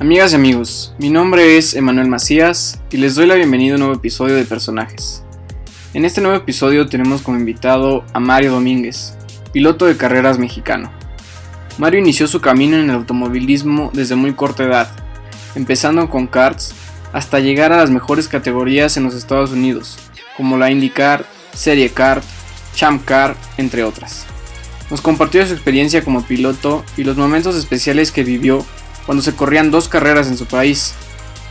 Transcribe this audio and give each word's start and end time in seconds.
Amigas 0.00 0.32
y 0.32 0.34
amigos, 0.34 0.92
mi 0.98 1.08
nombre 1.08 1.56
es 1.56 1.74
Emanuel 1.74 2.08
Macías 2.08 2.80
y 2.90 2.96
les 2.96 3.14
doy 3.14 3.26
la 3.26 3.36
bienvenida 3.36 3.74
a 3.74 3.76
un 3.76 3.80
nuevo 3.82 3.94
episodio 3.94 4.34
de 4.34 4.44
Personajes. 4.44 5.22
En 5.94 6.04
este 6.04 6.20
nuevo 6.20 6.36
episodio 6.36 6.88
tenemos 6.88 7.22
como 7.22 7.38
invitado 7.38 8.04
a 8.12 8.18
Mario 8.18 8.50
Domínguez, 8.50 9.14
piloto 9.52 9.86
de 9.86 9.96
carreras 9.96 10.36
mexicano. 10.36 10.90
Mario 11.78 12.00
inició 12.00 12.26
su 12.26 12.40
camino 12.40 12.76
en 12.76 12.90
el 12.90 12.96
automovilismo 12.96 13.92
desde 13.94 14.16
muy 14.16 14.32
corta 14.32 14.64
edad, 14.64 14.90
empezando 15.54 16.10
con 16.10 16.26
karts 16.26 16.74
hasta 17.12 17.38
llegar 17.38 17.72
a 17.72 17.76
las 17.76 17.90
mejores 17.90 18.26
categorías 18.26 18.96
en 18.96 19.04
los 19.04 19.14
Estados 19.14 19.52
Unidos, 19.52 19.96
como 20.36 20.58
la 20.58 20.72
IndyCar, 20.72 21.24
Serie 21.52 21.90
Kart, 21.90 22.24
Champ 22.74 23.04
Car, 23.04 23.36
entre 23.58 23.84
otras. 23.84 24.26
Nos 24.90 25.00
compartió 25.00 25.46
su 25.46 25.54
experiencia 25.54 26.02
como 26.02 26.24
piloto 26.24 26.84
y 26.96 27.04
los 27.04 27.16
momentos 27.16 27.54
especiales 27.54 28.10
que 28.10 28.24
vivió 28.24 28.66
cuando 29.06 29.22
se 29.22 29.36
corrían 29.36 29.70
dos 29.70 29.88
carreras 29.88 30.28
en 30.28 30.36
su 30.36 30.46
país, 30.46 30.94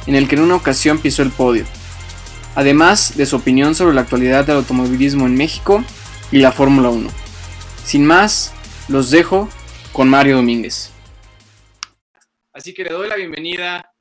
en 0.07 0.15
el 0.15 0.27
que 0.27 0.35
en 0.35 0.41
una 0.41 0.55
ocasión 0.55 0.99
pisó 0.99 1.23
el 1.23 1.31
podio, 1.31 1.65
además 2.55 3.15
de 3.17 3.25
su 3.25 3.35
opinión 3.35 3.75
sobre 3.75 3.95
la 3.95 4.01
actualidad 4.01 4.45
del 4.45 4.57
automovilismo 4.57 5.25
en 5.25 5.35
México 5.35 5.83
y 6.31 6.39
la 6.39 6.51
Fórmula 6.51 6.89
1. 6.89 7.09
Sin 7.83 8.05
más, 8.05 8.53
los 8.87 9.11
dejo 9.11 9.49
con 9.91 10.09
Mario 10.09 10.37
Domínguez. 10.37 10.91
Así 12.51 12.73
que 12.73 12.83
le 12.83 12.91
doy 12.91 13.07
la 13.07 13.15
bienvenida 13.15 13.93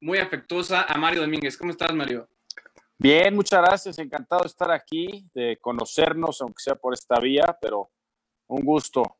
muy 0.00 0.18
afectuosa 0.18 0.82
a 0.82 0.98
Mario 0.98 1.20
Domínguez. 1.20 1.56
¿Cómo 1.56 1.70
estás, 1.70 1.94
Mario? 1.94 2.28
Bien, 2.98 3.34
muchas 3.34 3.60
gracias. 3.60 3.98
Encantado 3.98 4.42
de 4.42 4.48
estar 4.48 4.70
aquí, 4.70 5.28
de 5.34 5.58
conocernos, 5.60 6.40
aunque 6.40 6.62
sea 6.62 6.74
por 6.74 6.94
esta 6.94 7.18
vía, 7.20 7.56
pero 7.60 7.90
un 8.48 8.64
gusto. 8.64 9.18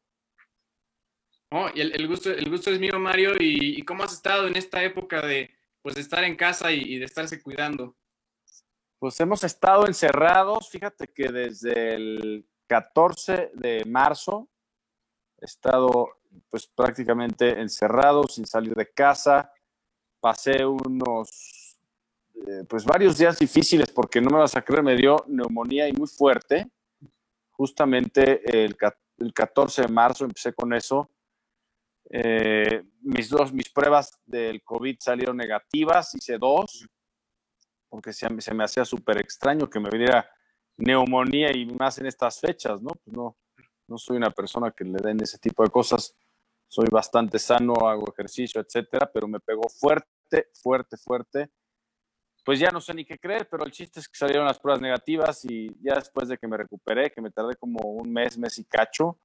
Oh, 1.55 1.69
y 1.74 1.83
el, 1.83 2.09
gusto, 2.09 2.30
el 2.30 2.48
gusto 2.48 2.70
es 2.70 2.80
mío, 2.80 2.98
Mario. 2.98 3.33
¿Y, 3.38 3.83
cómo 3.83 4.05
has 4.05 4.15
estado 4.15 4.47
en 4.47 4.56
esta 4.56 4.83
época 4.83 5.20
de, 5.20 5.51
pues, 5.83 5.95
de 5.95 6.01
estar 6.01 6.24
en 6.24 6.34
casa 6.34 6.73
y, 6.73 6.98
de 6.98 7.05
estarse 7.05 7.43
cuidando? 7.43 7.95
Pues 8.99 9.21
hemos 9.21 9.45
estado 9.45 9.87
encerrados, 9.87 10.71
fíjate 10.71 11.09
que 11.09 11.29
desde 11.29 11.95
el 11.95 12.46
14 12.68 13.51
de 13.52 13.85
marzo 13.85 14.49
he 15.40 15.45
estado 15.45 16.09
pues 16.49 16.66
prácticamente 16.68 17.60
encerrado, 17.60 18.23
sin 18.29 18.46
salir 18.46 18.74
de 18.74 18.90
casa. 18.90 19.52
Pasé 20.21 20.65
unos, 20.65 21.77
eh, 22.46 22.65
pues 22.66 22.87
varios 22.87 23.18
días 23.18 23.38
difíciles 23.38 23.90
porque 23.90 24.23
no 24.23 24.30
me 24.30 24.38
vas 24.38 24.57
a 24.57 24.62
creer, 24.62 24.82
me 24.82 24.96
dio 24.96 25.23
neumonía 25.29 25.87
y 25.87 25.93
muy 25.93 26.09
fuerte. 26.09 26.71
Justamente 27.51 28.40
el, 28.65 28.74
el 29.18 29.34
14 29.34 29.82
de 29.82 29.88
marzo 29.88 30.24
empecé 30.24 30.55
con 30.55 30.73
eso 30.73 31.10
eh, 32.15 32.85
mis 33.01 33.30
dos, 33.30 33.55
mis 33.55 33.71
pruebas 33.71 34.21
del 34.27 34.63
COVID 34.63 34.99
salieron 35.01 35.35
negativas, 35.35 36.15
hice 36.15 36.37
dos, 36.37 36.87
porque 37.88 38.13
se, 38.13 38.29
se 38.38 38.52
me 38.52 38.65
hacía 38.65 38.85
súper 38.85 39.18
extraño 39.18 39.68
que 39.68 39.80
me 39.80 39.88
viniera 39.88 40.29
neumonía 40.77 41.57
y 41.57 41.65
más 41.65 41.96
en 41.99 42.07
estas 42.07 42.38
fechas, 42.38 42.83
¿no? 42.83 42.90
Pues 43.02 43.16
no, 43.16 43.38
no 43.88 43.96
soy 43.96 44.18
una 44.18 44.30
persona 44.30 44.71
que 44.73 44.85
le 44.85 44.99
den 45.02 45.23
ese 45.23 45.38
tipo 45.38 45.65
de 45.65 45.71
cosas. 45.71 46.15
Soy 46.68 46.87
bastante 46.90 47.38
sano, 47.38 47.88
hago 47.88 48.13
ejercicio, 48.13 48.60
etcétera, 48.60 49.10
pero 49.10 49.27
me 49.27 49.40
pegó 49.40 49.66
fuerte, 49.71 50.49
fuerte, 50.52 50.99
fuerte. 50.99 51.51
Pues 52.45 52.59
ya 52.59 52.71
no 52.71 52.80
sé 52.83 52.93
ni 52.93 53.07
qué 53.07 53.18
creer, 53.18 53.49
pero 53.51 53.65
el 53.65 53.73
chiste 53.73 54.01
es 54.01 54.09
que 54.09 54.18
salieron 54.18 54.46
las 54.46 54.59
pruebas 54.59 54.83
negativas 54.83 55.46
y 55.46 55.74
ya 55.80 55.95
después 55.95 56.29
de 56.29 56.37
que 56.37 56.46
me 56.46 56.59
recuperé, 56.59 57.10
que 57.10 57.23
me 57.23 57.30
tardé 57.30 57.57
como 57.57 57.79
un 57.88 58.13
mes, 58.13 58.37
mes 58.37 58.59
y 58.59 58.65
cacho, 58.65 59.18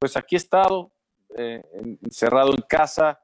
pues 0.00 0.16
aquí 0.16 0.34
he 0.34 0.38
estado 0.38 0.92
eh, 1.36 1.62
encerrado 2.02 2.50
en 2.50 2.62
casa, 2.68 3.20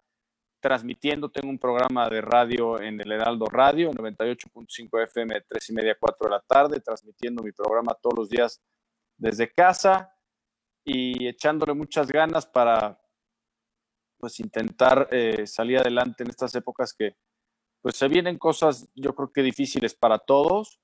transmitiendo. 0.60 1.30
Tengo 1.30 1.50
un 1.50 1.58
programa 1.58 2.08
de 2.08 2.20
radio 2.20 2.80
en 2.80 3.00
el 3.00 3.12
Heraldo 3.12 3.46
Radio, 3.46 3.90
98.5 3.92 5.02
FM, 5.04 5.40
3 5.48 5.70
y 5.70 5.72
media, 5.72 5.96
4 5.98 6.28
de 6.28 6.30
la 6.30 6.40
tarde, 6.40 6.80
transmitiendo 6.80 7.42
mi 7.42 7.52
programa 7.52 7.96
todos 8.00 8.18
los 8.18 8.28
días 8.28 8.60
desde 9.16 9.52
casa 9.52 10.12
y 10.84 11.26
echándole 11.26 11.74
muchas 11.74 12.08
ganas 12.08 12.46
para 12.46 13.00
pues 14.18 14.40
intentar 14.40 15.08
eh, 15.10 15.46
salir 15.46 15.78
adelante 15.78 16.24
en 16.24 16.30
estas 16.30 16.54
épocas 16.54 16.92
que 16.92 17.16
pues 17.80 17.96
se 17.96 18.08
vienen 18.08 18.38
cosas 18.38 18.88
yo 18.94 19.14
creo 19.14 19.32
que 19.32 19.42
difíciles 19.42 19.94
para 19.94 20.18
todos, 20.18 20.80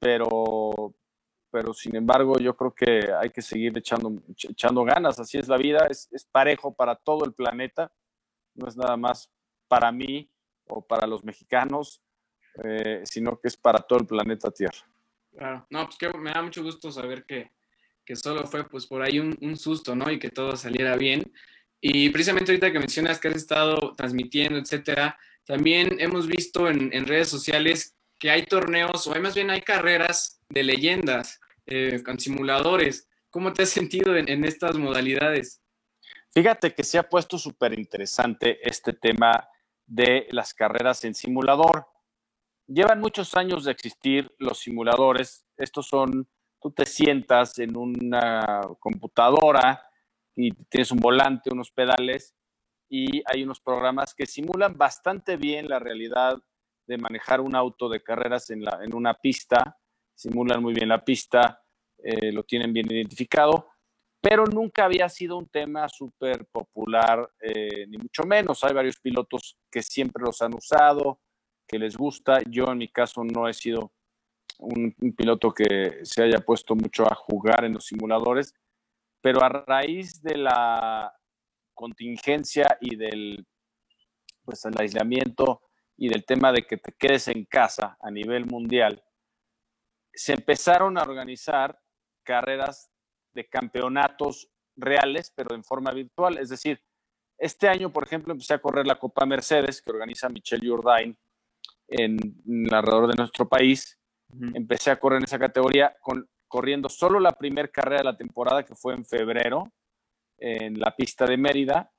pero 0.00 0.94
pero 1.50 1.72
sin 1.72 1.96
embargo 1.96 2.38
yo 2.38 2.56
creo 2.56 2.74
que 2.74 3.10
hay 3.12 3.30
que 3.30 3.42
seguir 3.42 3.76
echando, 3.76 4.12
echando 4.28 4.84
ganas, 4.84 5.18
así 5.18 5.38
es 5.38 5.48
la 5.48 5.56
vida, 5.56 5.86
es, 5.88 6.08
parejo 6.30 6.74
para 6.74 6.94
todo 6.94 7.24
el 7.24 7.32
planeta, 7.32 7.90
no 8.54 8.68
es 8.68 8.76
nada 8.76 8.96
más 8.96 9.30
para 9.68 9.92
mí 9.92 10.30
o 10.66 10.86
para 10.86 11.06
los 11.06 11.24
mexicanos, 11.24 12.02
eh, 12.64 13.02
sino 13.04 13.38
que 13.40 13.48
es 13.48 13.56
para 13.56 13.78
todo 13.78 14.00
el 14.00 14.06
planeta 14.06 14.50
Tierra. 14.50 14.78
Claro, 15.36 15.66
no, 15.70 15.84
pues 15.84 15.96
que 15.96 16.08
me 16.18 16.32
da 16.32 16.42
mucho 16.42 16.62
gusto 16.62 16.90
saber 16.90 17.24
que, 17.24 17.52
que 18.04 18.16
solo 18.16 18.46
fue 18.46 18.68
pues 18.68 18.86
por 18.86 19.02
ahí 19.02 19.18
un, 19.18 19.56
susto, 19.56 19.94
¿no? 19.94 20.10
Y 20.10 20.18
que 20.18 20.30
todo 20.30 20.56
saliera 20.56 20.96
bien. 20.96 21.32
Y 21.80 22.10
precisamente 22.10 22.50
ahorita 22.50 22.72
que 22.72 22.80
mencionas 22.80 23.20
que 23.20 23.28
has 23.28 23.36
estado 23.36 23.94
transmitiendo, 23.96 24.58
etcétera, 24.58 25.16
también 25.44 26.00
hemos 26.00 26.26
visto 26.26 26.68
en 26.68 27.06
redes 27.06 27.28
sociales 27.28 27.97
que 28.18 28.30
hay 28.30 28.44
torneos, 28.44 29.06
o 29.06 29.14
hay 29.14 29.20
más 29.20 29.34
bien 29.34 29.50
hay 29.50 29.62
carreras 29.62 30.40
de 30.48 30.62
leyendas 30.62 31.40
eh, 31.66 32.02
con 32.02 32.18
simuladores. 32.18 33.08
¿Cómo 33.30 33.52
te 33.52 33.62
has 33.62 33.68
sentido 33.68 34.16
en, 34.16 34.44
estas 34.44 34.76
modalidades? 34.76 35.62
Fíjate 36.30 36.74
que 36.74 36.82
se 36.82 36.98
ha 36.98 37.08
puesto 37.08 37.38
súper 37.38 37.78
interesante 37.78 38.58
este 38.62 38.92
tema 38.92 39.48
de 39.86 40.26
las 40.30 40.54
carreras 40.54 41.04
en 41.04 41.14
simulador. 41.14 41.86
Llevan 42.66 43.00
muchos 43.00 43.34
años 43.34 43.64
de 43.64 43.72
existir 43.72 44.34
los 44.38 44.58
simuladores. 44.58 45.46
Estos 45.56 45.86
son, 45.86 46.28
tú 46.60 46.70
te 46.70 46.86
sientas 46.86 47.58
en 47.58 47.76
una 47.76 48.60
computadora 48.78 49.82
y 50.34 50.52
tienes 50.70 50.90
un 50.90 50.98
volante, 50.98 51.50
unos 51.52 51.70
pedales 51.70 52.34
y 52.88 53.22
hay 53.26 53.42
unos 53.42 53.60
programas 53.60 54.14
que 54.14 54.26
simulan 54.26 54.76
bastante 54.76 55.36
bien 55.36 55.68
la 55.68 55.78
realidad 55.78 56.38
de 56.88 56.96
manejar 56.96 57.40
un 57.40 57.54
auto 57.54 57.88
de 57.88 58.02
carreras 58.02 58.48
en, 58.48 58.64
la, 58.64 58.80
en 58.82 58.94
una 58.94 59.12
pista, 59.14 59.76
simulan 60.14 60.62
muy 60.62 60.72
bien 60.72 60.88
la 60.88 61.04
pista, 61.04 61.62
eh, 62.02 62.32
lo 62.32 62.44
tienen 62.44 62.72
bien 62.72 62.90
identificado, 62.90 63.68
pero 64.20 64.46
nunca 64.46 64.86
había 64.86 65.08
sido 65.10 65.36
un 65.36 65.46
tema 65.48 65.86
súper 65.88 66.46
popular, 66.46 67.30
eh, 67.40 67.86
ni 67.86 67.98
mucho 67.98 68.24
menos. 68.24 68.64
Hay 68.64 68.72
varios 68.72 68.98
pilotos 68.98 69.58
que 69.70 69.82
siempre 69.82 70.24
los 70.24 70.40
han 70.40 70.54
usado, 70.54 71.20
que 71.66 71.78
les 71.78 71.96
gusta. 71.96 72.40
Yo 72.48 72.64
en 72.72 72.78
mi 72.78 72.88
caso 72.88 73.22
no 73.22 73.46
he 73.46 73.52
sido 73.52 73.92
un, 74.58 74.94
un 74.98 75.12
piloto 75.12 75.52
que 75.52 76.00
se 76.02 76.22
haya 76.22 76.38
puesto 76.38 76.74
mucho 76.74 77.04
a 77.04 77.14
jugar 77.14 77.66
en 77.66 77.74
los 77.74 77.84
simuladores, 77.84 78.54
pero 79.20 79.44
a 79.44 79.50
raíz 79.50 80.22
de 80.22 80.38
la 80.38 81.14
contingencia 81.74 82.78
y 82.80 82.96
del 82.96 83.46
pues 84.42 84.64
el 84.64 84.72
aislamiento 84.80 85.67
y 85.98 86.08
del 86.08 86.24
tema 86.24 86.52
de 86.52 86.62
que 86.62 86.76
te 86.76 86.92
quedes 86.92 87.26
en 87.28 87.44
casa 87.44 87.98
a 88.00 88.10
nivel 88.10 88.46
mundial, 88.46 89.04
se 90.14 90.32
empezaron 90.32 90.96
a 90.96 91.02
organizar 91.02 91.78
carreras 92.22 92.90
de 93.32 93.48
campeonatos 93.48 94.48
reales, 94.76 95.32
pero 95.34 95.54
en 95.54 95.64
forma 95.64 95.90
virtual. 95.90 96.38
Es 96.38 96.48
decir, 96.48 96.80
este 97.36 97.68
año, 97.68 97.92
por 97.92 98.04
ejemplo, 98.04 98.32
empecé 98.32 98.54
a 98.54 98.60
correr 98.60 98.86
la 98.86 98.98
Copa 98.98 99.26
Mercedes, 99.26 99.82
que 99.82 99.90
organiza 99.90 100.28
Michelle 100.28 100.66
Jourdain 100.66 101.16
en, 101.88 102.18
alrededor 102.72 103.08
de 103.08 103.16
nuestro 103.16 103.48
país. 103.48 103.98
Empecé 104.54 104.90
a 104.90 105.00
correr 105.00 105.18
en 105.18 105.24
esa 105.24 105.38
categoría 105.38 105.96
con, 106.00 106.28
corriendo 106.46 106.88
solo 106.88 107.18
la 107.18 107.32
primera 107.32 107.68
carrera 107.68 107.98
de 107.98 108.04
la 108.04 108.16
temporada, 108.16 108.64
que 108.64 108.74
fue 108.74 108.94
en 108.94 109.04
febrero, 109.04 109.72
en 110.38 110.78
la 110.78 110.94
pista 110.94 111.24
de 111.26 111.36
Mérida. 111.36 111.90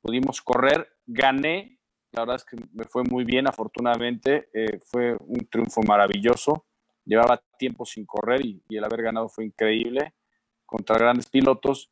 Pudimos 0.00 0.42
correr, 0.42 0.88
gané 1.06 1.77
la 2.18 2.24
verdad 2.24 2.36
es 2.36 2.44
que 2.44 2.56
me 2.72 2.84
fue 2.84 3.04
muy 3.04 3.24
bien, 3.24 3.46
afortunadamente. 3.46 4.48
Eh, 4.52 4.80
fue 4.84 5.16
un 5.20 5.48
triunfo 5.48 5.82
maravilloso. 5.82 6.66
Llevaba 7.04 7.42
tiempo 7.58 7.84
sin 7.84 8.04
correr 8.04 8.44
y, 8.44 8.62
el 8.70 8.84
haber 8.84 9.02
ganado 9.02 9.28
fue 9.28 9.44
increíble 9.44 10.14
contra 10.66 10.98
grandes 10.98 11.28
pilotos. 11.28 11.90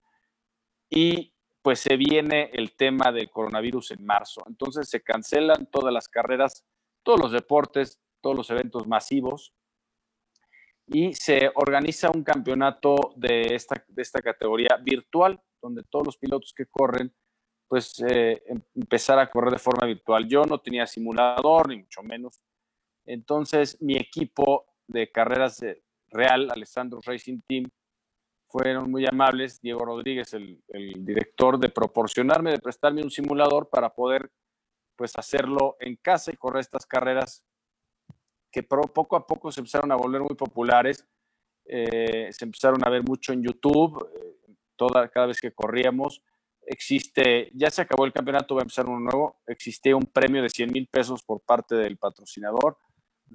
Y 0.91 1.33
pues 1.63 1.81
se 1.81 1.97
viene 1.97 2.51
el 2.53 2.77
tema 2.77 3.13
del 3.13 3.31
coronavirus 3.31 3.93
en 3.93 4.05
marzo. 4.05 4.43
Entonces 4.47 4.89
se 4.89 5.03
cancelan 5.03 5.67
todas 5.67 5.93
las 5.93 6.09
carreras, 6.09 6.65
todos 7.03 7.21
los 7.21 7.33
deportes, 7.33 8.01
todos 8.21 8.37
los 8.37 8.51
eventos 8.51 8.87
masivos 8.87 9.53
y 10.87 11.15
se 11.15 11.51
organiza 11.55 12.11
un 12.15 12.23
campeonato 12.23 13.13
de 13.17 13.55
esta, 13.55 13.85
de 13.89 14.03
esta 14.03 14.21
categoría 14.23 14.79
virtual, 14.83 15.41
donde 15.61 15.83
todos 15.83 16.07
los 16.07 16.17
pilotos 16.17 16.55
que 16.57 16.67
corren 16.67 17.13
pues 17.69 18.01
eh, 18.01 18.43
em, 18.47 18.61
empezar 18.75 19.19
a 19.19 19.31
correr 19.31 19.53
de 19.53 19.59
forma 19.59 19.87
virtual. 19.87 20.29
Yo 20.29 20.45
no 20.45 20.59
tenía 20.59 20.87
simulador, 20.87 21.69
ni 21.69 21.79
mucho 21.79 22.03
menos. 22.03 22.41
Entonces, 23.05 23.81
mi 23.81 23.97
equipo 23.97 24.67
de 24.87 25.11
carreras 25.11 25.65
real, 26.11 26.51
Alessandro 26.51 27.01
Racing 27.05 27.41
Team, 27.47 27.71
fueron 28.49 28.91
muy 28.91 29.07
amables, 29.07 29.61
Diego 29.61 29.85
Rodríguez, 29.85 30.33
el, 30.35 30.63
director, 31.05 31.59
de 31.59 31.69
proporcionarme, 31.69 32.53
de 32.53 32.59
prestarme 32.59 33.03
un 33.03 33.11
simulador 33.11 33.69
para 33.69 33.91
poder 33.91 34.31
pues 34.97 35.13
hacerlo 35.17 35.77
en 35.81 35.97
casa 35.97 36.31
y 36.33 36.37
correr 36.37 36.61
estas 36.61 36.87
carreras 36.87 37.45
que 38.51 38.63
poco 38.63 39.17
a 39.17 39.27
poco 39.27 39.53
se 39.53 39.61
empezaron 39.61 39.93
a 39.93 39.97
volver 39.97 40.23
muy 40.23 40.35
populares. 40.35 41.07
Eh, 41.67 42.29
se 42.33 42.45
empezaron 42.45 42.83
a 42.87 42.89
ver 42.89 43.03
mucho 43.03 43.33
en 43.33 43.43
YouTube, 43.43 44.09
eh, 44.15 44.55
toda, 44.77 45.09
cada 45.09 45.27
vez 45.27 45.41
que 45.41 45.53
corríamos. 45.53 46.23
Existe, 46.69 47.51
ya 47.55 47.71
se 47.71 47.83
acabó 47.83 48.05
el 48.05 48.13
campeonato, 48.13 48.57
va 48.57 48.63
a 48.63 48.65
empezar 48.65 48.87
uno 48.87 48.99
nuevo. 48.99 49.41
Existe 49.47 49.95
un 49.95 50.07
premio 50.07 50.43
de 50.43 50.51
100 50.51 50.73
mil 50.73 50.89
pesos 50.89 51.23
por 51.23 51.41
parte 51.43 51.77
del 51.77 51.97
patrocinador 51.97 52.77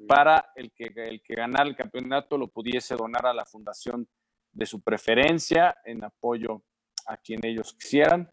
para 0.08 0.52
el 0.56 0.72
que, 0.74 0.92
el 0.96 1.22
que 1.22 1.36
ganara 1.36 1.68
el 1.68 1.76
campeonato 1.76 2.38
lo 2.38 2.50
pudiese 2.50 2.96
donar 2.96 3.26
a 3.26 3.34
la 3.34 3.46
fundación 3.46 4.08
de 4.52 4.66
su 4.66 4.82
preferencia 4.82 5.78
en 5.86 6.04
apoyo 6.04 6.64
a 7.08 7.18
quien 7.18 7.40
ellos 7.46 7.74
quisieran. 7.74 8.30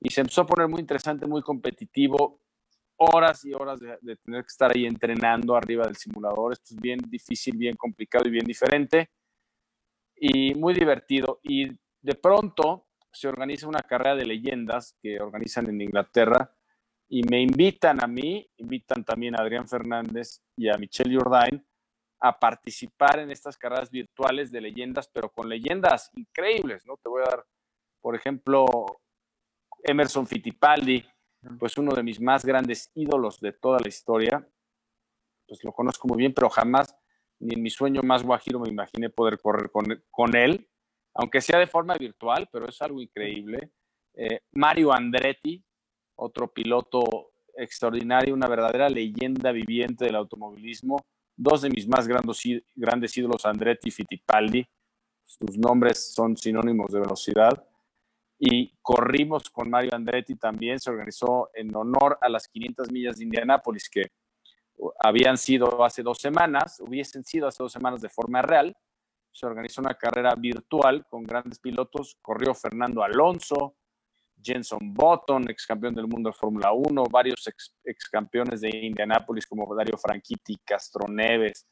Y 0.00 0.10
se 0.10 0.20
empezó 0.20 0.42
a 0.42 0.46
poner 0.46 0.68
muy 0.68 0.80
interesante, 0.80 1.26
muy 1.26 1.42
competitivo, 1.42 2.40
horas 2.96 3.44
y 3.44 3.52
horas 3.52 3.80
de, 3.80 4.16
tener 4.16 4.42
que 4.42 4.48
estar 4.48 4.70
ahí 4.74 4.86
entrenando 4.86 5.56
arriba 5.56 5.84
del 5.86 5.96
simulador. 5.96 6.52
Esto 6.52 6.74
es 6.74 6.80
bien 6.80 6.98
difícil, 7.08 7.56
bien 7.56 7.76
complicado 7.76 8.28
y 8.28 8.32
bien 8.32 8.44
diferente. 8.44 9.10
Y 10.16 10.54
muy 10.54 10.74
divertido. 10.74 11.40
Y 11.42 11.68
de 12.00 12.14
pronto 12.14 12.85
se 13.16 13.28
organiza 13.28 13.66
una 13.66 13.80
carrera 13.80 14.14
de 14.14 14.26
leyendas 14.26 14.96
que 15.02 15.20
organizan 15.20 15.68
en 15.68 15.80
Inglaterra 15.80 16.54
y 17.08 17.22
me 17.22 17.40
invitan 17.40 18.02
a 18.02 18.06
mí, 18.06 18.48
invitan 18.56 19.04
también 19.04 19.34
a 19.34 19.42
Adrián 19.42 19.68
Fernández 19.68 20.42
y 20.56 20.68
a 20.68 20.76
Michelle 20.76 21.16
Jourdain 21.16 21.64
a 22.20 22.38
participar 22.38 23.20
en 23.20 23.30
estas 23.30 23.56
carreras 23.56 23.90
virtuales 23.90 24.50
de 24.50 24.60
leyendas, 24.60 25.08
pero 25.08 25.30
con 25.30 25.48
leyendas 25.48 26.10
increíbles, 26.14 26.86
¿no? 26.86 26.96
Te 26.96 27.08
voy 27.08 27.22
a 27.22 27.30
dar, 27.30 27.46
por 28.00 28.16
ejemplo, 28.16 28.66
Emerson 29.82 30.26
Fittipaldi, 30.26 31.04
pues 31.58 31.76
uno 31.76 31.94
de 31.94 32.02
mis 32.02 32.20
más 32.20 32.44
grandes 32.44 32.90
ídolos 32.94 33.40
de 33.40 33.52
toda 33.52 33.78
la 33.80 33.88
historia, 33.88 34.46
pues 35.46 35.62
lo 35.62 35.72
conozco 35.72 36.08
muy 36.08 36.18
bien, 36.18 36.34
pero 36.34 36.50
jamás, 36.50 36.96
ni 37.38 37.54
en 37.54 37.62
mi 37.62 37.70
sueño 37.70 38.02
más 38.02 38.22
guajiro 38.22 38.58
me 38.58 38.68
imaginé 38.68 39.10
poder 39.10 39.38
correr 39.38 39.70
con, 39.70 40.36
él, 40.36 40.68
aunque 41.16 41.40
sea 41.40 41.58
de 41.58 41.66
forma 41.66 41.94
virtual, 41.94 42.48
pero 42.52 42.68
es 42.68 42.80
algo 42.82 43.00
increíble. 43.00 43.70
Eh, 44.14 44.40
Mario 44.52 44.92
Andretti, 44.92 45.62
otro 46.16 46.52
piloto 46.52 47.32
extraordinario, 47.54 48.34
una 48.34 48.48
verdadera 48.48 48.88
leyenda 48.88 49.52
viviente 49.52 50.04
del 50.04 50.16
automovilismo. 50.16 51.06
Dos 51.34 51.62
de 51.62 51.70
mis 51.70 51.86
más 51.88 52.06
grandes, 52.06 53.16
ídolos, 53.16 53.44
Andretti 53.46 53.88
y 53.88 53.92
Fittipaldi. 53.92 54.66
Sus 55.24 55.58
nombres 55.58 56.14
son 56.14 56.36
sinónimos 56.36 56.92
de 56.92 57.00
velocidad. 57.00 57.66
Y 58.38 58.74
corrimos 58.82 59.48
con 59.50 59.70
Mario 59.70 59.90
Andretti 59.94 60.36
también. 60.36 60.78
Se 60.78 60.90
organizó 60.90 61.50
en 61.54 61.74
honor 61.74 62.18
a 62.20 62.28
las 62.28 62.48
500 62.48 62.90
millas 62.90 63.18
de 63.18 63.24
Indianápolis 63.24 63.88
que 63.88 64.04
habían 65.00 65.38
sido 65.38 65.82
hace 65.82 66.02
dos 66.02 66.18
semanas, 66.18 66.80
hubiesen 66.80 67.24
sido 67.24 67.48
hace 67.48 67.62
dos 67.62 67.72
semanas 67.72 68.02
de 68.02 68.10
forma 68.10 68.42
real. 68.42 68.76
Se 69.36 69.44
organizó 69.44 69.82
una 69.82 69.92
carrera 69.92 70.34
virtual 70.34 71.06
con 71.10 71.22
grandes 71.22 71.58
pilotos. 71.58 72.16
Corrió 72.22 72.54
Fernando 72.54 73.02
Alonso, 73.02 73.76
Jenson 74.42 74.94
Button, 74.94 75.50
ex 75.50 75.66
campeón 75.66 75.94
del 75.94 76.06
mundo 76.06 76.30
de 76.30 76.32
Fórmula 76.32 76.72
1, 76.72 77.04
varios 77.10 77.46
ex, 77.46 78.08
campeones 78.10 78.62
de 78.62 78.70
Indianápolis 78.70 79.46
como 79.46 79.74
Dario 79.74 79.98
Franchitti, 79.98 80.56
Castro 80.64 81.06
Neves, 81.06 81.66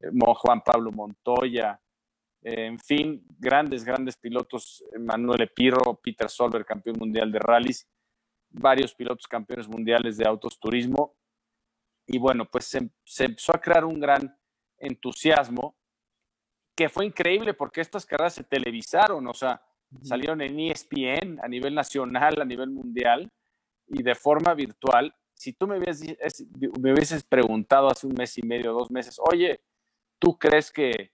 eh, 0.00 0.08
Juan 0.10 0.60
Pablo 0.62 0.90
Montoya, 0.90 1.80
eh, 2.42 2.66
en 2.66 2.80
fin, 2.80 3.24
grandes, 3.38 3.84
grandes 3.84 4.16
pilotos, 4.16 4.84
Manuel 4.98 5.42
Epiro, 5.42 6.00
Peter 6.02 6.28
Solberg, 6.28 6.66
campeón 6.66 6.96
mundial 6.98 7.30
de 7.30 7.38
rallies, 7.38 7.88
varios 8.50 8.92
pilotos 8.92 9.28
campeones 9.28 9.68
mundiales 9.68 10.16
de 10.16 10.26
autos 10.26 10.58
turismo. 10.58 11.14
Y 12.08 12.18
bueno, 12.18 12.44
pues 12.50 12.64
se, 12.64 12.90
se 13.04 13.26
empezó 13.26 13.54
a 13.54 13.60
crear 13.60 13.84
un 13.84 14.00
gran 14.00 14.36
entusiasmo 14.78 15.76
que 16.74 16.88
fue 16.88 17.06
increíble 17.06 17.54
porque 17.54 17.80
estas 17.80 18.04
carreras 18.04 18.34
se 18.34 18.44
televisaron, 18.44 19.26
o 19.26 19.34
sea, 19.34 19.62
salieron 20.02 20.40
en 20.40 20.58
ESPN 20.58 21.40
a 21.42 21.48
nivel 21.48 21.74
nacional, 21.74 22.40
a 22.40 22.44
nivel 22.44 22.70
mundial 22.70 23.30
y 23.86 24.02
de 24.02 24.14
forma 24.14 24.54
virtual. 24.54 25.14
Si 25.34 25.52
tú 25.52 25.66
me 25.66 25.78
hubieses, 25.78 26.16
me 26.80 26.92
hubieses 26.92 27.22
preguntado 27.22 27.88
hace 27.88 28.06
un 28.06 28.14
mes 28.14 28.36
y 28.38 28.42
medio, 28.42 28.72
dos 28.72 28.90
meses, 28.90 29.18
oye, 29.18 29.60
¿tú 30.18 30.38
crees 30.38 30.70
que 30.70 31.12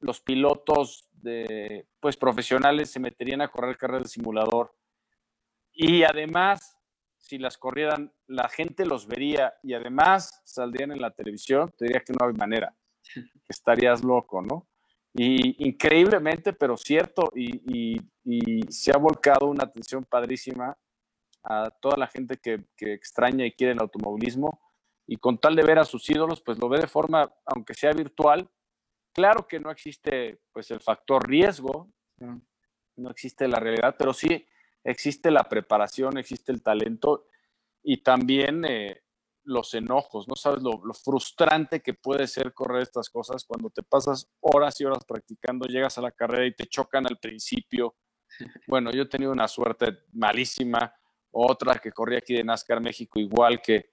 los 0.00 0.20
pilotos 0.20 1.08
de, 1.12 1.86
pues, 2.00 2.16
profesionales 2.16 2.90
se 2.90 3.00
meterían 3.00 3.40
a 3.40 3.48
correr 3.48 3.76
carreras 3.76 4.04
de 4.04 4.08
simulador? 4.08 4.74
Y 5.72 6.02
además, 6.02 6.76
si 7.16 7.38
las 7.38 7.58
corrieran, 7.58 8.12
la 8.26 8.48
gente 8.48 8.86
los 8.86 9.06
vería 9.06 9.54
y 9.62 9.74
además 9.74 10.42
saldrían 10.44 10.92
en 10.92 11.00
la 11.00 11.10
televisión, 11.10 11.72
te 11.76 11.86
diría 11.86 12.00
que 12.00 12.12
no 12.12 12.26
hay 12.26 12.32
manera, 12.34 12.74
estarías 13.48 14.02
loco, 14.04 14.42
¿no? 14.42 14.68
Y 15.14 15.66
increíblemente, 15.66 16.52
pero 16.52 16.76
cierto, 16.76 17.32
y, 17.34 18.00
se 18.68 18.92
ha 18.92 18.98
volcado 18.98 19.46
una 19.46 19.64
atención 19.64 20.04
padrísima 20.04 20.76
a 21.42 21.70
toda 21.80 21.96
la 21.96 22.06
gente 22.06 22.36
que, 22.36 22.62
extraña 22.78 23.46
y 23.46 23.52
quiere 23.52 23.72
el 23.72 23.80
automovilismo. 23.80 24.60
Y 25.06 25.16
con 25.16 25.38
tal 25.38 25.56
de 25.56 25.62
ver 25.62 25.78
a 25.78 25.84
sus 25.84 26.08
ídolos, 26.10 26.42
pues 26.42 26.58
lo 26.58 26.68
ve 26.68 26.80
de 26.80 26.86
forma, 26.86 27.32
aunque 27.46 27.72
sea 27.72 27.92
virtual. 27.92 28.48
Claro 29.14 29.48
que 29.48 29.58
no 29.58 29.70
existe 29.70 30.40
pues 30.52 30.70
el 30.70 30.80
factor 30.80 31.26
riesgo, 31.26 31.90
no 32.96 33.10
existe 33.10 33.48
la 33.48 33.58
realidad, 33.58 33.96
pero 33.98 34.12
sí 34.12 34.46
existe 34.84 35.30
la 35.30 35.44
preparación, 35.44 36.18
existe 36.18 36.52
el 36.52 36.62
talento 36.62 37.26
y 37.82 38.02
también 38.02 38.64
eh, 38.66 39.02
los 39.48 39.72
enojos, 39.72 40.28
no 40.28 40.36
sabes 40.36 40.62
lo, 40.62 40.80
frustrante 40.92 41.80
que 41.80 41.94
puede 41.94 42.26
ser 42.26 42.52
correr 42.52 42.82
estas 42.82 43.08
cosas 43.08 43.44
cuando 43.46 43.70
te 43.70 43.82
pasas 43.82 44.28
horas 44.40 44.78
y 44.80 44.84
horas 44.84 45.04
practicando, 45.06 45.66
llegas 45.66 45.96
a 45.96 46.02
la 46.02 46.12
carrera 46.12 46.46
y 46.46 46.54
te 46.54 46.66
chocan 46.66 47.06
al 47.06 47.18
principio. 47.18 47.96
Bueno, 48.68 48.90
yo 48.90 49.04
he 49.04 49.08
tenido 49.08 49.32
una 49.32 49.48
suerte 49.48 50.00
malísima, 50.12 50.92
otra 51.30 51.78
que 51.78 51.92
corrí 51.92 52.16
aquí 52.16 52.34
de 52.34 52.44
NASCAR 52.44 52.80
México 52.80 53.18
igual 53.18 53.62
que 53.62 53.90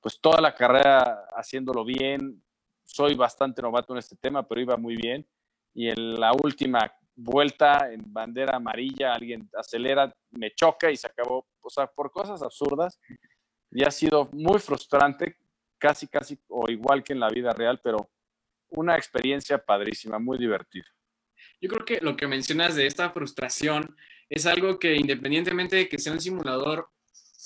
pues 0.00 0.20
toda 0.20 0.42
la 0.42 0.54
carrera 0.54 1.26
haciéndolo 1.34 1.84
bien, 1.86 2.42
soy 2.84 3.14
bastante 3.14 3.62
novato 3.62 3.94
en 3.94 3.98
este 3.98 4.14
tema, 4.16 4.46
pero 4.46 4.60
iba 4.60 4.76
muy 4.76 4.94
bien. 4.94 5.26
Y 5.72 5.88
en 5.88 6.20
la 6.20 6.32
última 6.32 6.80
vuelta 7.16 7.90
en 7.90 8.02
bandera 8.12 8.56
amarilla 8.56 9.14
alguien 9.14 9.48
acelera, 9.58 10.12
me 10.30 10.54
choca 10.54 10.90
y 10.90 10.96
se 10.96 11.06
acabó, 11.06 11.46
o 11.60 11.70
sea, 11.70 11.86
por 11.86 12.12
cosas 12.12 12.42
absurdas 12.42 13.00
y 13.70 13.84
ha 13.84 13.90
sido 13.90 14.28
muy 14.32 14.58
frustrante, 14.58 15.36
casi, 15.78 16.06
casi 16.06 16.38
o 16.48 16.70
igual 16.70 17.02
que 17.02 17.12
en 17.12 17.20
la 17.20 17.28
vida 17.28 17.52
real, 17.52 17.80
pero 17.82 18.10
una 18.70 18.96
experiencia 18.96 19.58
padrísima, 19.58 20.18
muy 20.18 20.38
divertida. 20.38 20.86
Yo 21.60 21.68
creo 21.68 21.84
que 21.84 22.00
lo 22.00 22.16
que 22.16 22.26
mencionas 22.26 22.74
de 22.74 22.86
esta 22.86 23.10
frustración 23.10 23.96
es 24.28 24.46
algo 24.46 24.78
que 24.78 24.94
independientemente 24.94 25.76
de 25.76 25.88
que 25.88 25.98
sea 25.98 26.12
un 26.12 26.20
simulador, 26.20 26.88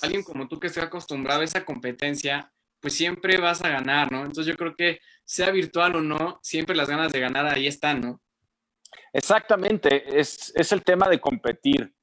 alguien 0.01 0.23
como 0.23 0.49
tú 0.49 0.59
que 0.59 0.67
esté 0.67 0.81
acostumbrado 0.81 1.43
a 1.43 1.45
esa 1.45 1.65
competencia, 1.65 2.53
pues 2.81 2.95
siempre 2.95 3.39
vas 3.39 3.63
a 3.63 3.69
ganar, 3.69 4.11
¿no? 4.11 4.21
Entonces 4.21 4.47
yo 4.47 4.57
creo 4.57 4.75
que 4.75 5.01
sea 5.25 5.51
virtual 5.51 5.97
o 5.97 6.01
no, 6.01 6.41
siempre 6.43 6.75
las 6.75 6.89
ganas 6.89 7.13
de 7.13 7.21
ganar 7.21 7.47
ahí 7.47 7.67
están, 7.67 8.01
¿no? 8.01 8.21
Exactamente, 9.13 10.19
es, 10.19 10.53
es 10.55 10.73
el 10.73 10.83
tema 10.83 11.09
de 11.09 11.21
competir 11.21 11.95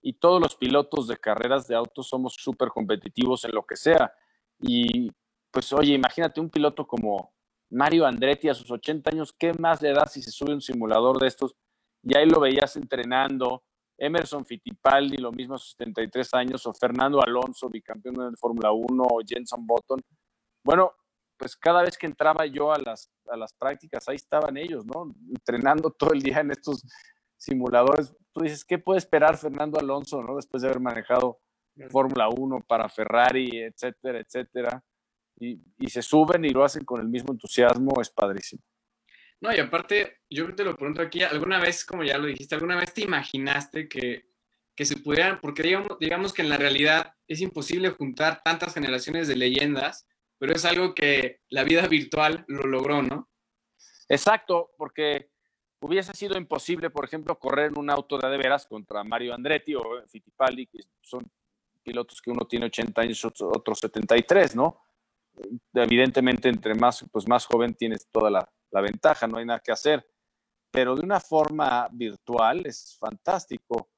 y 0.00 0.14
todos 0.14 0.40
los 0.40 0.56
pilotos 0.56 1.08
de 1.08 1.16
carreras 1.16 1.66
de 1.66 1.74
autos 1.74 2.08
somos 2.08 2.34
súper 2.34 2.68
competitivos 2.68 3.44
en 3.44 3.52
lo 3.52 3.64
que 3.64 3.76
sea. 3.76 4.12
Y 4.60 5.10
pues 5.50 5.72
oye, 5.72 5.94
imagínate 5.94 6.40
un 6.40 6.50
piloto 6.50 6.86
como 6.86 7.32
Mario 7.70 8.06
Andretti 8.06 8.48
a 8.48 8.54
sus 8.54 8.70
80 8.70 9.10
años, 9.10 9.32
¿qué 9.32 9.52
más 9.54 9.82
le 9.82 9.92
da 9.92 10.06
si 10.06 10.22
se 10.22 10.30
sube 10.30 10.54
un 10.54 10.60
simulador 10.60 11.18
de 11.18 11.26
estos? 11.26 11.54
Y 12.02 12.16
ahí 12.16 12.26
lo 12.26 12.40
veías 12.40 12.76
entrenando. 12.76 13.64
Emerson 13.98 14.46
Fittipaldi, 14.46 15.16
lo 15.16 15.32
mismo 15.32 15.56
a 15.56 15.58
sus 15.58 15.72
73 15.72 16.34
años, 16.34 16.64
o 16.66 16.72
Fernando 16.72 17.20
Alonso, 17.20 17.68
bicampeón 17.68 18.14
de 18.30 18.36
Fórmula 18.36 18.70
1, 18.70 19.02
o 19.02 19.20
Jenson 19.26 19.66
Button. 19.66 20.00
Bueno, 20.62 20.92
pues 21.36 21.56
cada 21.56 21.82
vez 21.82 21.98
que 21.98 22.06
entraba 22.06 22.46
yo 22.46 22.72
a 22.72 22.78
las, 22.78 23.10
a 23.28 23.36
las 23.36 23.52
prácticas, 23.52 24.08
ahí 24.08 24.16
estaban 24.16 24.56
ellos, 24.56 24.86
¿no? 24.86 25.12
Entrenando 25.28 25.90
todo 25.90 26.12
el 26.12 26.22
día 26.22 26.40
en 26.40 26.52
estos 26.52 26.84
simuladores 27.38 28.14
tú 28.32 28.44
dices, 28.44 28.64
¿qué 28.64 28.78
puede 28.78 28.98
esperar 28.98 29.36
Fernando 29.36 29.78
Alonso, 29.78 30.22
¿no? 30.22 30.36
Después 30.36 30.62
de 30.62 30.68
haber 30.68 30.80
manejado 30.80 31.40
Fórmula 31.90 32.28
1 32.28 32.64
para 32.66 32.88
Ferrari, 32.88 33.62
etcétera, 33.62 34.20
etcétera. 34.20 34.84
Y, 35.40 35.60
se 35.88 36.02
suben 36.02 36.44
y 36.44 36.50
lo 36.50 36.64
hacen 36.64 36.84
con 36.84 37.00
el 37.00 37.08
mismo 37.08 37.32
entusiasmo, 37.32 38.00
es 38.00 38.10
padrísimo. 38.10 38.62
No, 39.40 39.54
y 39.54 39.60
aparte, 39.60 40.18
yo 40.28 40.52
te 40.54 40.64
lo 40.64 40.74
pregunto 40.74 41.00
aquí, 41.00 41.22
¿alguna 41.22 41.60
vez, 41.60 41.84
como 41.84 42.02
ya 42.02 42.18
lo 42.18 42.26
dijiste, 42.26 42.56
alguna 42.56 42.76
vez 42.76 42.92
te 42.92 43.02
imaginaste 43.02 43.88
que, 43.88 44.24
que 44.74 44.84
se 44.84 44.96
pudieran, 44.96 45.40
porque 45.40 45.62
digamos, 45.62 45.96
digamos 46.00 46.32
que 46.32 46.42
en 46.42 46.48
la 46.48 46.56
realidad 46.56 47.14
es 47.28 47.40
imposible 47.40 47.90
juntar 47.90 48.42
tantas 48.44 48.74
generaciones 48.74 49.28
de 49.28 49.36
leyendas, 49.36 50.08
pero 50.38 50.52
es 50.52 50.64
algo 50.64 50.92
que 50.92 51.40
la 51.50 51.62
vida 51.62 51.86
virtual 51.86 52.44
lo 52.48 52.64
logró, 52.66 53.02
¿no? 53.02 53.28
Exacto, 54.08 54.70
porque 54.76 55.30
Hubiese 55.80 56.12
sido 56.12 56.36
imposible, 56.36 56.90
por 56.90 57.04
ejemplo, 57.04 57.38
correr 57.38 57.66
en 57.66 57.78
un 57.78 57.88
auto 57.90 58.18
de, 58.18 58.36
veras 58.36 58.66
contra 58.66 59.04
Mario 59.04 59.34
Andretti 59.34 59.74
o 59.76 59.82
Fittipaldi, 60.08 60.66
que 60.66 60.80
son 61.00 61.30
pilotos 61.82 62.20
que 62.20 62.30
uno 62.30 62.46
tiene 62.46 62.66
80 62.66 63.00
años, 63.00 63.24
otros 63.24 63.78
73, 63.78 64.56
¿no? 64.56 64.80
Evidentemente, 65.72 66.48
entre 66.48 66.74
más, 66.74 67.04
pues 67.12 67.28
más 67.28 67.46
joven 67.46 67.74
tienes 67.74 68.08
toda 68.10 68.28
la, 68.28 68.48
la 68.70 68.80
ventaja, 68.80 69.28
no 69.28 69.38
hay 69.38 69.44
nada 69.44 69.60
que 69.60 69.70
hacer, 69.70 70.04
pero 70.70 70.96
de 70.96 71.02
una 71.02 71.20
forma 71.20 71.88
virtual 71.92 72.66
es 72.66 72.96
fantástico. 72.98 73.88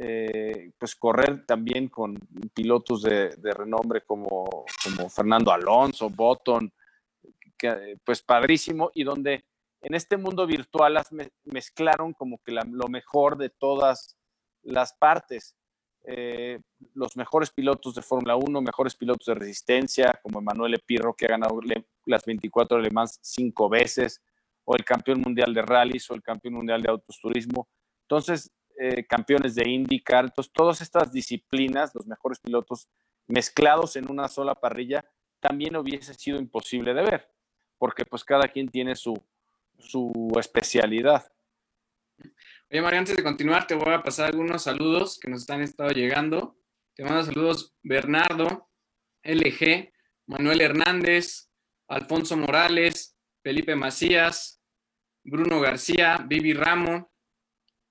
Eh, 0.00 0.70
pues 0.78 0.94
correr 0.94 1.44
también 1.44 1.88
con 1.88 2.16
pilotos 2.54 3.02
de, 3.02 3.30
de 3.30 3.52
renombre 3.52 4.02
como, 4.02 4.64
como, 4.84 5.10
Fernando 5.10 5.50
Alonso, 5.50 6.08
Button, 6.08 6.72
que, 7.56 7.96
pues 8.04 8.22
padrísimo, 8.22 8.92
y 8.94 9.02
donde 9.02 9.44
en 9.80 9.94
este 9.94 10.16
mundo 10.16 10.46
virtual 10.46 10.94
las 10.94 11.08
mezclaron 11.44 12.12
como 12.12 12.38
que 12.42 12.52
lo 12.52 12.88
mejor 12.88 13.36
de 13.36 13.50
todas 13.50 14.16
las 14.62 14.92
partes. 14.94 15.56
Eh, 16.04 16.60
los 16.94 17.16
mejores 17.16 17.50
pilotos 17.50 17.94
de 17.94 18.02
Fórmula 18.02 18.36
1, 18.36 18.62
mejores 18.62 18.96
pilotos 18.96 19.26
de 19.26 19.34
resistencia, 19.34 20.18
como 20.22 20.40
Emanuele 20.40 20.78
Pirro, 20.78 21.14
que 21.14 21.26
ha 21.26 21.30
ganado 21.30 21.60
las 22.06 22.24
24 22.24 22.78
de 22.78 22.84
Le 22.84 22.90
Mans 22.90 23.18
cinco 23.22 23.68
veces, 23.68 24.22
o 24.64 24.74
el 24.74 24.84
campeón 24.84 25.20
mundial 25.20 25.52
de 25.54 25.62
rallies, 25.62 26.10
o 26.10 26.14
el 26.14 26.22
campeón 26.22 26.54
mundial 26.54 26.82
de 26.82 26.90
autosturismo. 26.90 27.68
Entonces, 28.02 28.50
eh, 28.78 29.04
campeones 29.06 29.54
de 29.54 29.68
IndyCar, 29.68 30.24
entonces 30.24 30.52
todas 30.52 30.80
estas 30.80 31.12
disciplinas, 31.12 31.94
los 31.94 32.06
mejores 32.06 32.38
pilotos 32.38 32.88
mezclados 33.26 33.96
en 33.96 34.10
una 34.10 34.28
sola 34.28 34.54
parrilla, 34.54 35.04
también 35.40 35.76
hubiese 35.76 36.14
sido 36.14 36.38
imposible 36.38 36.94
de 36.94 37.02
ver, 37.02 37.30
porque 37.76 38.04
pues 38.04 38.24
cada 38.24 38.48
quien 38.48 38.68
tiene 38.68 38.94
su, 38.96 39.14
su 39.78 40.30
especialidad. 40.38 41.30
Oye, 42.70 42.82
Mario, 42.82 42.98
antes 42.98 43.16
de 43.16 43.22
continuar, 43.22 43.66
te 43.66 43.74
voy 43.74 43.94
a 43.94 44.02
pasar 44.02 44.26
algunos 44.26 44.64
saludos 44.64 45.18
que 45.18 45.30
nos 45.30 45.40
están 45.40 45.62
estado 45.62 45.90
llegando. 45.90 46.58
Te 46.94 47.04
mando 47.04 47.24
saludos 47.24 47.74
Bernardo, 47.82 48.68
LG, 49.22 49.92
Manuel 50.26 50.60
Hernández, 50.60 51.50
Alfonso 51.88 52.36
Morales, 52.36 53.16
Felipe 53.42 53.74
Macías, 53.76 54.60
Bruno 55.24 55.60
García, 55.60 56.18
Vivi 56.26 56.52
Ramo 56.52 57.10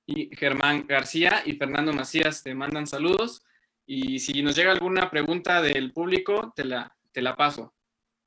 y 0.05 0.35
Germán 0.35 0.85
García 0.87 1.41
y 1.45 1.53
Fernando 1.53 1.93
Macías 1.93 2.43
te 2.43 2.53
mandan 2.53 2.87
saludos. 2.87 3.43
Y 3.85 4.19
si 4.19 4.43
nos 4.43 4.55
llega 4.55 4.71
alguna 4.71 5.09
pregunta 5.09 5.61
del 5.61 5.93
público, 5.93 6.53
te 6.55 6.65
la, 6.65 6.95
te 7.11 7.21
la 7.21 7.35
paso. 7.35 7.73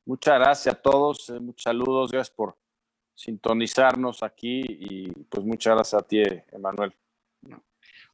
Muchas 0.06 0.38
gracias 0.38 0.74
a 0.74 0.80
todos, 0.80 1.28
eh, 1.30 1.38
muchos 1.38 1.62
saludos, 1.62 2.10
gracias 2.10 2.34
por 2.34 2.56
sintonizarnos 3.20 4.22
aquí 4.22 4.62
y 4.66 5.12
pues 5.28 5.44
muchas 5.44 5.74
gracias 5.74 6.02
a 6.02 6.06
ti, 6.06 6.22
Emanuel. 6.52 6.94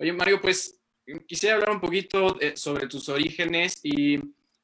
Oye, 0.00 0.12
Mario, 0.12 0.40
pues 0.40 0.80
quisiera 1.28 1.54
hablar 1.54 1.70
un 1.70 1.80
poquito 1.80 2.40
eh, 2.40 2.56
sobre 2.56 2.88
tus 2.88 3.08
orígenes 3.08 3.78
y, 3.84 4.16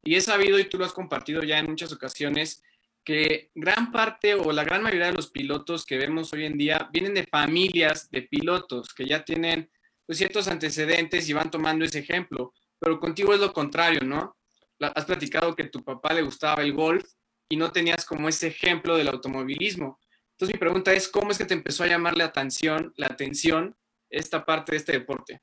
y, 0.02 0.14
he 0.16 0.20
sabido, 0.20 0.58
y 0.58 0.64
tú 0.64 0.78
lo 0.78 0.84
has 0.84 0.92
compartido 0.92 1.42
ya 1.42 1.60
en 1.60 1.70
muchas 1.70 1.92
ocasiones, 1.92 2.60
que 3.04 3.50
gran 3.54 3.92
parte 3.92 4.34
o 4.34 4.50
la 4.52 4.64
gran 4.64 4.82
mayoría 4.82 5.06
de 5.06 5.12
los 5.12 5.30
pilotos 5.30 5.86
que 5.86 5.96
vemos 5.96 6.32
hoy 6.32 6.44
en 6.44 6.58
día 6.58 6.88
vienen 6.92 7.14
de 7.14 7.24
familias 7.24 8.10
de 8.10 8.22
pilotos 8.22 8.92
que 8.94 9.06
ya 9.06 9.24
tienen 9.24 9.70
pues, 10.06 10.18
ciertos 10.18 10.48
antecedentes 10.48 11.28
y 11.28 11.32
van 11.32 11.52
tomando 11.52 11.84
ese 11.84 12.00
ejemplo, 12.00 12.52
pero 12.80 12.98
contigo 12.98 13.32
es 13.32 13.40
lo 13.40 13.52
contrario, 13.52 14.00
¿no? 14.04 14.36
Has 14.80 15.04
platicado 15.04 15.54
que 15.54 15.64
tu 15.64 15.84
papá 15.84 16.12
le 16.12 16.22
gustaba 16.22 16.64
el 16.64 16.72
golf 16.72 17.04
y 17.48 17.56
no 17.56 17.70
tenías 17.70 18.04
como 18.04 18.28
ese 18.28 18.48
ejemplo 18.48 18.96
del 18.96 19.06
automovilismo. 19.06 20.00
Entonces 20.42 20.56
mi 20.56 20.58
pregunta 20.58 20.92
es, 20.92 21.08
¿cómo 21.08 21.30
es 21.30 21.38
que 21.38 21.44
te 21.44 21.54
empezó 21.54 21.84
a 21.84 21.86
llamar 21.86 22.16
la 22.16 22.24
atención, 22.24 22.92
la 22.96 23.06
atención 23.06 23.76
esta 24.10 24.44
parte 24.44 24.72
de 24.72 24.78
este 24.78 24.90
deporte? 24.90 25.40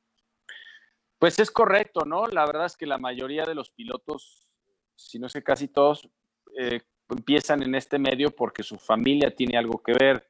Pues 1.18 1.40
es 1.40 1.50
correcto, 1.50 2.02
¿no? 2.04 2.28
La 2.28 2.46
verdad 2.46 2.66
es 2.66 2.76
que 2.76 2.86
la 2.86 2.98
mayoría 2.98 3.46
de 3.46 3.56
los 3.56 3.72
pilotos, 3.72 4.46
si 4.98 5.18
no 5.18 5.28
es 5.28 5.32
que 5.32 5.42
casi 5.42 5.70
todos, 5.70 6.10
eh, 6.58 6.82
empiezan 7.08 7.64
en 7.64 7.76
este 7.76 7.98
medio 7.98 8.30
porque 8.32 8.62
su 8.62 8.78
familia 8.78 9.34
tiene 9.34 9.58
algo 9.58 9.82
que 9.82 9.94
ver, 9.94 10.30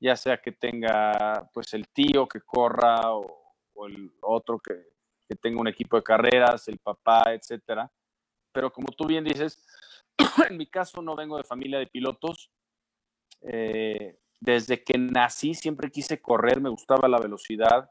ya 0.00 0.16
sea 0.16 0.38
que 0.38 0.50
tenga 0.50 1.48
pues 1.54 1.72
el 1.72 1.86
tío 1.86 2.26
que 2.26 2.40
corra 2.40 3.14
o, 3.14 3.56
el 3.86 4.10
otro 4.22 4.58
que, 4.58 4.88
que, 5.28 5.36
tenga 5.36 5.60
un 5.60 5.68
equipo 5.68 5.96
de 5.96 6.02
carreras, 6.02 6.66
el 6.66 6.80
papá, 6.80 7.32
etcétera. 7.32 7.88
Pero 8.50 8.72
como 8.72 8.88
tú 8.88 9.06
bien 9.06 9.22
dices, 9.22 9.64
en 10.50 10.56
mi 10.56 10.66
caso 10.66 11.00
no 11.00 11.14
vengo 11.14 11.36
de 11.36 11.44
familia 11.44 11.78
de 11.78 11.86
pilotos, 11.86 12.50
eh, 13.42 14.18
desde 14.40 14.82
que 14.82 14.98
nací 14.98 15.54
siempre 15.54 15.90
quise 15.90 16.20
correr, 16.20 16.60
me 16.60 16.70
gustaba 16.70 17.08
la 17.08 17.18
velocidad 17.18 17.90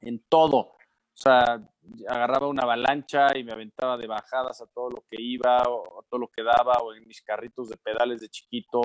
en 0.00 0.20
todo. 0.28 0.58
O 0.58 1.22
sea, 1.22 1.62
agarraba 2.08 2.48
una 2.48 2.62
avalancha 2.62 3.36
y 3.36 3.44
me 3.44 3.52
aventaba 3.52 3.98
de 3.98 4.06
bajadas 4.06 4.62
a 4.62 4.66
todo 4.66 4.90
lo 4.90 5.04
que 5.10 5.20
iba, 5.20 5.62
o 5.64 6.00
a 6.00 6.04
todo 6.08 6.20
lo 6.20 6.28
que 6.28 6.42
daba, 6.42 6.78
o 6.82 6.94
en 6.94 7.06
mis 7.06 7.20
carritos 7.20 7.68
de 7.68 7.76
pedales 7.76 8.22
de 8.22 8.28
chiquito, 8.28 8.80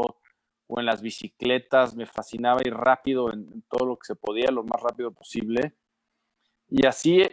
o 0.67 0.79
en 0.79 0.85
las 0.85 1.01
bicicletas. 1.01 1.95
Me 1.95 2.05
fascinaba 2.05 2.61
ir 2.65 2.73
rápido 2.73 3.31
en, 3.31 3.63
todo 3.69 3.85
lo 3.85 3.97
que 3.97 4.07
se 4.07 4.15
podía, 4.15 4.51
lo 4.51 4.63
más 4.63 4.81
rápido 4.81 5.11
posible. 5.11 5.75
Y 6.67 6.85
así, 6.85 7.23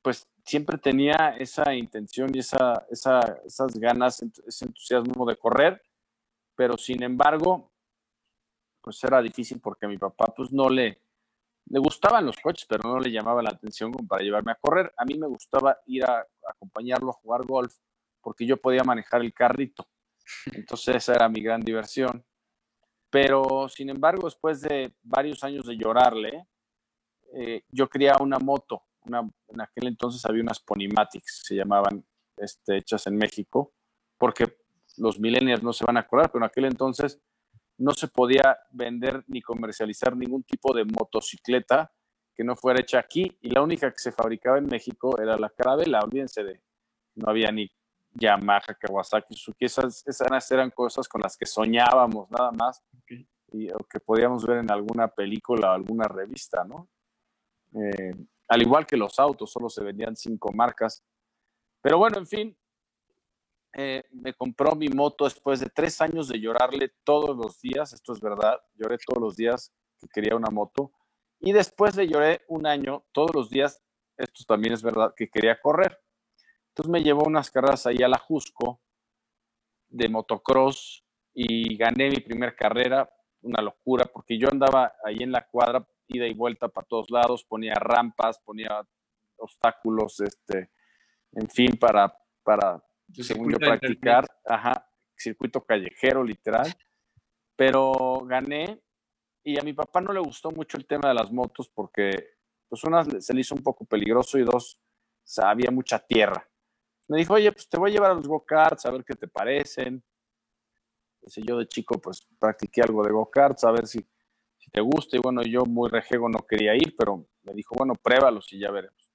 pues 0.00 0.28
siempre 0.44 0.78
tenía 0.78 1.34
esa 1.38 1.74
intención 1.74 2.30
y 2.34 2.40
esa, 2.40 2.86
esas 2.90 3.74
ganas, 3.74 4.22
ese 4.46 4.66
entusiasmo 4.66 5.26
de 5.26 5.36
correr, 5.36 5.82
pero 6.54 6.76
sin 6.76 7.02
embargo, 7.02 7.71
pues 8.82 9.02
era 9.04 9.22
difícil 9.22 9.60
porque 9.60 9.86
a 9.86 9.88
mi 9.88 9.96
papá 9.96 10.26
pues 10.36 10.52
no 10.52 10.68
le, 10.68 10.98
le 11.66 11.78
gustaban 11.78 12.26
los 12.26 12.36
coches, 12.36 12.66
pero 12.68 12.88
no 12.88 12.98
le 12.98 13.10
llamaba 13.10 13.42
la 13.42 13.50
atención 13.50 13.92
para 14.08 14.22
llevarme 14.22 14.52
a 14.52 14.56
correr. 14.56 14.92
A 14.96 15.04
mí 15.04 15.16
me 15.16 15.26
gustaba 15.26 15.78
ir 15.86 16.04
a, 16.04 16.26
acompañarlo 16.48 17.10
a 17.10 17.14
jugar 17.14 17.46
golf 17.46 17.74
porque 18.20 18.46
yo 18.46 18.56
podía 18.56 18.84
manejar 18.84 19.20
el 19.22 19.32
carrito. 19.32 19.86
Entonces 20.52 20.96
esa 20.96 21.14
era 21.14 21.28
mi 21.28 21.40
gran 21.40 21.60
diversión. 21.60 22.24
Pero 23.10 23.68
sin 23.68 23.90
embargo, 23.90 24.26
después 24.26 24.62
de 24.62 24.94
varios 25.02 25.44
años 25.44 25.66
de 25.66 25.76
llorarle, 25.76 26.46
eh, 27.34 27.64
yo 27.70 27.88
quería 27.88 28.16
una 28.20 28.38
moto. 28.38 28.82
En 29.04 29.60
aquel 29.60 29.88
entonces 29.88 30.24
había 30.24 30.42
unas 30.42 30.60
Ponymatics, 30.60 31.42
se 31.44 31.56
llamaban 31.56 32.04
este, 32.36 32.78
hechas 32.78 33.06
en 33.06 33.16
México, 33.16 33.72
porque 34.16 34.56
los 34.96 35.18
millennials 35.18 35.62
no 35.62 35.72
se 35.72 35.84
van 35.84 35.96
a 35.96 36.00
acordar, 36.00 36.30
pero 36.30 36.44
en 36.44 36.48
aquel 36.48 36.66
entonces 36.66 37.20
no 37.78 37.92
se 37.92 38.08
podía 38.08 38.58
vender 38.70 39.24
ni 39.26 39.40
comercializar 39.40 40.16
ningún 40.16 40.42
tipo 40.44 40.74
de 40.74 40.84
motocicleta 40.84 41.92
que 42.34 42.44
no 42.44 42.56
fuera 42.56 42.80
hecha 42.80 42.98
aquí 42.98 43.36
y 43.40 43.50
la 43.50 43.62
única 43.62 43.90
que 43.90 43.98
se 43.98 44.12
fabricaba 44.12 44.58
en 44.58 44.66
México 44.66 45.20
era 45.20 45.36
la 45.36 45.50
Carabela, 45.50 46.00
olvídense 46.00 46.44
de, 46.44 46.60
no 47.16 47.30
había 47.30 47.50
ni 47.50 47.70
Yamaha, 48.14 48.74
Kawasaki, 48.78 49.34
Suzuki, 49.34 49.64
esas, 49.64 50.06
esas 50.06 50.50
eran 50.50 50.70
cosas 50.70 51.08
con 51.08 51.20
las 51.20 51.36
que 51.36 51.46
soñábamos 51.46 52.30
nada 52.30 52.50
más 52.52 52.82
y 53.52 53.70
o 53.70 53.78
que 53.78 54.00
podíamos 54.00 54.46
ver 54.46 54.58
en 54.58 54.70
alguna 54.70 55.08
película 55.08 55.70
o 55.70 55.74
alguna 55.74 56.04
revista, 56.08 56.64
¿no? 56.64 56.88
Eh, 57.74 58.14
al 58.48 58.62
igual 58.62 58.86
que 58.86 58.96
los 58.96 59.18
autos, 59.18 59.50
solo 59.50 59.68
se 59.68 59.82
vendían 59.82 60.16
cinco 60.16 60.52
marcas. 60.52 61.02
Pero 61.80 61.98
bueno, 61.98 62.18
en 62.18 62.26
fin, 62.26 62.56
eh, 63.74 64.04
me 64.12 64.34
compró 64.34 64.74
mi 64.74 64.88
moto 64.88 65.24
después 65.24 65.60
de 65.60 65.70
tres 65.70 66.00
años 66.00 66.28
de 66.28 66.38
llorarle 66.38 66.92
todos 67.04 67.36
los 67.36 67.60
días, 67.60 67.92
esto 67.92 68.12
es 68.12 68.20
verdad, 68.20 68.60
lloré 68.74 68.98
todos 68.98 69.20
los 69.22 69.36
días 69.36 69.72
que 69.98 70.08
quería 70.08 70.36
una 70.36 70.50
moto, 70.50 70.92
y 71.40 71.52
después 71.52 71.94
de 71.96 72.06
lloré 72.06 72.42
un 72.48 72.66
año 72.66 73.04
todos 73.12 73.34
los 73.34 73.50
días, 73.50 73.82
esto 74.16 74.44
también 74.46 74.74
es 74.74 74.82
verdad, 74.82 75.14
que 75.16 75.28
quería 75.28 75.60
correr. 75.60 76.00
Entonces 76.68 76.90
me 76.90 77.02
llevó 77.02 77.24
unas 77.24 77.50
carreras 77.50 77.86
ahí 77.86 78.02
a 78.02 78.08
la 78.08 78.18
Jusco 78.18 78.80
de 79.88 80.08
motocross 80.08 81.04
y 81.34 81.76
gané 81.76 82.10
mi 82.10 82.20
primera 82.20 82.54
carrera, 82.54 83.10
una 83.42 83.60
locura, 83.62 84.06
porque 84.06 84.38
yo 84.38 84.48
andaba 84.48 84.94
ahí 85.04 85.18
en 85.20 85.32
la 85.32 85.46
cuadra, 85.46 85.86
ida 86.08 86.26
y 86.26 86.34
vuelta 86.34 86.68
para 86.68 86.86
todos 86.86 87.10
lados, 87.10 87.44
ponía 87.44 87.74
rampas, 87.74 88.38
ponía 88.38 88.86
obstáculos, 89.36 90.20
este, 90.20 90.70
en 91.32 91.48
fin, 91.48 91.76
para, 91.78 92.16
para 92.42 92.82
según 93.14 93.52
yo, 93.52 93.58
practicar, 93.58 94.26
ajá, 94.44 94.88
circuito 95.16 95.64
callejero, 95.64 96.24
literal. 96.24 96.72
Pero 97.56 98.22
gané 98.24 98.82
y 99.44 99.58
a 99.58 99.62
mi 99.62 99.72
papá 99.72 100.00
no 100.00 100.12
le 100.12 100.20
gustó 100.20 100.50
mucho 100.50 100.76
el 100.76 100.86
tema 100.86 101.08
de 101.08 101.14
las 101.14 101.30
motos 101.32 101.68
porque, 101.68 102.36
pues, 102.68 102.84
una 102.84 103.04
se 103.04 103.34
le 103.34 103.40
hizo 103.40 103.54
un 103.54 103.62
poco 103.62 103.84
peligroso 103.84 104.38
y 104.38 104.44
dos, 104.44 104.80
había 105.42 105.70
mucha 105.70 105.98
tierra. 105.98 106.48
Me 107.08 107.18
dijo, 107.18 107.34
oye, 107.34 107.52
pues 107.52 107.68
te 107.68 107.78
voy 107.78 107.90
a 107.90 107.94
llevar 107.94 108.12
a 108.12 108.14
los 108.14 108.26
go-karts 108.26 108.86
a 108.86 108.90
ver 108.90 109.04
qué 109.04 109.14
te 109.14 109.28
parecen. 109.28 110.02
Entonces 111.16 111.44
yo 111.46 111.58
de 111.58 111.68
chico, 111.68 112.00
pues 112.00 112.26
practiqué 112.38 112.82
algo 112.82 113.02
de 113.02 113.12
go-karts 113.12 113.64
a 113.64 113.70
ver 113.70 113.86
si, 113.86 113.98
si 114.56 114.70
te 114.70 114.80
gusta. 114.80 115.16
Y 115.16 115.20
bueno, 115.20 115.42
yo 115.42 115.64
muy 115.66 115.90
rejego 115.90 116.28
no 116.28 116.40
quería 116.46 116.74
ir, 116.74 116.94
pero 116.96 117.28
me 117.42 117.52
dijo, 117.54 117.74
bueno, 117.76 117.94
pruébalos 117.94 118.52
y 118.52 118.60
ya 118.60 118.70
veremos. 118.70 119.12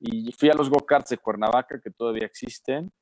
Y 0.00 0.32
fui 0.32 0.50
a 0.50 0.54
los 0.54 0.68
go-karts 0.68 1.10
de 1.10 1.18
Cuernavaca, 1.18 1.80
que 1.80 1.90
todavía 1.90 2.26
existen, 2.26 2.92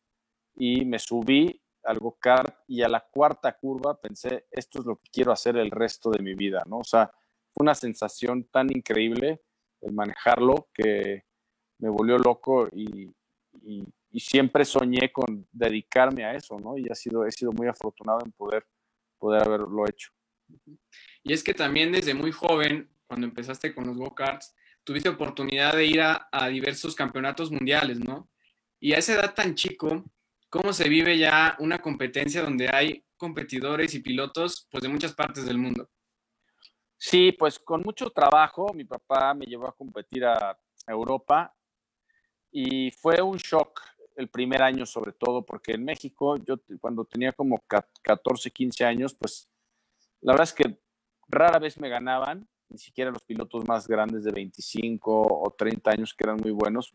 y 0.55 0.85
me 0.85 0.99
subí 0.99 1.61
al 1.85 1.99
go-kart 1.99 2.55
y 2.69 2.83
a 2.83 2.89
la 2.89 3.01
cuarta 3.01 3.57
curva 3.57 4.01
pensé, 4.01 4.47
esto 4.51 4.81
es 4.81 4.87
lo 4.87 4.97
que 4.97 5.11
quiero 5.11 5.33
hacer 5.33 5.57
el 5.57 5.71
resto 5.71 6.11
de 6.11 6.23
mi 6.23 6.35
vida, 6.35 6.63
¿no? 6.67 6.79
O 6.79 6.85
sea, 6.85 7.11
fue 7.53 7.63
una 7.65 7.75
sensación 7.75 8.45
tan 8.45 8.71
increíble 8.71 9.43
el 9.81 9.93
manejarlo 9.93 10.69
que 10.73 11.25
me 11.79 11.89
volvió 11.89 12.19
loco 12.19 12.69
y, 12.73 13.11
y, 13.63 13.85
siempre 14.21 14.65
soñé 14.67 15.11
con 15.11 15.49
dedicarme 15.51 16.25
a 16.25 16.35
eso, 16.35 16.59
¿no? 16.59 16.77
Y 16.77 16.87
ha 16.91 16.95
sido, 16.95 17.25
he 17.25 17.33
sido 17.33 17.51
muy 17.51 17.67
afortunado 17.67 18.21
en 18.23 18.31
poder, 18.33 18.67
poder 19.19 19.43
haberlo 19.43 19.89
hecho. 19.89 20.13
Y 21.23 21.33
es 21.33 21.43
que 21.43 21.55
también 21.55 21.93
desde 21.93 22.13
muy 22.13 22.31
joven, 22.31 22.91
cuando 23.07 23.27
empezaste 23.27 23.75
con 23.75 23.87
los 23.87 23.97
go-karts, 23.97 24.55
tuviste 24.85 25.09
oportunidad 25.09 25.75
de 25.75 25.87
ir 25.87 26.03
a, 26.03 26.29
a, 26.31 26.49
diversos 26.49 26.95
campeonatos 26.95 27.51
mundiales, 27.51 28.01
¿no? 28.01 28.29
Y 28.79 28.93
a 28.93 28.99
esa 28.99 29.15
edad 29.15 29.35
tan 29.35 29.55
chico, 29.55 30.05
¿cómo 30.53 30.75
se 30.75 30.87
vive 30.87 31.17
ya 31.17 31.57
una 31.61 31.81
competencia 31.81 32.43
donde 32.43 32.69
hay 32.69 33.03
competidores 33.17 33.95
y 33.95 34.01
pilotos 34.01 34.69
pues, 34.71 34.83
de 34.83 34.91
muchas 34.91 35.15
partes 35.15 35.47
del 35.47 35.57
mundo? 35.57 35.89
Sí, 36.99 37.33
pues 37.33 37.59
con 37.59 37.81
mucho 37.81 38.11
trabajo, 38.11 38.71
mi 38.75 38.85
papá 38.85 39.33
me 39.33 39.47
llevó 39.47 39.67
a 39.67 39.75
competir 39.75 40.27
a 40.27 40.59
Europa 40.87 41.55
y 42.51 42.91
fue 42.91 43.23
un 43.23 43.39
shock 43.39 43.81
el 44.15 44.29
primer 44.29 44.63
año 44.63 44.85
sobre 44.85 45.13
todo, 45.13 45.43
porque 45.43 45.73
en 45.73 45.85
México 45.85 46.37
yo 46.37 46.57
cuando 46.83 47.07
tenía 47.07 47.33
como 47.33 47.65
14, 48.03 48.51
15 48.51 48.85
años, 48.85 49.15
pues 49.15 49.49
la 50.21 50.35
verdad 50.35 50.49
es 50.49 50.53
que 50.53 50.79
rara 51.29 51.59
vez 51.59 51.81
me 51.81 51.89
ganaban, 51.89 52.47
ni 52.69 52.77
siquiera 52.77 53.11
los 53.11 53.25
pilotos 53.25 53.67
más 53.67 53.89
grandes 53.89 54.23
de 54.23 54.33
25 54.33 55.11
o 55.11 55.51
30 55.57 55.91
años 55.93 56.13
que 56.13 56.25
eran 56.25 56.37
muy 56.37 56.51
buenos, 56.51 56.95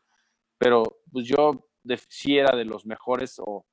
pero 0.60 1.02
pues 1.12 1.26
yo 1.26 1.66
de, 1.88 1.98
sí 2.10 2.38
era 2.38 2.56
de 2.56 2.65
los 2.65 2.86
mejores 2.86 3.39
o, 3.39 3.65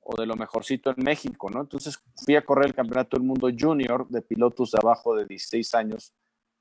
o, 0.00 0.16
de 0.16 0.26
lo 0.26 0.36
mejorcito 0.36 0.90
en 0.90 1.02
México, 1.02 1.50
¿no? 1.50 1.62
Entonces 1.62 1.98
fui 2.24 2.36
a 2.36 2.44
correr 2.44 2.66
el 2.66 2.74
Campeonato 2.74 3.16
del 3.16 3.26
Mundo 3.26 3.48
Junior 3.58 4.06
de 4.08 4.22
pilotos 4.22 4.72
de 4.72 4.78
abajo 4.82 5.16
de 5.16 5.26
16 5.26 5.74
años 5.74 6.12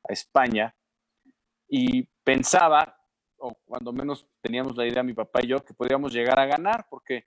a 0.08 0.14
España 0.14 0.76
y 1.68 2.04
pensaba 2.24 2.98
o 3.44 3.54
cuando 3.66 3.92
menos 3.92 4.26
teníamos 4.42 4.78
la 4.78 4.88
idea 4.88 5.04
mi 5.04 5.14
papá 5.14 5.42
y 5.44 5.48
yo, 5.48 5.60
que 5.60 5.74
podíamos 5.74 6.14
llegar 6.14 6.40
a 6.40 6.46
ganar, 6.46 6.88
porque 6.90 7.26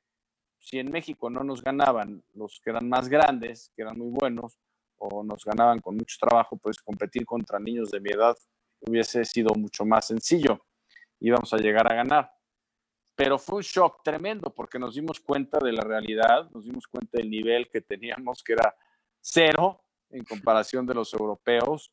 si 0.59 0.78
en 0.78 0.90
México 0.90 1.28
no 1.28 1.45
nos 1.45 1.62
ganaban 1.62 2.25
los 2.33 2.59
que 2.64 2.71
eran 2.71 2.88
más 2.88 3.09
grandes, 3.09 3.71
que 3.76 3.83
eran 3.83 3.99
muy 3.99 4.09
buenos, 4.09 4.59
o 4.97 5.23
nos 5.23 5.45
ganaban 5.45 5.80
con 5.80 5.95
mucho 5.95 6.16
trabajo, 6.18 6.56
pues 6.56 6.78
competir 6.78 7.26
contra 7.26 7.59
niños 7.59 7.90
de 7.90 8.00
mi 8.00 8.11
edad 8.11 8.35
hubiese 8.80 9.26
sido 9.26 9.54
mucho 9.54 9.85
más 9.85 10.06
sencillo. 10.06 10.64
Íbamos 11.21 11.52
a 11.52 11.59
llegar 11.59 11.90
a 11.92 11.95
ganar. 11.95 12.36
Pero 13.16 13.38
fue 13.38 13.56
un 13.56 13.62
shock 13.62 14.02
tremendo 14.04 14.54
porque 14.54 14.78
nos 14.78 14.94
dimos 14.94 15.18
cuenta 15.18 15.58
de 15.58 15.73
la 15.73 15.82
realidad, 15.82 16.49
nos 16.50 16.64
dimos 16.64 16.87
cuenta 16.87 17.18
del 17.18 17.30
nivel 17.30 17.68
que 17.68 17.80
teníamos, 17.80 18.44
que 18.44 18.52
era 18.52 18.76
cero 19.20 19.82
en 20.11 20.23
comparación 20.25 20.87
de 20.87 20.94
los 20.94 21.12
europeos. 21.14 21.90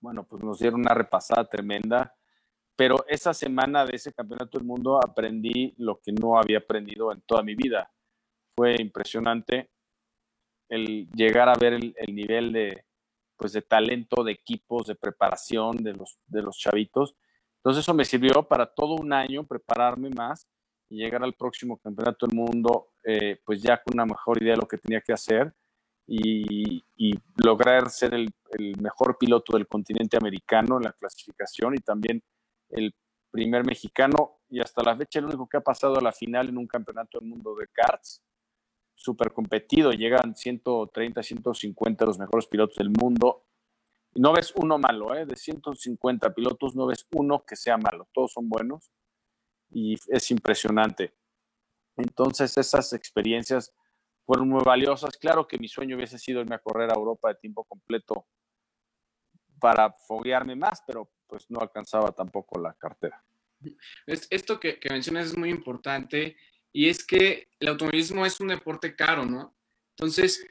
Bueno, 0.00 0.24
pues 0.26 0.42
nos 0.42 0.58
dieron 0.58 0.80
una 0.80 0.94
repasada 0.94 1.44
tremenda 1.44 2.16
pero 2.80 3.04
esa 3.08 3.34
semana 3.34 3.84
de 3.84 3.94
ese 3.94 4.10
campeonato 4.10 4.56
del 4.56 4.66
mundo 4.66 4.98
aprendí 5.04 5.74
lo 5.76 6.00
que 6.00 6.12
no 6.12 6.38
había 6.38 6.56
aprendido 6.56 7.12
en 7.12 7.20
toda 7.20 7.42
mi 7.42 7.54
vida. 7.54 7.92
Fue 8.56 8.74
impresionante 8.80 9.68
el 10.66 11.06
llegar 11.10 11.50
a 11.50 11.58
ver 11.60 11.74
el, 11.74 12.14
nivel 12.14 12.52
de, 12.54 12.86
pues 13.36 13.52
de 13.52 13.60
talento, 13.60 14.24
de 14.24 14.32
equipos, 14.32 14.86
de 14.86 14.94
preparación 14.94 15.76
de 15.76 15.92
los, 15.92 16.18
de 16.26 16.40
los 16.40 16.56
chavitos. 16.56 17.14
Entonces 17.60 17.82
eso 17.84 17.94
me 17.94 18.04
sirvió 18.04 18.42
para 18.42 18.66
todo 18.66 18.94
un 18.94 19.12
año 19.12 19.44
prepararme 19.44 20.10
más 20.10 20.46
y 20.88 20.96
llegar 20.96 21.22
al 21.22 21.34
próximo 21.34 21.78
campeonato 21.78 22.26
del 22.26 22.36
mundo 22.36 22.88
eh, 23.04 23.38
pues 23.44 23.62
ya 23.62 23.82
con 23.82 23.94
una 23.94 24.06
mejor 24.06 24.42
idea 24.42 24.54
de 24.54 24.60
lo 24.60 24.68
que 24.68 24.78
tenía 24.78 25.00
que 25.00 25.12
hacer 25.12 25.54
y, 26.06 26.82
lograr 27.36 27.88
ser 27.88 28.14
el, 28.14 28.28
el, 28.58 28.76
mejor 28.80 29.16
piloto 29.16 29.56
del 29.56 29.66
continente 29.66 30.16
americano 30.16 30.76
en 30.76 30.84
la 30.84 30.92
clasificación 30.92 31.74
y 31.74 31.78
también 31.78 32.22
el 32.70 32.94
primer 33.30 33.64
mexicano 33.64 34.40
y 34.48 34.60
hasta 34.60 34.82
la 34.82 34.96
fecha 34.96 35.20
el 35.20 35.26
único 35.26 35.48
que 35.48 35.56
ha 35.56 35.62
pasado 35.62 35.96
a 35.96 36.02
la 36.02 36.12
final 36.12 36.48
en 36.48 36.58
un 36.58 36.66
campeonato 36.66 37.18
del 37.18 37.28
mundo 37.28 37.54
de 37.54 37.68
karts. 37.68 38.22
Súper 38.94 39.32
competido, 39.32 39.92
llegan 39.92 40.36
130, 40.36 41.22
150 41.22 42.04
los 42.04 42.18
mejores 42.18 42.46
pilotos 42.46 42.76
del 42.76 42.90
mundo. 42.90 43.46
No 44.14 44.32
ves 44.32 44.52
uno 44.56 44.78
malo, 44.78 45.14
¿eh? 45.14 45.24
de 45.24 45.36
150 45.36 46.34
pilotos 46.34 46.74
no 46.74 46.86
ves 46.86 47.06
uno 47.12 47.44
que 47.44 47.56
sea 47.56 47.76
malo, 47.76 48.08
todos 48.12 48.32
son 48.32 48.48
buenos 48.48 48.90
y 49.70 49.96
es 50.08 50.30
impresionante. 50.30 51.14
Entonces 51.96 52.56
esas 52.58 52.92
experiencias 52.92 53.72
fueron 54.24 54.48
muy 54.48 54.62
valiosas. 54.64 55.16
Claro 55.16 55.46
que 55.46 55.58
mi 55.58 55.68
sueño 55.68 55.96
hubiese 55.96 56.18
sido 56.18 56.40
irme 56.40 56.56
a 56.56 56.60
correr 56.60 56.90
a 56.90 56.94
Europa 56.94 57.28
de 57.28 57.36
tiempo 57.36 57.64
completo 57.64 58.26
para 59.60 59.92
foguearme 59.92 60.56
más, 60.56 60.82
pero 60.86 61.10
pues 61.26 61.48
no 61.50 61.60
alcanzaba 61.60 62.10
tampoco 62.12 62.58
la 62.60 62.74
cartera. 62.74 63.22
Esto 64.06 64.58
que, 64.58 64.78
mencionas 64.88 65.26
es 65.26 65.36
muy 65.36 65.50
importante 65.50 66.36
y 66.72 66.88
es 66.88 67.04
que 67.04 67.48
el 67.60 67.68
automovilismo 67.68 68.24
es 68.24 68.40
un 68.40 68.48
deporte 68.48 68.96
caro, 68.96 69.26
¿no? 69.26 69.54
Entonces, 69.90 70.46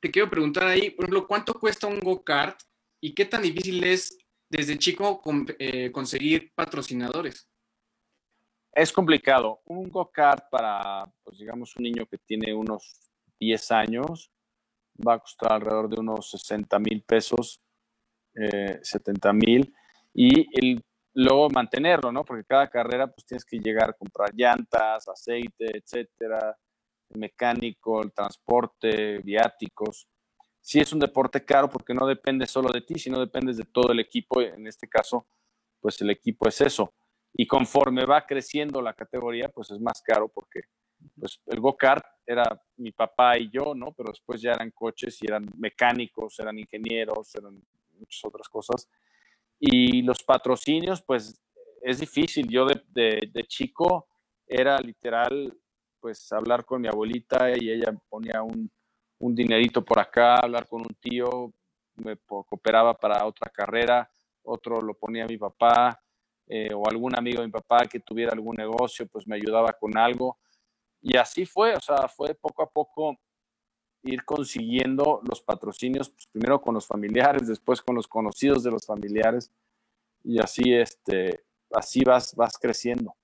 te 0.00 0.10
quiero 0.10 0.30
preguntar 0.30 0.66
ahí, 0.66 0.90
por 0.90 1.04
ejemplo, 1.04 1.26
¿cuánto 1.26 1.54
cuesta 1.54 1.86
un 1.86 2.00
go-kart 2.00 2.60
y 3.00 3.14
qué 3.14 3.24
tan 3.24 3.42
difícil 3.42 3.82
es 3.84 4.18
desde 4.48 4.78
chico 4.78 5.22
eh, 5.58 5.92
conseguir 5.92 6.52
patrocinadores? 6.54 7.48
Es 8.72 8.92
complicado. 8.92 9.60
Un 9.64 9.88
go-kart 9.88 10.44
para, 10.50 11.04
pues 11.22 11.38
digamos, 11.38 11.76
un 11.76 11.84
niño 11.84 12.06
que 12.06 12.18
tiene 12.18 12.54
unos 12.54 13.10
10 13.38 13.70
años 13.72 14.30
va 15.06 15.14
a 15.14 15.18
costar 15.18 15.52
alrededor 15.52 15.88
de 15.88 16.00
unos 16.00 16.30
60 16.30 16.78
mil 16.78 17.02
pesos 17.02 17.60
70 18.34 19.32
mil 19.32 19.74
y 20.14 20.46
luego 21.14 21.50
mantenerlo, 21.50 22.12
¿no? 22.12 22.24
Porque 22.24 22.44
cada 22.44 22.68
carrera 22.68 23.06
pues 23.08 23.26
tienes 23.26 23.44
que 23.44 23.58
llegar 23.58 23.90
a 23.90 23.92
comprar 23.92 24.30
llantas, 24.34 25.08
aceite, 25.08 25.78
etcétera, 25.78 26.56
mecánico, 27.14 28.02
el 28.02 28.12
transporte, 28.12 29.18
viáticos. 29.18 30.08
Sí 30.60 30.80
es 30.80 30.92
un 30.92 30.98
deporte 30.98 31.44
caro 31.44 31.68
porque 31.68 31.94
no 31.94 32.06
depende 32.06 32.46
solo 32.46 32.70
de 32.72 32.82
ti, 32.82 32.98
sino 32.98 33.18
dependes 33.18 33.56
de 33.56 33.64
todo 33.64 33.92
el 33.92 34.00
equipo. 34.00 34.40
En 34.40 34.66
este 34.66 34.88
caso, 34.88 35.26
pues 35.80 36.00
el 36.00 36.10
equipo 36.10 36.48
es 36.48 36.60
eso. 36.60 36.92
Y 37.32 37.46
conforme 37.46 38.04
va 38.04 38.26
creciendo 38.26 38.82
la 38.82 38.94
categoría, 38.94 39.48
pues 39.48 39.70
es 39.70 39.80
más 39.80 40.02
caro 40.02 40.28
porque 40.28 40.62
pues 41.18 41.40
el 41.46 41.60
go-kart 41.60 42.04
era 42.26 42.60
mi 42.76 42.92
papá 42.92 43.38
y 43.38 43.50
yo, 43.50 43.74
¿no? 43.74 43.92
Pero 43.92 44.10
después 44.10 44.40
ya 44.40 44.52
eran 44.52 44.70
coches 44.70 45.18
y 45.22 45.26
eran 45.26 45.48
mecánicos, 45.56 46.38
eran 46.38 46.58
ingenieros, 46.58 47.34
eran 47.34 47.62
muchas 47.98 48.24
otras 48.24 48.48
cosas. 48.48 48.88
Y 49.58 50.02
los 50.02 50.22
patrocinios, 50.22 51.02
pues 51.02 51.40
es 51.82 52.00
difícil. 52.00 52.48
Yo 52.48 52.66
de, 52.66 53.30
de, 53.32 53.44
chico 53.44 54.08
era 54.46 54.78
literal, 54.78 55.56
pues 56.00 56.32
hablar 56.32 56.64
con 56.64 56.80
mi 56.80 56.88
abuelita 56.88 57.50
y 57.56 57.70
ella 57.70 57.92
ponía 58.08 58.42
un, 58.42 58.70
un 59.18 59.34
dinerito 59.34 59.84
por 59.84 59.98
acá, 59.98 60.36
hablar 60.36 60.66
con 60.66 60.80
un 60.80 60.94
tío, 61.00 61.52
me 61.96 62.16
cooperaba 62.16 62.94
para 62.94 63.26
otra 63.26 63.50
carrera, 63.50 64.10
otro 64.42 64.80
lo 64.80 64.94
ponía 64.94 65.26
mi 65.26 65.36
papá, 65.36 66.00
eh, 66.46 66.74
o 66.74 66.88
algún 66.88 67.16
amigo 67.16 67.40
de 67.40 67.46
mi 67.46 67.52
papá 67.52 67.86
que 67.86 68.00
tuviera 68.00 68.32
algún 68.32 68.56
negocio, 68.56 69.06
pues 69.06 69.24
me 69.26 69.36
ayudaba 69.36 69.72
con 69.72 69.96
algo. 69.96 70.38
Y 71.00 71.16
así 71.16 71.46
fue, 71.46 71.74
o 71.74 71.80
sea, 71.80 72.08
fue 72.08 72.34
poco 72.34 72.62
a 72.62 72.68
poco 72.68 73.16
ir 74.02 74.24
consiguiendo 74.24 75.20
los 75.28 75.42
patrocinios, 75.42 76.10
pues, 76.10 76.26
primero 76.26 76.60
con 76.60 76.74
los 76.74 76.86
familiares, 76.86 77.46
después 77.46 77.80
con 77.80 77.94
los 77.94 78.08
conocidos 78.08 78.64
de 78.64 78.70
los 78.72 78.84
familiares, 78.84 79.52
y 80.24 80.40
así, 80.40 80.74
este, 80.74 81.44
así 81.72 82.02
vas, 82.04 82.34
vas 82.34 82.58
creciendo. 82.58 83.14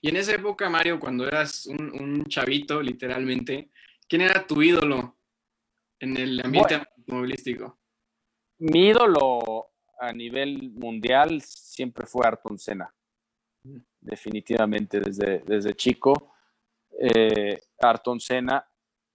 Y 0.00 0.08
en 0.08 0.16
esa 0.16 0.34
época, 0.34 0.68
Mario, 0.68 0.98
cuando 0.98 1.26
eras 1.26 1.66
un, 1.66 2.24
chavito, 2.26 2.82
literalmente, 2.82 3.70
¿quién 4.08 4.22
era 4.22 4.46
tu 4.46 4.62
ídolo 4.62 5.18
en 5.98 6.16
el 6.16 6.40
ambiente 6.44 6.74
automovilístico? 6.74 7.78
Mi 8.58 8.88
ídolo 8.88 9.70
a 9.98 10.12
nivel 10.12 10.70
mundial 10.72 11.42
siempre 11.42 12.06
fue 12.06 12.26
Ayrton 12.26 12.58
Senna. 12.58 12.94
Definitivamente, 14.00 15.00
desde, 15.00 15.40
desde 15.40 15.74
chico. 15.74 16.34
Eh, 16.98 17.60
Ayrton 17.78 18.20
Senna 18.20 18.66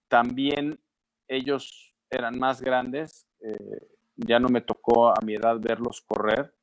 también 0.08 0.78
ellos 1.26 1.94
eran 2.10 2.38
más 2.38 2.60
grandes, 2.60 3.26
eh, 3.40 3.88
ya 4.16 4.38
no 4.38 4.48
me 4.48 4.60
tocó 4.60 5.08
a 5.08 5.20
mi 5.24 5.34
edad 5.34 5.58
verlos 5.58 6.02
correr, 6.02 6.54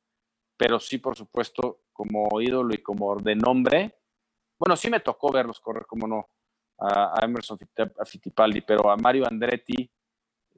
pero 0.56 0.78
sí, 0.78 0.98
por 0.98 1.16
supuesto, 1.16 1.82
como 2.00 2.40
ídolo 2.40 2.72
y 2.72 2.78
como 2.78 3.14
de 3.16 3.36
nombre, 3.36 3.94
bueno, 4.58 4.74
sí 4.74 4.88
me 4.88 5.00
tocó 5.00 5.30
verlos 5.30 5.60
correr, 5.60 5.84
como 5.84 6.06
no, 6.06 6.30
a, 6.78 7.20
Emerson 7.22 7.58
Fittipaldi, 8.06 8.62
pero 8.62 8.90
a 8.90 8.96
Mario 8.96 9.26
Andretti 9.26 9.90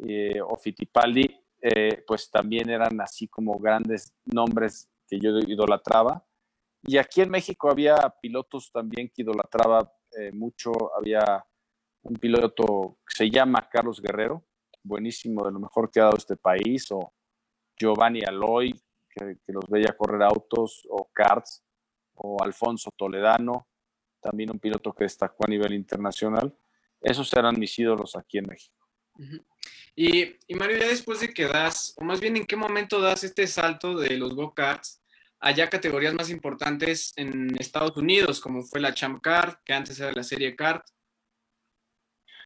eh, 0.07 0.41
o 0.41 0.57
Fittipaldi, 0.57 1.27
eh, 1.61 2.05
pues 2.07 2.31
también 2.31 2.71
eran 2.71 3.01
así 3.01 3.27
como 3.27 3.59
grandes 3.59 4.15
nombres 4.25 4.89
que 5.09 5.19
yo 5.19 5.37
idolatraba. 5.41 6.25
Y 6.85 6.97
aquí 6.97 7.23
en 7.23 7.31
México 7.31 7.69
había 7.69 7.97
pilotos 8.21 8.71
también 8.71 9.11
que 9.13 9.23
idolatraba 9.23 9.93
mucho, 10.35 10.71
había 10.97 11.45
un 12.03 12.15
piloto 12.17 12.99
que 13.05 13.15
se 13.17 13.31
llama 13.31 13.69
Carlos 13.69 14.01
Guerrero, 14.01 14.45
buenísimo, 14.85 15.45
de 15.45 15.51
lo 15.51 15.59
mejor 15.59 15.91
que 15.91 15.99
ha 15.99 16.05
dado 16.05 16.19
este 16.19 16.37
país, 16.37 16.87
o 16.93 17.13
Giovanni 17.77 18.21
Aloy, 18.23 18.81
que, 19.15 19.53
los 19.53 19.65
veía 19.69 19.97
correr 19.97 20.23
autos, 20.23 20.87
o 20.91 21.11
karts, 21.13 21.63
o 22.15 22.43
Alfonso 22.43 22.91
Toledano, 22.97 23.69
también 24.21 24.51
un 24.51 24.59
piloto 24.59 24.93
que 24.93 25.05
destacó 25.05 25.45
a 25.47 25.51
nivel 25.51 25.75
internacional. 25.75 26.57
Esos 27.01 27.29
serán 27.29 27.59
mis 27.59 27.79
ídolos 27.79 28.17
aquí 28.17 28.39
en 28.39 28.47
México. 28.47 28.89
y, 29.95 30.37
y, 30.47 30.55
Mario, 30.55 30.79
ya 30.79 30.89
después 30.89 31.21
de 31.21 31.33
que 31.35 31.47
das, 31.47 31.95
o 31.97 32.05
más 32.05 32.21
bien 32.21 32.37
en 32.37 32.47
qué 32.47 32.57
momento 32.57 33.01
das 33.01 33.25
este 33.25 33.47
salto 33.47 33.97
de 33.97 34.17
los 34.17 34.35
go-karts 34.35 35.03
allá 35.43 35.69
categorías 35.69 36.15
más 36.15 36.31
importantes 36.31 37.13
en 37.17 37.55
Estados 37.59 37.97
Unidos, 37.97 38.41
como 38.41 38.63
fue 38.63 38.81
la 38.81 38.95
Champ 38.95 39.21
Kart, 39.21 39.61
que 39.65 39.73
antes 39.73 39.99
era 39.99 40.13
la 40.13 40.23
Serie 40.23 40.55
Kart? 40.55 40.87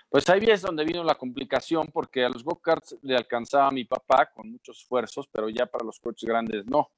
Pues 0.09 0.29
ahí 0.31 0.45
es 0.47 0.63
donde 0.63 0.85
vino 0.85 1.03
la 1.03 1.17
complicación, 1.17 1.89
porque 1.93 2.25
a 2.25 2.29
los 2.29 2.45
go-karts 2.45 2.97
le 3.03 3.17
alcanzaba 3.17 3.69
a 3.69 3.73
mi 3.73 3.85
papá 3.85 4.31
con 4.33 4.51
muchos 4.51 4.79
esfuerzos, 4.79 5.29
pero 5.29 5.49
ya 5.49 5.67
para 5.67 5.85
los 5.85 5.99
coches 5.99 6.29
grandes 6.29 6.65
no. 6.67 6.91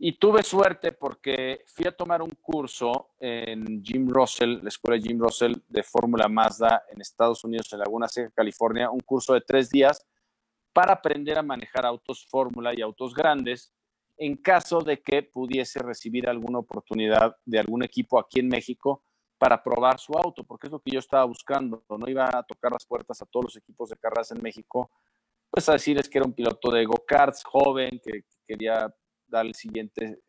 Y 0.00 0.12
tuve 0.12 0.44
suerte 0.44 0.92
porque 0.92 1.64
fui 1.66 1.86
a 1.86 1.96
tomar 1.96 2.22
un 2.22 2.30
curso 2.40 3.10
en 3.18 3.82
Jim 3.82 4.08
Russell, 4.08 4.62
la 4.62 4.68
escuela 4.68 5.02
Jim 5.02 5.18
Russell 5.18 5.54
de 5.66 5.82
Fórmula 5.82 6.28
Mazda 6.28 6.84
en 6.92 7.00
Estados 7.00 7.42
Unidos, 7.42 7.72
en 7.72 7.80
Laguna 7.80 8.06
Seca, 8.06 8.30
California, 8.30 8.90
un 8.90 9.00
curso 9.00 9.34
de 9.34 9.40
tres 9.40 9.68
días 9.68 10.06
para 10.72 10.92
aprender 10.92 11.36
a 11.36 11.42
manejar 11.42 11.84
autos 11.84 12.24
Fórmula 12.26 12.72
y 12.76 12.80
autos 12.80 13.12
grandes 13.12 13.72
en 14.18 14.36
caso 14.36 14.80
de 14.80 15.00
que 15.00 15.24
pudiese 15.24 15.80
recibir 15.80 16.28
alguna 16.28 16.58
oportunidad 16.58 17.36
de 17.44 17.58
algún 17.58 17.82
equipo 17.82 18.20
aquí 18.20 18.38
en 18.38 18.48
México 18.48 19.02
para 19.38 19.62
probar 19.62 19.98
su 19.98 20.12
auto, 20.14 20.42
porque 20.44 20.66
es 20.66 20.72
lo 20.72 20.80
que 20.80 20.90
yo 20.90 20.98
estaba 20.98 21.24
buscando. 21.24 21.84
No 21.88 22.08
iba 22.08 22.28
a 22.28 22.42
tocar 22.42 22.72
las 22.72 22.84
puertas 22.84 23.22
a 23.22 23.26
todos 23.26 23.44
los 23.46 23.56
equipos 23.56 23.88
de 23.88 23.96
carreras 23.96 24.32
en 24.32 24.42
México, 24.42 24.90
pues 25.50 25.68
a 25.68 25.72
decirles 25.72 26.08
que 26.08 26.18
era 26.18 26.26
un 26.26 26.34
piloto 26.34 26.70
de 26.70 26.84
go-karts 26.84 27.44
joven, 27.44 28.00
que 28.04 28.24
quería 28.46 28.92
dar 29.26 29.46
el 29.46 29.54
siguiente 29.54 30.20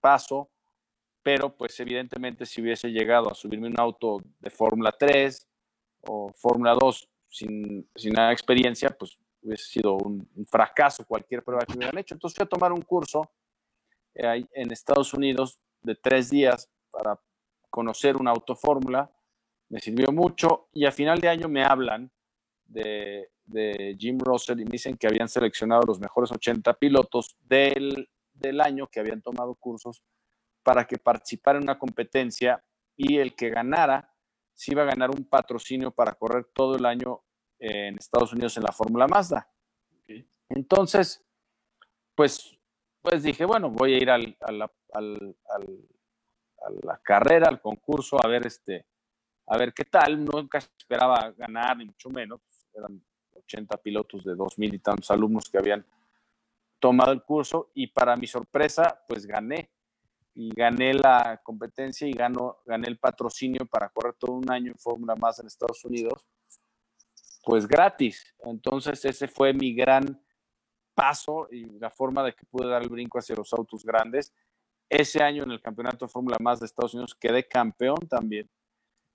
paso, 0.00 0.50
pero 1.22 1.54
pues 1.56 1.78
evidentemente 1.80 2.44
si 2.44 2.60
hubiese 2.60 2.88
llegado 2.88 3.30
a 3.30 3.34
subirme 3.34 3.68
un 3.68 3.78
auto 3.78 4.18
de 4.38 4.50
Fórmula 4.50 4.92
3 4.92 5.48
o 6.02 6.32
Fórmula 6.34 6.74
2 6.74 7.08
sin, 7.28 7.88
sin 7.94 8.12
nada 8.12 8.28
de 8.28 8.34
experiencia, 8.34 8.90
pues 8.90 9.18
hubiese 9.42 9.64
sido 9.64 9.94
un, 9.94 10.28
fracaso 10.48 11.04
cualquier 11.06 11.42
prueba 11.42 11.64
que 11.64 11.76
hubieran 11.76 11.98
hecho. 11.98 12.14
Entonces 12.14 12.36
fui 12.36 12.44
a 12.44 12.48
tomar 12.48 12.72
un 12.72 12.82
curso 12.82 13.30
eh, 14.14 14.44
en 14.52 14.72
Estados 14.72 15.14
Unidos 15.14 15.60
de 15.82 15.94
tres 15.94 16.30
días 16.30 16.68
para 16.90 17.18
conocer 17.70 18.16
una 18.16 18.32
autofórmula. 18.32 19.10
Me 19.68 19.80
sirvió 19.80 20.12
mucho 20.12 20.68
y 20.72 20.84
a 20.84 20.92
final 20.92 21.20
de 21.20 21.28
año 21.28 21.48
me 21.48 21.64
hablan 21.64 22.10
de, 22.64 23.30
de, 23.44 23.96
Jim 23.98 24.18
Russell 24.18 24.60
y 24.60 24.64
me 24.64 24.72
dicen 24.72 24.96
que 24.96 25.06
habían 25.06 25.28
seleccionado 25.28 25.82
los 25.86 26.00
mejores 26.00 26.30
80 26.32 26.74
pilotos 26.74 27.36
del, 27.40 28.08
del 28.32 28.60
año 28.60 28.88
que 28.88 29.00
habían 29.00 29.22
tomado 29.22 29.54
cursos 29.54 30.02
para 30.62 30.86
que 30.86 30.98
participara 30.98 31.58
en 31.58 31.64
una 31.64 31.78
competencia 31.78 32.62
y 32.96 33.18
el 33.18 33.34
que 33.34 33.50
ganara 33.50 34.12
se 34.52 34.72
iba 34.72 34.82
a 34.82 34.86
ganar 34.86 35.10
un 35.10 35.24
patrocinio 35.24 35.90
para 35.90 36.12
correr 36.12 36.46
todo 36.52 36.76
el 36.76 36.84
año 36.84 37.22
en 37.58 37.96
Estados 37.96 38.32
Unidos 38.32 38.56
en 38.56 38.64
la 38.64 38.72
Fórmula 38.72 39.06
Mazda. 39.06 39.50
Entonces, 40.48 41.24
pues, 42.14 42.58
pues 43.00 43.22
dije, 43.22 43.44
bueno, 43.44 43.70
voy 43.70 43.94
a 43.94 43.96
ir 43.98 44.10
al, 44.10 44.36
a, 46.62 46.86
la, 46.86 47.00
carrera, 47.02 47.48
al 47.48 47.60
concurso, 47.60 48.16
a 48.22 48.28
ver 48.28 48.46
este, 48.46 48.86
a 49.46 49.56
ver 49.56 49.72
qué 49.72 49.84
tal. 49.84 50.24
Nunca 50.24 50.58
esperaba 50.58 51.32
ganar, 51.32 51.76
ni 51.76 51.86
mucho 51.86 52.10
menos. 52.10 52.40
Eran 52.74 53.02
80 53.34 53.76
pilotos 53.78 54.24
de 54.24 54.34
dos 54.34 54.58
mil 54.58 54.74
y 54.74 54.78
tantos 54.78 55.10
alumnos 55.10 55.48
que 55.50 55.58
habían 55.58 55.84
tomado 56.78 57.12
el 57.12 57.22
curso 57.22 57.70
y 57.74 57.88
para 57.88 58.16
mi 58.16 58.26
sorpresa, 58.26 59.02
pues 59.08 59.26
gané. 59.26 59.70
Y 60.34 60.50
gané 60.54 60.94
la 60.94 61.40
competencia 61.42 62.06
y 62.06 62.12
gano, 62.12 62.58
gané 62.64 62.88
el 62.88 62.98
patrocinio 62.98 63.66
para 63.66 63.88
correr 63.88 64.14
todo 64.14 64.32
un 64.32 64.50
año 64.50 64.70
en 64.70 64.78
Fórmula 64.78 65.16
Mazda 65.16 65.42
en 65.42 65.48
Estados 65.48 65.84
Unidos 65.84 66.24
pues 67.42 67.66
gratis. 67.66 68.24
Entonces 68.44 69.04
ese 69.04 69.28
fue 69.28 69.52
mi 69.52 69.74
gran 69.74 70.22
paso 70.94 71.48
y 71.50 71.64
la 71.78 71.90
forma 71.90 72.22
de 72.22 72.34
que 72.34 72.44
pude 72.46 72.68
dar 72.68 72.82
el 72.82 72.88
brinco 72.88 73.18
hacia 73.18 73.36
los 73.36 73.52
autos 73.52 73.84
grandes. 73.84 74.32
Ese 74.90 75.22
año 75.22 75.44
en 75.44 75.52
el 75.52 75.62
Campeonato 75.62 76.04
de 76.04 76.10
Fórmula 76.10 76.36
Más 76.40 76.58
de 76.58 76.66
Estados 76.66 76.94
Unidos 76.94 77.14
quedé 77.14 77.46
campeón 77.46 78.08
también. 78.08 78.50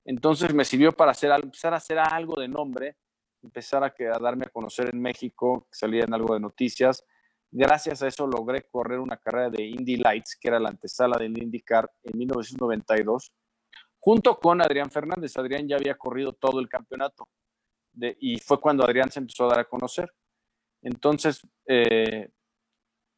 Entonces 0.06 0.54
me 0.54 0.64
sirvió 0.64 0.94
para 0.94 1.12
hacer, 1.12 1.30
empezar 1.32 1.74
a 1.74 1.78
hacer 1.78 2.00
algo 2.00 2.40
de 2.40 2.48
nombre, 2.48 2.96
empezar 3.44 3.84
a, 3.84 3.88
a 3.88 4.20
darme 4.20 4.46
a 4.46 4.50
conocer 4.50 4.90
en 4.94 5.02
México, 5.02 5.68
salía 5.70 6.06
en 6.06 6.14
algo 6.14 6.34
de 6.34 6.40
noticias. 6.40 7.04
Gracias 7.52 8.02
a 8.02 8.08
eso 8.08 8.26
logré 8.26 8.64
correr 8.70 9.00
una 9.00 9.18
carrera 9.18 9.50
de 9.50 9.64
Indy 9.64 9.98
Lights, 9.98 10.38
que 10.40 10.48
era 10.48 10.60
la 10.60 10.70
antesala 10.70 11.18
del 11.18 11.38
IndyCar 11.38 11.92
en 12.04 12.18
1992, 12.18 13.34
junto 14.00 14.40
con 14.40 14.62
Adrián 14.62 14.90
Fernández. 14.90 15.36
Adrián 15.36 15.68
ya 15.68 15.76
había 15.76 15.96
corrido 15.96 16.32
todo 16.34 16.62
el 16.62 16.70
campeonato 16.70 17.28
y 18.20 18.40
fue 18.40 18.62
cuando 18.62 18.86
Adrián 18.86 19.12
se 19.12 19.20
empezó 19.20 19.46
a 19.46 19.50
dar 19.50 19.60
a 19.60 19.66
conocer. 19.66 20.10
Entonces, 20.82 21.42
eh, 21.68 22.30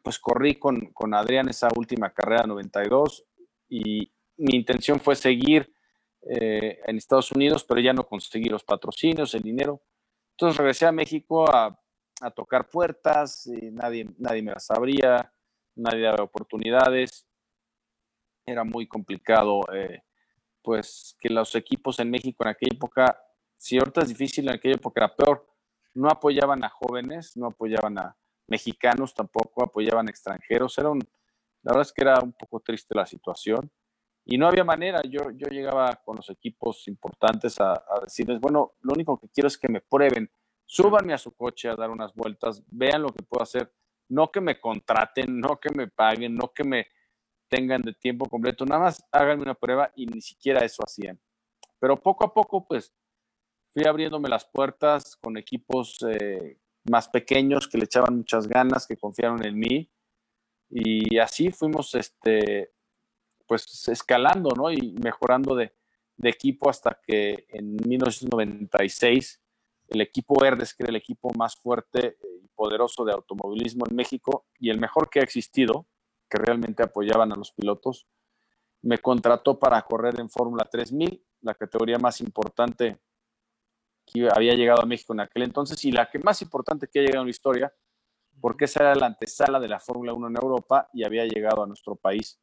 pues 0.07 0.19
corrí 0.19 0.55
con, 0.55 0.93
con, 0.93 1.13
Adrián 1.13 1.49
esa 1.49 1.67
última 1.75 2.13
carrera 2.13 2.47
92 2.47 3.25
y 3.67 4.09
mi 4.37 4.55
intención 4.55 5.01
fue 5.01 5.17
seguir 5.17 5.69
eh, 6.21 6.79
en 6.85 6.95
Estados 6.95 7.33
Unidos, 7.33 7.65
pero 7.65 7.81
ya 7.81 7.91
no 7.91 8.07
conseguí 8.07 8.45
los 8.45 8.63
patrocinios, 8.63 9.35
el 9.35 9.41
dinero. 9.41 9.81
Entonces 10.31 10.57
regresé 10.57 10.85
a 10.85 10.93
México 10.93 11.53
a, 11.53 11.77
a 12.21 12.31
tocar 12.31 12.69
puertas 12.69 13.47
y 13.47 13.69
nadie, 13.69 14.07
nadie 14.17 14.41
me 14.41 14.53
las 14.53 14.71
abría, 14.71 15.29
nadie 15.75 16.03
daba 16.03 16.23
oportunidades. 16.23 17.27
Era 18.45 18.63
muy 18.63 18.87
complicado, 18.87 19.59
eh, 19.73 20.03
pues 20.61 21.17
que 21.19 21.27
los 21.27 21.53
equipos 21.53 21.99
en 21.99 22.11
México 22.11 22.45
en 22.45 22.51
aquella 22.51 22.75
época 22.75 23.21
si 23.57 23.77
ahorita 23.77 24.03
es 24.03 24.07
difícil 24.07 24.47
en 24.47 24.55
aquella 24.55 24.75
época 24.75 25.01
era 25.01 25.13
peor, 25.13 25.45
no 25.95 26.07
apoyaban 26.09 26.63
a 26.63 26.69
jóvenes, 26.69 27.35
no 27.35 27.47
apoyaban 27.47 27.97
a 27.97 28.15
mexicanos 28.47 29.13
tampoco, 29.13 29.63
apoyaban 29.63 30.10
extranjeros, 30.10 30.77
era 30.77 30.89
la 30.89 31.73
verdad 31.73 31.81
es 31.81 31.93
que 31.93 32.01
era 32.01 32.19
un 32.21 32.33
poco 32.33 32.60
triste 32.62 32.95
la 32.95 33.05
situación. 33.05 33.69
Y 34.25 34.38
no 34.38 34.47
había 34.47 34.63
manera, 34.63 35.01
yo, 35.03 35.31
yo 35.31 35.47
llegaba 35.47 35.95
con 36.03 36.17
los 36.17 36.29
equipos 36.29 36.88
importantes 36.88 37.60
a, 37.62 37.71
a 37.71 38.01
decirles, 38.01 38.39
bueno, 38.41 38.73
lo 38.81 38.93
único 38.93 39.17
que 39.17 39.29
quiero 39.29 39.47
es 39.47 39.57
que 39.57 39.69
me 39.69 39.79
prueben, 39.79 40.29
súbanme 40.65 41.13
a 41.13 41.17
su 41.17 41.33
coche 41.33 41.69
a 41.69 41.75
dar 41.75 41.89
unas 41.89 42.13
vueltas, 42.13 42.62
vean 42.67 43.03
lo 43.03 43.10
que 43.10 43.23
puedo 43.23 43.41
hacer, 43.41 43.71
no 44.10 44.29
que 44.31 44.41
me 44.41 44.60
contraten, 44.60 45.39
no 45.39 45.60
que 45.60 45.69
me 45.73 45.88
paguen, 45.88 46.36
no 46.36 46.51
que 46.53 46.63
me 46.63 46.88
tengan 47.47 47.81
de 47.81 47.93
tiempo 47.93 48.25
completo, 48.25 48.65
nada 48.65 48.81
más 48.81 49.05
háganme 49.12 49.43
una 49.43 49.53
prueba 49.53 49.91
y 49.95 50.05
ni 50.05 50.21
siquiera 50.21 50.65
eso 50.65 50.83
hacían. 50.83 51.19
Pero 51.79 51.95
poco 51.95 52.25
a 52.25 52.33
poco, 52.33 52.65
pues, 52.65 52.93
fui 53.73 53.86
abriéndome 53.86 54.29
las 54.29 54.45
puertas 54.45 55.15
con 55.15 55.38
equipos 55.38 55.99
eh, 56.10 56.60
más 56.89 57.10
pequeños 57.10 57.67
que 57.67 57.78
le 57.78 57.86
echaban 57.86 58.17
muchas 58.17 58.47
ganas, 58.47 58.88
que 58.88 58.97
confiaron 58.97 59.45
en 59.45 59.58
mí. 59.58 59.89
Y 60.69 61.17
así 61.17 61.52
fuimos, 61.52 61.95
este, 61.95 62.71
pues, 63.45 63.88
escalando, 63.88 64.50
¿no? 64.56 64.71
Y 64.71 64.93
mejorando 65.02 65.56
de, 65.56 65.73
equipo 66.23 66.69
hasta 66.69 67.00
que 67.06 67.45
en 67.50 67.76
1996 67.76 69.39
el 69.89 70.02
equipo 70.02 70.36
Verdes, 70.41 70.73
que 70.73 70.84
era 70.84 70.89
el 70.89 70.95
equipo 70.95 71.32
más 71.38 71.56
fuerte 71.56 72.17
y 72.43 72.47
poderoso 72.50 73.06
de 73.06 73.13
automovilismo 73.13 73.86
en 73.88 73.95
México 73.95 74.47
y 74.60 74.71
el 74.71 74.80
mejor 74.80 75.10
que 75.12 75.19
ha 75.19 75.23
existido, 75.23 75.86
que 76.28 76.39
realmente 76.39 76.82
apoyaban 76.82 77.32
a 77.32 77.36
los 77.36 77.52
pilotos, 77.52 78.08
me 78.82 78.97
contrató 78.97 79.60
para 79.60 79.82
correr 79.84 80.19
en 80.19 80.30
Fórmula 80.30 80.65
3000, 80.65 81.23
la 81.41 81.54
categoría 81.54 82.00
más 82.00 82.19
importante 82.19 83.00
que 84.07 84.29
había 84.33 84.53
llegado 84.53 84.81
a 84.81 84.85
México 84.85 85.13
en 85.13 85.19
aquel 85.19 85.43
entonces 85.43 85.83
y 85.85 85.91
la 85.91 86.09
que 86.09 86.19
más 86.19 86.41
importante 86.41 86.87
que 86.87 86.99
ha 86.99 87.03
llegado 87.03 87.21
en 87.21 87.27
la 87.27 87.31
historia, 87.31 87.73
porque 88.39 88.65
esa 88.65 88.81
era 88.81 88.95
la 88.95 89.07
antesala 89.07 89.59
de 89.59 89.67
la 89.67 89.79
Fórmula 89.79 90.13
1 90.13 90.27
en 90.27 90.35
Europa 90.35 90.89
y 90.93 91.03
había 91.03 91.25
llegado 91.25 91.63
a 91.63 91.67
nuestro 91.67 91.95
país. 91.95 92.39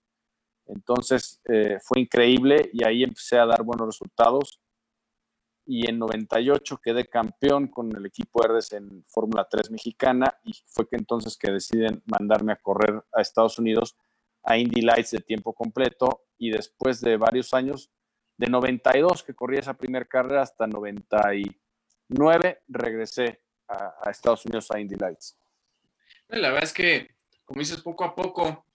Entonces 0.66 1.40
eh, 1.46 1.78
fue 1.82 2.00
increíble 2.00 2.70
y 2.72 2.84
ahí 2.84 3.02
empecé 3.02 3.38
a 3.38 3.46
dar 3.46 3.62
buenos 3.62 3.86
resultados. 3.86 4.60
Y 5.66 5.88
en 5.88 5.98
98 5.98 6.78
quedé 6.82 7.06
campeón 7.06 7.68
con 7.68 7.94
el 7.96 8.04
equipo 8.04 8.44
Herdes 8.44 8.72
en 8.72 9.02
Fórmula 9.06 9.46
3 9.50 9.70
mexicana 9.70 10.38
y 10.44 10.52
fue 10.66 10.86
que 10.86 10.96
entonces 10.96 11.38
que 11.38 11.50
deciden 11.50 12.02
mandarme 12.04 12.52
a 12.52 12.56
correr 12.56 13.02
a 13.12 13.22
Estados 13.22 13.58
Unidos 13.58 13.96
a 14.42 14.58
Indy 14.58 14.82
Lights 14.82 15.12
de 15.12 15.20
tiempo 15.20 15.54
completo 15.54 16.24
y 16.36 16.50
después 16.50 17.00
de 17.00 17.16
varios 17.16 17.54
años 17.54 17.90
de 18.36 18.46
92 18.48 19.22
que 19.22 19.34
corrí 19.34 19.58
esa 19.58 19.74
primera 19.74 20.04
carrera 20.04 20.42
hasta 20.42 20.66
99 20.66 22.62
regresé 22.68 23.40
a, 23.68 24.10
Estados 24.10 24.44
Unidos 24.44 24.70
a 24.70 24.80
Indy 24.80 24.96
Lights. 24.96 25.38
La 26.28 26.48
verdad 26.48 26.64
es 26.64 26.72
que, 26.72 27.16
como 27.44 27.60
dices, 27.60 27.80
poco 27.80 28.04
a 28.04 28.14
poco, 28.14 28.66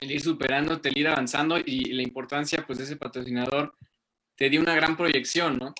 el 0.00 0.12
ir 0.12 0.20
superándote, 0.20 0.90
el 0.90 0.98
ir 0.98 1.08
avanzando 1.08 1.58
y 1.58 1.92
la 1.92 2.02
importancia 2.02 2.64
pues, 2.66 2.78
de 2.78 2.84
ese 2.84 2.96
patrocinador 2.96 3.74
te 4.36 4.48
dio 4.48 4.60
una 4.60 4.74
gran 4.74 4.96
proyección, 4.96 5.58
¿no? 5.58 5.74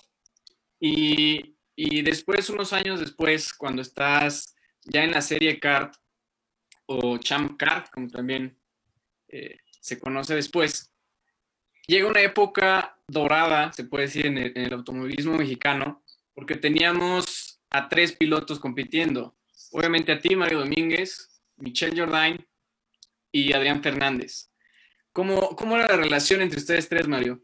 Y, 0.79 1.55
y 1.75 2.01
después, 2.01 2.49
unos 2.49 2.73
años 2.73 2.99
después, 2.99 3.53
cuando 3.53 3.81
estás 3.81 4.55
ya 4.83 5.03
en 5.03 5.11
la 5.11 5.21
serie 5.21 5.59
Kart 5.59 5.95
o 6.85 7.17
Champ 7.17 7.57
Kart, 7.57 7.89
como 7.91 8.07
también 8.09 8.59
eh, 9.27 9.57
se 9.79 9.99
conoce 9.99 10.35
después, 10.35 10.88
llega 11.89 12.07
una 12.07 12.21
época 12.21 12.95
dorada, 13.07 13.73
se 13.73 13.83
puede 13.83 14.05
decir, 14.05 14.27
en 14.27 14.37
el, 14.37 14.73
automovilismo 14.73 15.35
mexicano, 15.35 16.03
porque 16.35 16.55
teníamos 16.55 17.59
a 17.71 17.89
tres 17.89 18.13
pilotos 18.13 18.59
compitiendo. 18.59 19.35
Obviamente 19.71 20.11
a 20.11 20.19
ti, 20.19 20.35
Mario 20.35 20.59
Domínguez, 20.59 21.41
Michelle 21.57 21.99
Jordain 21.99 22.47
y 23.31 23.53
Adrián 23.53 23.81
Fernández. 23.81 24.51
¿Cómo, 25.11 25.55
¿Cómo 25.55 25.75
era 25.75 25.87
la 25.87 25.97
relación 25.97 26.41
entre 26.41 26.59
ustedes 26.59 26.87
tres, 26.87 27.07
Mario? 27.07 27.41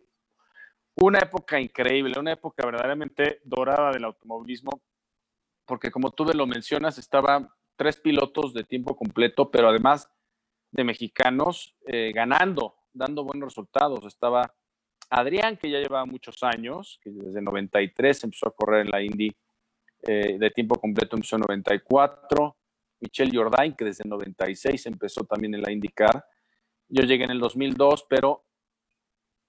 Una 0.95 1.19
época 1.19 1.60
increíble, 1.60 2.19
una 2.19 2.34
época 2.34 2.65
verdaderamente 2.65 3.41
dorada 3.43 3.91
del 3.91 4.05
automovilismo, 4.05 4.81
porque 5.65 5.89
como 5.89 6.12
tú 6.12 6.23
lo 6.23 6.45
mencionas, 6.45 6.99
estaban 6.99 7.49
tres 7.75 7.97
pilotos 7.97 8.53
de 8.53 8.63
tiempo 8.63 8.95
completo, 8.95 9.49
pero 9.49 9.69
además 9.69 10.08
de 10.71 10.84
mexicanos 10.84 11.75
eh, 11.88 12.12
ganando, 12.13 12.75
dando 12.95 13.23
buenos 13.23 13.49
resultados. 13.49 14.03
Estaba 14.05 14.51
Adrián, 15.10 15.58
que 15.58 15.69
ya 15.69 15.79
llevaba 15.79 16.05
muchos 16.05 16.41
años, 16.41 16.99
que 17.01 17.12
desde 17.12 17.41
93 17.41 18.23
empezó 18.23 18.47
a 18.47 18.55
correr 18.55 18.86
en 18.86 18.91
la 18.91 19.03
Indy 19.03 19.31
eh, 20.03 20.38
de 20.39 20.49
tiempo 20.51 20.75
completo, 20.75 21.15
empezó 21.15 21.36
en 21.36 21.41
94. 21.41 22.58
Michelle 23.01 23.38
Jordain, 23.38 23.75
que 23.75 23.86
desde 23.86 24.08
96 24.08 24.86
empezó 24.88 25.23
también 25.25 25.53
en 25.53 25.62
la 25.62 25.71
IndyCar. 25.71 26.25
Yo 26.88 27.03
llegué 27.03 27.25
en 27.25 27.31
el 27.31 27.39
2002, 27.39 28.05
pero 28.10 28.45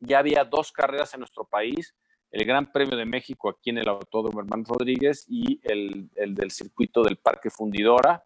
ya 0.00 0.18
había 0.18 0.44
dos 0.44 0.72
carreras 0.72 1.14
en 1.14 1.20
nuestro 1.20 1.44
país, 1.44 1.94
el 2.30 2.44
Gran 2.44 2.70
Premio 2.70 2.96
de 2.96 3.06
México 3.06 3.48
aquí 3.48 3.70
en 3.70 3.78
el 3.78 3.88
Autódromo 3.88 4.40
Hermán 4.40 4.64
Rodríguez 4.64 5.24
y 5.28 5.61
el, 5.62 6.11
el 6.16 6.35
del 6.35 6.50
circuito 6.50 7.02
del 7.02 7.16
Parque 7.16 7.50
Fundidora. 7.50 8.22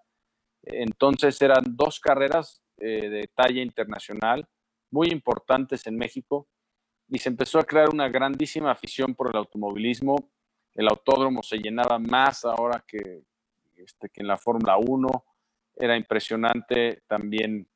Entonces 0.62 1.40
eran 1.42 1.62
dos 1.76 2.00
carreras 2.00 2.62
eh, 2.78 3.08
de 3.08 3.30
talla 3.34 3.62
internacional 3.62 4.48
muy 4.90 5.08
importantes 5.08 5.86
en 5.86 5.96
México 5.96 6.48
y 7.08 7.18
se 7.18 7.28
empezó 7.28 7.58
a 7.58 7.64
crear 7.64 7.88
una 7.92 8.08
grandísima 8.08 8.70
afición 8.70 9.14
por 9.14 9.30
el 9.30 9.36
automovilismo. 9.36 10.30
El 10.74 10.88
autódromo 10.88 11.42
se 11.42 11.58
llenaba 11.58 11.98
más 11.98 12.44
ahora 12.44 12.84
que, 12.86 13.24
este, 13.76 14.08
que 14.08 14.20
en 14.20 14.28
la 14.28 14.36
Fórmula 14.36 14.76
1. 14.78 15.08
Era 15.76 15.96
impresionante 15.96 17.02
también 17.08 17.68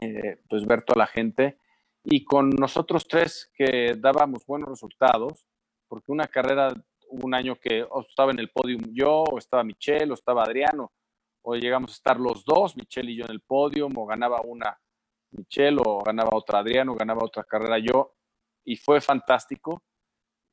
eh, 0.00 0.40
pues 0.48 0.64
ver 0.64 0.82
toda 0.82 1.00
la 1.00 1.06
gente. 1.06 1.58
Y 2.04 2.24
con 2.24 2.50
nosotros 2.50 3.06
tres 3.06 3.50
que 3.54 3.94
dábamos 3.98 4.46
buenos 4.46 4.70
resultados, 4.70 5.44
porque 5.88 6.12
una 6.12 6.26
carrera, 6.26 6.72
un 7.10 7.34
año 7.34 7.56
que 7.56 7.86
estaba 8.08 8.30
en 8.30 8.38
el 8.38 8.50
podio 8.50 8.78
yo, 8.92 9.24
o 9.24 9.38
estaba 9.38 9.64
Michelle, 9.64 10.10
o 10.10 10.14
estaba 10.14 10.44
Adriano, 10.44 10.92
o 11.42 11.54
llegamos 11.54 11.90
a 11.90 11.94
estar 11.94 12.18
los 12.18 12.44
dos, 12.44 12.76
Michelle 12.76 13.10
y 13.12 13.16
yo 13.16 13.24
en 13.24 13.32
el 13.32 13.40
podio, 13.40 13.88
o 13.94 14.06
ganaba 14.06 14.40
una 14.42 14.78
Michelle, 15.30 15.80
o 15.84 16.02
ganaba 16.02 16.30
otra 16.32 16.60
Adriano, 16.60 16.92
o 16.92 16.96
ganaba 16.96 17.24
otra 17.24 17.44
carrera 17.44 17.78
yo, 17.78 18.14
y 18.64 18.76
fue 18.76 19.00
fantástico. 19.00 19.82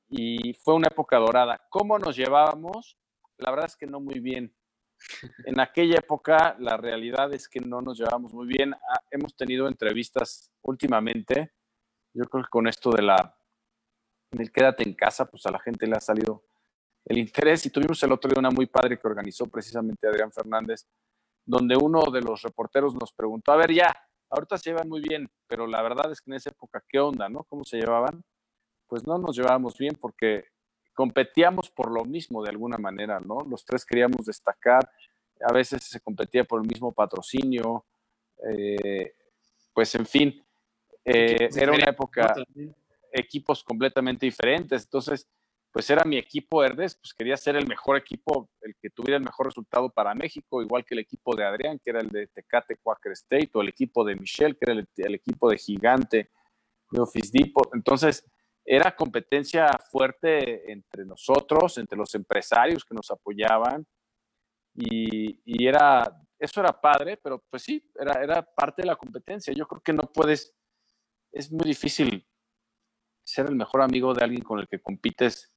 Y 0.07 0.53
fue 0.53 0.75
una 0.75 0.87
época 0.87 1.17
dorada. 1.17 1.65
¿Cómo 1.69 1.97
nos 1.97 2.15
llevábamos? 2.15 2.97
La 3.37 3.49
verdad 3.49 3.65
es 3.65 3.75
que 3.75 3.87
no 3.87 3.99
muy 3.99 4.19
bien. 4.19 4.55
En 5.45 5.59
aquella 5.59 5.97
época 5.97 6.55
la 6.59 6.77
realidad 6.77 7.33
es 7.33 7.49
que 7.49 7.59
no 7.59 7.81
nos 7.81 7.97
llevábamos 7.97 8.33
muy 8.33 8.47
bien. 8.47 8.73
Ah, 8.73 9.01
hemos 9.11 9.35
tenido 9.35 9.67
entrevistas 9.67 10.51
últimamente. 10.61 11.53
Yo 12.13 12.25
creo 12.25 12.43
que 12.43 12.49
con 12.49 12.67
esto 12.67 12.91
de 12.91 13.01
la 13.01 13.35
del 14.31 14.51
quédate 14.51 14.83
en 14.83 14.93
casa, 14.93 15.25
pues 15.25 15.45
a 15.45 15.51
la 15.51 15.59
gente 15.59 15.87
le 15.87 15.95
ha 15.95 16.01
salido 16.01 16.43
el 17.05 17.17
interés 17.17 17.65
y 17.65 17.69
tuvimos 17.69 18.01
el 18.03 18.11
otro 18.11 18.29
día 18.29 18.39
una 18.39 18.49
muy 18.49 18.65
padre 18.65 18.99
que 18.99 19.07
organizó 19.07 19.45
precisamente 19.47 20.07
Adrián 20.07 20.31
Fernández, 20.31 20.87
donde 21.45 21.75
uno 21.77 22.03
de 22.11 22.21
los 22.21 22.41
reporteros 22.41 22.95
nos 22.95 23.13
preguntó, 23.13 23.51
a 23.51 23.57
ver 23.57 23.73
ya, 23.73 23.95
ahorita 24.29 24.57
se 24.57 24.69
llevan 24.69 24.89
muy 24.89 25.01
bien, 25.01 25.29
pero 25.47 25.67
la 25.67 25.81
verdad 25.81 26.11
es 26.11 26.21
que 26.21 26.31
en 26.31 26.37
esa 26.37 26.49
época, 26.49 26.83
¿qué 26.87 26.99
onda, 26.99 27.29
no? 27.29 27.43
¿Cómo 27.45 27.63
se 27.63 27.77
llevaban? 27.77 28.23
Pues 28.87 29.05
no 29.05 29.17
nos 29.17 29.35
llevábamos 29.35 29.77
bien 29.77 29.95
porque 29.99 30.45
competíamos 30.93 31.69
por 31.69 31.91
lo 31.91 32.05
mismo 32.05 32.43
de 32.43 32.49
alguna 32.49 32.77
manera, 32.77 33.19
¿no? 33.19 33.39
Los 33.49 33.65
tres 33.65 33.85
queríamos 33.85 34.25
destacar, 34.25 34.89
a 35.41 35.53
veces 35.53 35.83
se 35.83 35.99
competía 35.99 36.43
por 36.43 36.61
el 36.61 36.67
mismo 36.67 36.91
patrocinio, 36.91 37.85
eh, 38.49 39.13
pues 39.73 39.93
en 39.95 40.05
fin, 40.05 40.45
eh, 41.03 41.49
era 41.55 41.71
una 41.71 41.89
época, 41.89 42.33
equipos 43.11 43.63
completamente 43.63 44.25
diferentes, 44.25 44.83
entonces 44.83 45.27
pues 45.75 45.89
era 45.89 46.05
mi 46.05 46.17
equipo 46.17 46.63
Herdes, 46.63 46.95
pues 46.95 47.13
quería 47.13 47.35
ser 47.35 47.57
el 47.57 47.67
mejor 47.67 47.97
equipo, 47.97 48.49
el 48.61 48.77
que 48.81 48.89
tuviera 48.89 49.17
el 49.17 49.25
mejor 49.25 49.47
resultado 49.47 49.89
para 49.89 50.15
México, 50.15 50.61
igual 50.61 50.85
que 50.85 50.93
el 50.93 51.01
equipo 51.01 51.35
de 51.35 51.43
Adrián, 51.43 51.81
que 51.83 51.89
era 51.89 51.99
el 51.99 52.07
de 52.07 52.27
Tecate 52.27 52.77
Quaker 52.77 53.11
State, 53.11 53.49
o 53.55 53.61
el 53.61 53.67
equipo 53.67 54.05
de 54.05 54.15
Michelle, 54.15 54.55
que 54.55 54.71
era 54.71 54.71
el, 54.71 55.15
equipo 55.15 55.49
de 55.49 55.57
Gigante 55.57 56.29
de 56.91 57.01
Office 57.01 57.29
Depot. 57.29 57.69
Entonces, 57.73 58.25
era 58.63 58.95
competencia 58.95 59.67
fuerte 59.91 60.71
entre 60.71 61.03
nosotros, 61.03 61.77
entre 61.77 61.97
los 61.97 62.15
empresarios 62.15 62.85
que 62.85 62.95
nos 62.95 63.11
apoyaban, 63.11 63.85
y, 64.73 65.67
era, 65.67 66.09
eso 66.39 66.61
era 66.61 66.71
padre, 66.71 67.17
pero 67.17 67.43
pues 67.49 67.63
sí, 67.63 67.85
era, 67.99 68.23
era 68.23 68.41
parte 68.41 68.81
de 68.81 68.87
la 68.87 68.95
competencia. 68.95 69.53
Yo 69.53 69.67
creo 69.67 69.81
que 69.81 69.91
no 69.91 70.03
puedes, 70.03 70.55
es 71.33 71.51
muy 71.51 71.65
difícil 71.65 72.25
ser 73.25 73.47
el 73.47 73.55
mejor 73.55 73.81
amigo 73.81 74.13
de 74.13 74.23
alguien 74.23 74.41
con 74.41 74.59
el 74.59 74.69
que 74.69 74.79
compites 74.79 75.51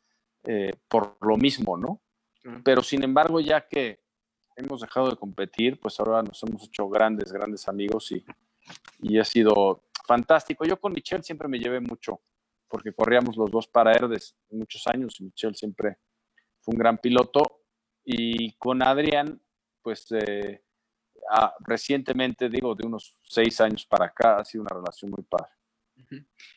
eh, 0.51 0.73
por 0.89 1.19
lo 1.21 1.37
mismo, 1.37 1.77
¿no? 1.77 2.01
Pero 2.65 2.83
sin 2.83 3.05
embargo, 3.05 3.39
ya 3.39 3.69
que 3.69 4.01
hemos 4.57 4.81
dejado 4.81 5.11
de 5.11 5.17
competir, 5.17 5.79
pues 5.79 6.01
ahora 6.01 6.23
nos 6.23 6.43
hemos 6.43 6.65
hecho 6.65 6.89
grandes, 6.89 7.31
grandes 7.31 7.69
amigos 7.69 8.11
y, 8.13 8.25
y 9.03 9.19
ha 9.19 9.25
sido 9.25 9.85
fantástico. 10.07 10.65
Yo 10.65 10.81
con 10.81 10.95
Michelle 10.95 11.23
siempre 11.23 11.49
me 11.49 11.59
llevé 11.59 11.81
mucho, 11.81 12.23
porque 12.67 12.95
corríamos 12.95 13.37
los 13.37 13.51
dos 13.51 13.69
para 13.69 13.93
Herdes 13.93 14.35
muchos 14.49 14.87
años 14.87 15.21
y 15.21 15.25
Michelle 15.25 15.53
siempre 15.53 15.99
fue 16.63 16.73
un 16.73 16.79
gran 16.79 16.97
piloto. 16.97 17.43
Y 18.03 18.55
con 18.55 18.83
Adrián, 18.83 19.39
pues 19.83 20.07
eh, 20.13 20.63
recientemente, 21.61 22.49
digo, 22.49 22.75
de 22.75 22.87
unos 22.87 23.19
seis 23.23 23.61
años 23.61 23.85
para 23.85 24.07
acá, 24.07 24.39
ha 24.39 24.45
sido 24.47 24.63
una 24.63 24.75
relación 24.75 25.11
muy 25.11 25.25
padre. 25.25 25.51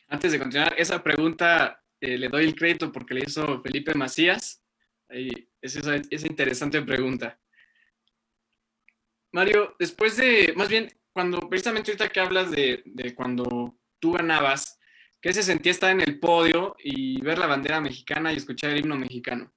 Antes 0.08 0.32
de 0.32 0.38
continuar, 0.38 0.72
esa 0.78 1.02
pregunta 1.02 1.81
eh, 2.02 2.18
le 2.18 2.28
doy 2.28 2.44
el 2.44 2.56
crédito 2.56 2.90
porque 2.90 3.14
le 3.14 3.22
hizo 3.26 3.62
Felipe 3.62 3.94
Macías. 3.94 4.62
esa, 5.08 5.96
esa 5.96 6.26
interesante 6.26 6.82
pregunta. 6.82 7.40
Mario, 9.32 9.76
después 9.78 10.16
de, 10.16 10.52
más 10.56 10.68
bien, 10.68 10.92
cuando 11.12 11.48
precisamente 11.48 11.92
ahorita 11.92 12.08
que 12.08 12.20
hablas 12.20 12.50
de, 12.50 12.82
de, 12.84 13.14
cuando 13.14 13.78
tú 14.00 14.12
ganabas, 14.12 14.80
¿qué 15.20 15.32
se 15.32 15.44
sentía 15.44 15.70
estar 15.70 15.92
en 15.92 16.00
el 16.00 16.18
podio 16.18 16.74
y 16.82 17.20
ver 17.22 17.38
la 17.38 17.46
bandera 17.46 17.80
mexicana 17.80 18.32
y 18.32 18.36
escuchar 18.36 18.70
el 18.70 18.80
himno 18.80 18.96
mexicano? 18.96 19.52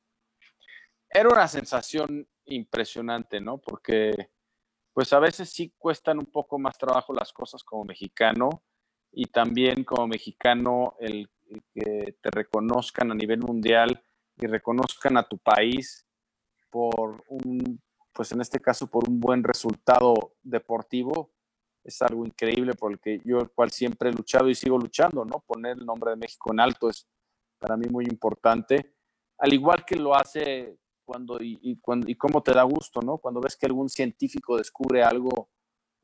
Era 1.10 1.30
una 1.30 1.48
sensación 1.48 2.28
impresionante, 2.46 3.42
¿no? 3.42 3.58
Porque 3.58 4.12
pues 4.94 5.12
a 5.14 5.20
veces 5.20 5.50
sí 5.50 5.74
cuestan 5.78 6.20
un 6.20 6.28
poco 6.28 6.60
más 6.60 6.78
trabajo 6.78 7.12
las 7.12 7.34
cosas 7.34 7.64
como 7.64 7.86
mexicano 7.86 8.64
y 9.12 9.26
también 9.26 9.84
como 9.84 10.08
mexicano 10.08 10.96
el 11.00 11.28
que 11.74 12.18
te 12.22 12.32
reconozcan 12.32 13.12
a 13.12 13.16
nivel 13.16 13.40
mundial 13.40 14.02
y 14.38 14.48
reconozcan 14.48 15.18
a 15.18 15.28
tu 15.28 15.38
país 15.38 16.06
por 16.70 17.24
un, 17.30 17.82
pues 18.14 18.32
en 18.32 18.42
este 18.42 18.60
caso, 18.60 18.88
por 18.88 19.08
un 19.10 19.20
buen 19.20 19.44
resultado 19.44 20.36
deportivo, 20.42 21.32
es 21.84 22.02
algo 22.02 22.26
increíble 22.26 22.74
por 22.74 22.92
el 22.92 23.00
que 23.00 23.22
yo, 23.24 23.40
el 23.40 23.52
cual 23.52 23.72
siempre 23.72 24.10
he 24.10 24.14
luchado 24.14 24.50
y 24.50 24.56
sigo 24.56 24.78
luchando, 24.78 25.24
¿no? 25.24 25.44
Poner 25.46 25.78
el 25.78 25.86
nombre 25.86 26.12
de 26.12 26.18
México 26.18 26.52
en 26.52 26.60
alto 26.60 26.90
es 26.90 27.08
para 27.60 27.78
mí 27.78 27.88
muy 27.90 28.06
importante, 28.06 28.96
al 29.38 29.54
igual 29.54 29.86
que 29.86 29.96
lo 29.96 30.16
hace 30.16 30.78
cuando 31.06 31.42
y, 31.42 31.60
y, 31.62 31.80
cuando, 31.80 32.10
y 32.10 32.16
cómo 32.16 32.42
te 32.42 32.52
da 32.54 32.64
gusto, 32.64 33.02
¿no? 33.02 33.20
Cuando 33.20 33.40
ves 33.40 33.56
que 33.56 33.68
algún 33.68 33.90
científico 33.90 34.58
descubre 34.58 35.04
algo 35.04 35.50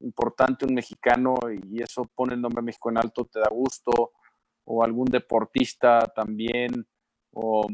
importante, 0.02 0.66
un 0.66 0.76
mexicano, 0.76 1.36
y 1.64 1.82
eso 1.82 2.06
pone 2.16 2.36
el 2.36 2.42
nombre 2.42 2.62
de 2.62 2.68
México 2.68 2.90
en 2.90 2.98
alto, 2.98 3.26
te 3.26 3.40
da 3.40 3.50
gusto, 3.50 4.14
o 4.66 4.84
algún 4.84 5.06
deportista 5.06 6.00
también, 6.16 6.88
o 7.34 7.68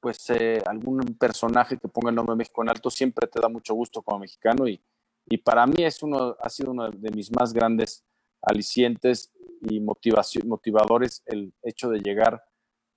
pues 0.00 0.30
eh, 0.30 0.62
algún 0.66 1.00
personaje 1.18 1.78
que 1.78 1.88
ponga 1.88 2.08
el 2.10 2.16
nombre 2.16 2.32
de 2.32 2.38
México 2.38 2.62
en 2.62 2.70
alto, 2.70 2.90
siempre 2.90 3.26
te 3.26 3.40
da 3.40 3.48
mucho 3.48 3.74
gusto 3.74 4.02
como 4.02 4.20
mexicano 4.20 4.66
y, 4.66 4.82
y 5.26 5.38
para 5.38 5.66
mí 5.66 5.84
es 5.84 6.02
uno, 6.02 6.36
ha 6.40 6.48
sido 6.48 6.70
uno 6.70 6.90
de 6.90 7.10
mis 7.10 7.30
más 7.32 7.52
grandes 7.52 8.02
alicientes 8.42 9.30
y 9.60 9.78
motivadores 9.80 11.22
el 11.26 11.52
hecho 11.62 11.90
de 11.90 12.00
llegar 12.00 12.42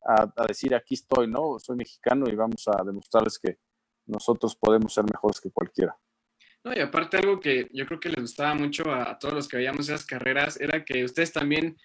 a, 0.05 0.31
a, 0.36 0.45
decir 0.47 0.73
aquí 0.73 0.93
estoy, 0.93 1.27
¿no? 1.27 1.59
Soy 1.59 1.75
mexicano 1.75 2.25
y 2.29 2.36
vamos 2.36 2.65
a 2.67 2.81
demostrarles 2.83 3.38
que 3.38 3.57
nosotros 4.05 4.55
podemos 4.55 4.93
ser 4.93 5.03
mejores 5.03 5.41
que 5.41 5.51
cualquiera. 5.51 5.97
No, 6.63 6.73
y 6.73 6.79
aparte 6.79 7.17
algo 7.17 7.41
que 7.41 7.67
yo 7.73 7.86
creo 7.86 7.99
que 7.99 8.09
les 8.09 8.21
gustaba 8.21 8.55
mucho 8.55 8.89
a, 8.89 9.12
a 9.12 9.19
todos 9.19 9.33
los 9.33 9.47
que 9.49 9.57
veíamos 9.57 9.89
esas 9.89 10.05
carreras 10.05 10.59
era 10.59 10.86
que 10.86 11.03
ustedes 11.03 11.33
también 11.33 11.77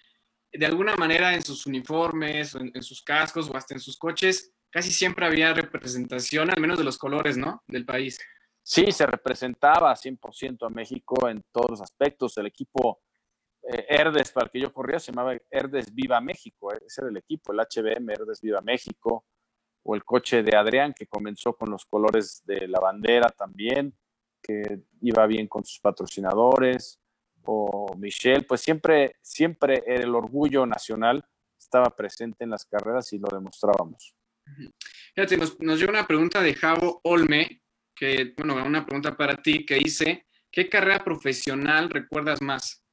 de 0.51 0.65
alguna 0.65 0.95
manera 0.95 1.33
en 1.33 1.41
sus 1.41 1.65
uniformes, 1.65 2.55
en, 2.55 2.71
en, 2.73 2.83
sus 2.83 3.01
cascos 3.01 3.49
o 3.49 3.55
hasta 3.55 3.75
en 3.75 3.79
sus 3.79 3.97
coches, 3.97 4.53
casi 4.69 4.91
siempre 4.91 5.25
había 5.25 5.53
representación, 5.53 6.49
al 6.49 6.59
menos 6.59 6.77
de 6.77 6.83
los 6.83 6.97
colores, 6.97 7.37
¿no? 7.37 7.63
Del 7.67 7.85
país. 7.85 8.19
Sí, 8.63 8.91
se 8.91 9.05
representaba 9.05 9.95
100% 9.95 10.65
a 10.65 10.69
México 10.69 11.27
en 11.27 11.43
todos 11.51 11.71
los 11.71 11.81
aspectos. 11.81 12.37
El 12.37 12.47
equipo 12.47 13.01
eh, 13.63 13.85
Herdes, 13.89 14.31
para 14.31 14.45
el 14.45 14.51
que 14.51 14.59
yo 14.59 14.73
corría, 14.73 14.99
se 14.99 15.11
llamaba 15.11 15.35
Herdes 15.49 15.93
Viva 15.93 16.21
México, 16.21 16.71
eh, 16.73 16.79
ese 16.85 17.01
era 17.01 17.09
el 17.09 17.17
equipo, 17.17 17.51
el 17.51 17.59
HBM 17.59 18.11
Herdes 18.11 18.41
Viva 18.41 18.61
México, 18.61 19.25
o 19.83 19.95
el 19.95 20.03
coche 20.03 20.43
de 20.43 20.55
Adrián, 20.55 20.93
que 20.93 21.07
comenzó 21.07 21.53
con 21.53 21.71
los 21.71 21.85
colores 21.85 22.43
de 22.45 22.67
la 22.67 22.79
bandera 22.79 23.29
también, 23.29 23.97
que 24.41 24.81
iba 25.01 25.25
bien 25.25 25.47
con 25.47 25.63
sus 25.65 25.79
patrocinadores, 25.79 26.99
o 27.45 27.95
Michelle, 27.97 28.43
pues 28.43 28.61
siempre, 28.61 29.15
siempre 29.21 29.83
el 29.85 30.13
orgullo 30.13 30.65
nacional 30.65 31.25
estaba 31.57 31.95
presente 31.95 32.43
en 32.43 32.51
las 32.51 32.65
carreras 32.65 33.11
y 33.13 33.19
lo 33.19 33.27
demostrábamos. 33.29 34.15
Fíjate, 35.15 35.37
nos, 35.37 35.59
nos 35.59 35.79
llega 35.79 35.91
una 35.91 36.07
pregunta 36.07 36.41
de 36.41 36.53
Javo 36.53 37.01
Olme, 37.03 37.61
que, 37.95 38.33
bueno, 38.37 38.55
una 38.65 38.85
pregunta 38.85 39.15
para 39.15 39.35
ti, 39.35 39.65
que 39.65 39.75
dice, 39.75 40.25
¿qué 40.51 40.69
carrera 40.69 41.03
profesional 41.03 41.89
recuerdas 41.89 42.41
más? 42.41 42.83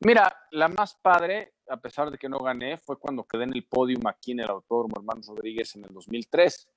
Mira, 0.00 0.34
la 0.52 0.68
más 0.68 0.94
padre, 0.94 1.54
a 1.68 1.78
pesar 1.78 2.10
de 2.10 2.16
que 2.16 2.28
no 2.28 2.38
gané, 2.38 2.78
fue 2.78 2.98
cuando 2.98 3.26
quedé 3.26 3.44
en 3.44 3.54
el 3.54 3.66
podium 3.66 4.06
aquí 4.06 4.32
en 4.32 4.40
el 4.40 4.50
Autódromo 4.50 4.94
Hermanos 4.96 5.26
Rodríguez 5.28 5.76
en 5.76 5.84
el 5.84 5.92
2003. 5.92 6.68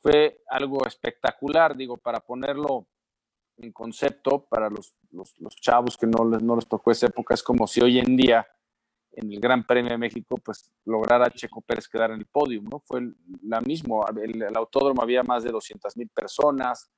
Fue 0.00 0.42
algo 0.48 0.86
espectacular, 0.86 1.76
digo, 1.76 1.98
para 1.98 2.20
ponerlo 2.20 2.88
en 3.60 3.72
concepto 3.72 4.46
para 4.46 4.68
los, 4.70 4.96
los, 5.10 5.56
chavos 5.56 5.96
que 5.96 6.06
no 6.06 6.28
les, 6.28 6.42
no 6.42 6.56
les 6.56 6.66
tocó 6.66 6.90
esa 6.90 7.06
época, 7.06 7.34
es 7.34 7.42
como 7.42 7.66
si 7.66 7.80
hoy 7.80 7.98
en 7.98 8.16
día 8.16 8.46
en 9.12 9.32
el 9.32 9.40
Gran 9.40 9.66
Premio 9.66 9.90
de 9.90 9.98
México, 9.98 10.36
pues 10.36 10.72
lograra 10.84 11.30
Checo 11.30 11.60
Pérez 11.60 11.88
quedar 11.88 12.12
en 12.12 12.20
el 12.20 12.26
podio, 12.26 12.62
¿no? 12.62 12.80
Fue 12.80 13.02
la 13.42 13.60
misma, 13.60 14.06
el, 14.22 14.56
autódromo 14.56 15.02
había 15.02 15.22
más 15.22 15.42
de 15.42 15.50
200 15.50 15.96
mil 15.96 16.08
personas, 16.08 16.90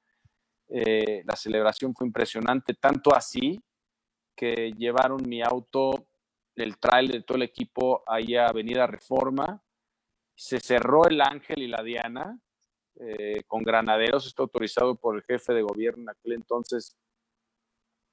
eh, 0.68 1.22
la 1.24 1.36
celebración 1.36 1.94
fue 1.94 2.06
impresionante, 2.06 2.74
tanto 2.74 3.14
así 3.14 3.60
que 4.36 4.72
llevaron 4.76 5.22
mi 5.26 5.42
auto, 5.42 6.06
el 6.54 6.78
trailer 6.78 7.16
de 7.16 7.22
todo 7.22 7.36
el 7.36 7.42
equipo 7.42 8.02
ahí 8.06 8.36
a 8.36 8.46
Avenida 8.46 8.86
Reforma, 8.86 9.62
se 10.34 10.60
cerró 10.60 11.06
el 11.06 11.20
Ángel 11.20 11.62
y 11.62 11.68
la 11.68 11.82
Diana 11.82 12.38
eh, 13.00 13.42
con 13.46 13.62
granaderos, 13.62 14.26
esto 14.26 14.42
autorizado 14.42 14.94
por 14.96 15.16
el 15.16 15.22
jefe 15.22 15.52
de 15.52 15.62
gobierno 15.62 16.02
en 16.02 16.10
aquel 16.10 16.32
entonces, 16.34 16.96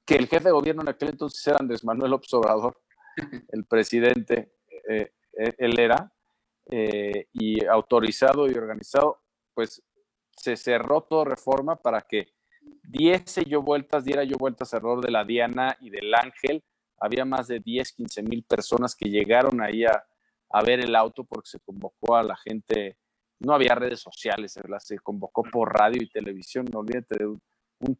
que 0.06 0.16
el 0.16 0.26
jefe 0.26 0.44
de 0.44 0.52
gobierno 0.52 0.82
en 0.82 0.88
aquel 0.88 1.10
entonces 1.10 1.46
era 1.46 1.58
Andrés 1.60 1.84
Manuel 1.84 2.14
Obrador, 2.14 2.80
el 3.48 3.64
presidente, 3.64 4.52
eh, 4.88 5.12
eh, 5.38 5.54
él 5.58 5.78
era, 5.78 6.12
y 7.32 7.64
autorizado 7.64 8.48
y 8.48 8.54
organizado, 8.54 9.24
pues 9.54 9.82
se 10.30 10.56
cerró 10.56 11.02
toda 11.02 11.24
reforma 11.24 11.74
para 11.74 12.00
que 12.00 12.28
diese 12.82 13.44
yo 13.44 13.62
vueltas, 13.62 14.04
diera 14.04 14.24
yo 14.24 14.36
vueltas 14.36 14.72
alrededor 14.74 15.04
de 15.04 15.10
la 15.10 15.24
Diana 15.24 15.76
y 15.80 15.90
del 15.90 16.14
Ángel. 16.14 16.62
Había 16.98 17.24
más 17.24 17.48
de 17.48 17.60
10, 17.60 17.92
15 17.92 18.22
mil 18.22 18.44
personas 18.44 18.94
que 18.94 19.08
llegaron 19.08 19.60
ahí 19.60 19.84
a, 19.84 20.04
ver 20.64 20.80
el 20.80 20.94
auto 20.96 21.24
porque 21.24 21.48
se 21.48 21.60
convocó 21.60 22.16
a 22.16 22.22
la 22.22 22.36
gente. 22.36 22.98
No 23.40 23.54
había 23.54 23.74
redes 23.74 24.00
sociales, 24.00 24.58
se 24.78 24.98
convocó 24.98 25.42
por 25.42 25.72
radio 25.72 26.02
y 26.02 26.10
televisión. 26.10 26.66
No 26.72 26.80
olvídate 26.80 27.18
de 27.18 27.26
un, 27.26 27.40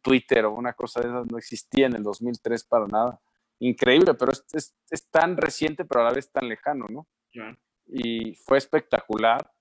Twitter 0.01 0.45
o 0.45 0.53
una 0.53 0.73
cosa 0.73 1.01
de 1.01 1.07
esas, 1.09 1.25
no 1.31 1.37
existía 1.37 1.87
en 1.87 1.95
el 1.95 2.03
2003 2.03 2.63
para 2.65 2.85
nada. 2.85 3.19
Increíble, 3.59 4.13
pero 4.13 4.31
es, 4.31 5.09
tan 5.09 5.37
reciente, 5.37 5.85
pero 5.85 6.01
a 6.01 6.05
la 6.05 6.13
vez 6.13 6.31
tan 6.31 6.47
lejano, 6.47 6.85
¿no? 6.89 7.07
Y 7.87 8.35
fue 8.35 8.57
espectacular 8.57 9.51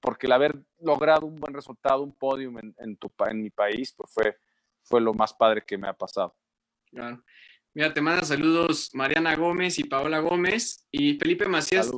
porque 0.00 0.26
el 0.26 0.32
haber 0.32 0.54
logrado 0.78 1.26
un 1.26 1.36
buen 1.36 1.52
resultado, 1.52 2.02
un 2.02 2.14
podium 2.14 2.58
en, 2.58 2.74
en, 2.78 2.96
tu, 2.96 3.12
en 3.28 3.42
mi 3.42 3.50
país, 3.50 3.92
pues 3.96 4.12
fue, 4.12 4.36
fue 4.82 5.00
lo 5.00 5.12
más 5.12 5.34
padre 5.34 5.64
que 5.66 5.76
me 5.76 5.88
ha 5.88 5.92
pasado. 5.92 6.36
Claro. 6.86 7.22
Mira, 7.78 7.94
te 7.94 8.00
manda 8.00 8.24
saludos 8.24 8.90
Mariana 8.92 9.36
Gómez 9.36 9.78
y 9.78 9.84
Paola 9.84 10.18
Gómez. 10.18 10.88
Y 10.90 11.14
Felipe 11.14 11.46
Macías 11.46 11.88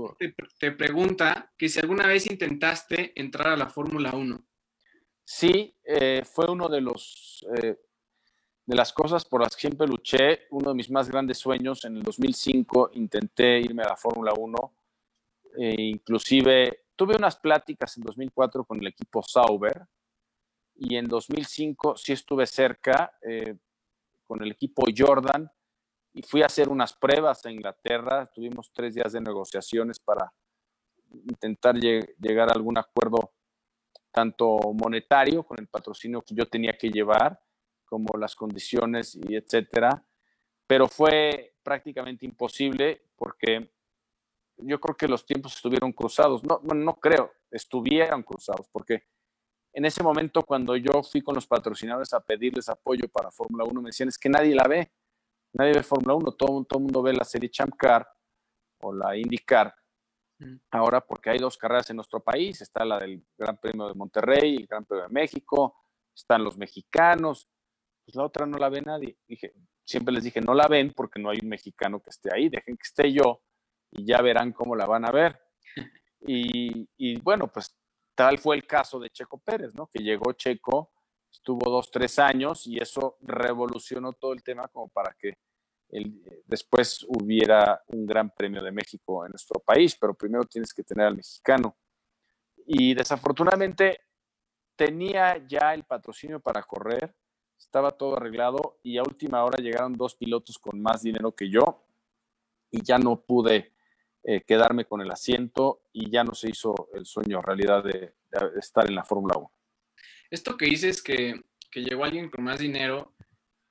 te, 0.58 0.72
pregunta 0.72 1.50
que 1.56 1.70
si 1.70 1.80
alguna 1.80 2.06
vez 2.06 2.30
intentaste 2.30 3.18
entrar 3.18 3.48
a 3.48 3.56
la 3.56 3.66
Fórmula 3.66 4.10
1. 4.12 4.44
Sí, 5.24 5.74
eh, 5.82 6.22
fue 6.30 6.50
uno 6.50 6.68
de 6.68 6.82
los 6.82 7.46
eh, 7.56 7.78
de 8.66 8.76
las 8.76 8.92
cosas 8.92 9.24
por 9.24 9.40
las 9.40 9.56
que 9.56 9.62
siempre 9.62 9.86
luché. 9.86 10.48
Uno 10.50 10.68
de 10.68 10.74
mis 10.74 10.90
más 10.90 11.08
grandes 11.08 11.38
sueños. 11.38 11.82
En 11.86 11.96
el 11.96 12.02
2005 12.02 12.90
intenté 12.92 13.60
irme 13.60 13.82
a 13.82 13.88
la 13.88 13.96
Fórmula 13.96 14.34
1. 14.36 14.76
E 15.60 15.80
inclusive 15.80 16.84
Tuve 16.94 17.16
unas 17.16 17.36
pláticas 17.36 17.96
en 17.96 18.02
2004 18.02 18.64
con 18.64 18.80
el 18.80 18.88
equipo 18.88 19.22
Sauber 19.22 19.86
y 20.74 20.96
en 20.96 21.06
2005 21.06 21.96
sí 21.96 22.12
estuve 22.12 22.46
cerca 22.46 23.14
eh, 23.22 23.56
con 24.26 24.42
el 24.42 24.50
equipo 24.50 24.84
Jordan 24.94 25.50
y 26.12 26.22
fui 26.22 26.42
a 26.42 26.46
hacer 26.46 26.68
unas 26.68 26.92
pruebas 26.92 27.44
a 27.44 27.50
Inglaterra. 27.50 28.30
Tuvimos 28.34 28.72
tres 28.72 28.94
días 28.94 29.12
de 29.12 29.20
negociaciones 29.20 29.98
para 29.98 30.32
intentar 31.12 31.76
llegar 31.76 32.48
a 32.48 32.52
algún 32.52 32.78
acuerdo 32.78 33.32
tanto 34.10 34.58
monetario 34.74 35.44
con 35.44 35.58
el 35.60 35.68
patrocinio 35.68 36.22
que 36.22 36.34
yo 36.34 36.48
tenía 36.48 36.76
que 36.76 36.90
llevar, 36.90 37.40
como 37.84 38.16
las 38.18 38.34
condiciones 38.34 39.14
y 39.14 39.36
etcétera. 39.36 40.04
Pero 40.66 40.88
fue 40.88 41.54
prácticamente 41.62 42.26
imposible 42.26 43.08
porque 43.16 43.72
yo 44.56 44.80
creo 44.80 44.96
que 44.96 45.08
los 45.08 45.24
tiempos 45.24 45.54
estuvieron 45.54 45.92
cruzados. 45.92 46.42
No, 46.44 46.60
no 46.74 46.94
creo, 46.96 47.32
estuvieron 47.50 48.22
cruzados, 48.22 48.68
porque 48.70 49.04
en 49.72 49.84
ese 49.84 50.02
momento 50.02 50.42
cuando 50.42 50.76
yo 50.76 51.02
fui 51.02 51.22
con 51.22 51.34
los 51.34 51.46
patrocinadores 51.46 52.12
a 52.12 52.20
pedirles 52.20 52.68
apoyo 52.68 53.08
para 53.08 53.30
Fórmula 53.30 53.64
1, 53.64 53.80
me 53.80 53.88
decían, 53.88 54.08
es 54.08 54.18
que 54.18 54.28
nadie 54.28 54.54
la 54.54 54.64
ve, 54.64 54.92
nadie 55.52 55.72
ve 55.72 55.82
Fórmula 55.82 56.14
1, 56.14 56.32
todo, 56.32 56.64
todo 56.64 56.78
el 56.78 56.84
mundo 56.84 57.02
ve 57.02 57.12
la 57.12 57.24
serie 57.24 57.50
Champ 57.50 57.74
Car 57.76 58.06
o 58.82 58.92
la 58.92 59.16
IndyCar. 59.16 59.74
Mm. 60.38 60.56
Ahora, 60.70 61.00
porque 61.00 61.30
hay 61.30 61.38
dos 61.38 61.56
carreras 61.56 61.90
en 61.90 61.96
nuestro 61.96 62.20
país, 62.20 62.60
está 62.60 62.84
la 62.84 62.98
del 62.98 63.24
Gran 63.36 63.58
Premio 63.58 63.88
de 63.88 63.94
Monterrey, 63.94 64.56
el 64.56 64.66
Gran 64.66 64.84
Premio 64.84 65.04
de 65.04 65.12
México, 65.12 65.76
están 66.14 66.44
los 66.44 66.56
mexicanos, 66.56 67.48
pues 68.04 68.16
la 68.16 68.24
otra 68.24 68.46
no 68.46 68.58
la 68.58 68.68
ve 68.68 68.82
nadie. 68.82 69.16
Dije, 69.26 69.54
siempre 69.84 70.14
les 70.14 70.24
dije, 70.24 70.40
no 70.40 70.54
la 70.54 70.68
ven 70.68 70.92
porque 70.94 71.20
no 71.20 71.30
hay 71.30 71.38
un 71.42 71.48
mexicano 71.48 72.00
que 72.00 72.10
esté 72.10 72.30
ahí, 72.34 72.48
dejen 72.48 72.76
que 72.76 72.82
esté 72.82 73.12
yo 73.12 73.42
y 73.90 74.04
ya 74.04 74.22
verán 74.22 74.52
cómo 74.52 74.76
la 74.76 74.86
van 74.86 75.06
a 75.06 75.12
ver. 75.12 75.40
Y, 76.22 77.18
bueno, 77.22 77.50
pues 77.50 77.74
tal 78.14 78.38
fue 78.38 78.54
el 78.54 78.66
caso 78.66 79.00
de 79.00 79.08
Checo 79.08 79.38
Pérez, 79.38 79.74
¿no? 79.74 79.86
Que 79.86 80.02
llegó 80.02 80.34
Checo, 80.34 80.92
estuvo 81.30 81.70
dos, 81.70 81.90
tres 81.90 82.18
años 82.18 82.66
y 82.66 82.78
eso 82.78 83.16
revolucionó 83.20 84.12
todo 84.12 84.32
el 84.32 84.42
tema 84.42 84.68
como 84.68 84.88
para 84.88 85.14
que 85.18 85.34
el, 85.88 86.22
después 86.46 87.04
hubiera 87.08 87.82
un 87.88 88.06
gran 88.06 88.30
premio 88.30 88.62
de 88.62 88.72
México 88.72 89.24
en 89.24 89.32
nuestro 89.32 89.60
país, 89.60 89.96
pero 90.00 90.14
primero 90.14 90.44
tienes 90.44 90.72
que 90.72 90.84
tener 90.84 91.06
al 91.06 91.16
mexicano. 91.16 91.76
Y 92.66 92.94
desafortunadamente 92.94 94.00
tenía 94.76 95.44
ya 95.46 95.74
el 95.74 95.84
patrocinio 95.84 96.40
para 96.40 96.62
correr, 96.62 97.14
estaba 97.58 97.90
todo 97.90 98.16
arreglado 98.16 98.78
y 98.82 98.96
a 98.96 99.02
última 99.02 99.44
hora 99.44 99.62
llegaron 99.62 99.92
dos 99.92 100.14
pilotos 100.14 100.58
con 100.58 100.80
más 100.80 101.02
dinero 101.02 101.32
que 101.32 101.50
yo 101.50 101.84
y 102.70 102.82
ya 102.82 102.98
no 102.98 103.20
pude 103.20 103.72
eh, 104.22 104.42
quedarme 104.42 104.84
con 104.84 105.00
el 105.00 105.10
asiento 105.10 105.82
y 105.92 106.10
ya 106.10 106.24
no 106.24 106.34
se 106.34 106.50
hizo 106.50 106.88
el 106.94 107.04
sueño 107.04 107.42
realidad 107.42 107.84
de, 107.84 108.14
estar 108.58 108.86
en 108.88 108.94
la 108.94 109.04
Fórmula 109.04 109.36
1. 109.36 109.50
Esto 110.30 110.56
que 110.56 110.66
dices 110.66 111.02
que, 111.02 111.42
que 111.70 111.82
llegó 111.82 112.04
alguien 112.04 112.30
con 112.30 112.44
más 112.44 112.58
dinero, 112.58 113.14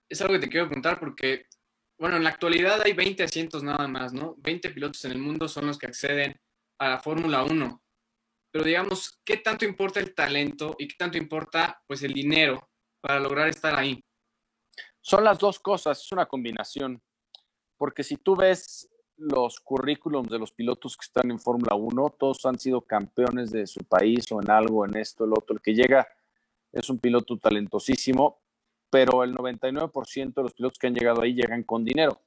es 0.10 0.22
algo 0.22 0.34
que 0.34 0.39
te 0.39 0.50
quiero 0.50 0.67
preguntar 0.67 1.00
porque, 1.00 1.45
bueno, 1.98 2.17
en 2.17 2.24
la 2.24 2.32
actualidad 2.32 2.82
hay 2.84 2.93
20 2.93 3.24
asientos 3.24 3.63
nada 3.63 3.88
más, 3.88 4.13
¿no? 4.13 4.36
20 4.39 4.69
pilotos 4.72 5.04
en 5.06 5.12
el 5.12 5.19
mundo 5.19 5.48
son 5.48 5.67
los 5.67 5.78
que 5.78 5.88
acceden 5.88 6.39
a 6.80 6.89
la 6.89 7.00
Fórmula 7.00 7.43
1. 7.43 7.84
Pero 8.52 8.65
digamos, 8.65 9.19
¿qué 9.24 9.38
tanto 9.38 9.65
importa 9.65 10.00
el 10.00 10.15
talento 10.15 10.76
y 10.80 10.88
qué 10.88 10.95
tanto 10.98 11.17
importa 11.17 11.82
pues 11.88 12.02
el 12.04 12.13
dinero 12.13 12.69
para 13.00 13.19
lograr 13.19 13.48
estar 13.48 13.78
ahí? 13.78 14.04
Son 15.02 15.24
las 15.24 15.38
dos 15.38 15.60
cosas, 15.60 16.01
es 16.01 16.12
una 16.12 16.26
combinación. 16.26 17.01
Porque 17.78 18.03
si 18.03 18.18
tú 18.18 18.36
ves 18.36 18.89
los 19.16 19.60
currículums 19.60 20.30
de 20.30 20.39
los 20.39 20.51
pilotos 20.51 20.97
que 20.97 21.05
están 21.05 21.30
en 21.30 21.39
Fórmula 21.39 21.76
1, 21.76 22.16
todos 22.18 22.45
han 22.45 22.57
sido 22.57 22.82
campeones 22.82 23.51
de 23.51 23.68
su 23.68 23.84
país 23.84 24.32
o 24.32 24.41
en 24.41 24.49
algo, 24.49 24.86
en 24.86 24.97
esto, 24.97 25.26
el 25.26 25.32
otro. 25.32 25.55
El 25.55 25.62
que 25.62 25.74
llega 25.74 26.07
es 26.72 26.89
un 26.89 26.99
piloto 26.99 27.38
talentosísimo, 27.38 28.39
pero 28.89 29.24
el 29.24 29.36
99% 29.36 30.34
de 30.34 30.43
los 30.43 30.53
pilotos 30.53 30.80
que 30.80 30.88
han 30.88 30.95
llegado 30.95 31.22
ahí 31.22 31.34
llegan 31.34 31.63
con 31.63 31.84
dinero. 31.84 32.22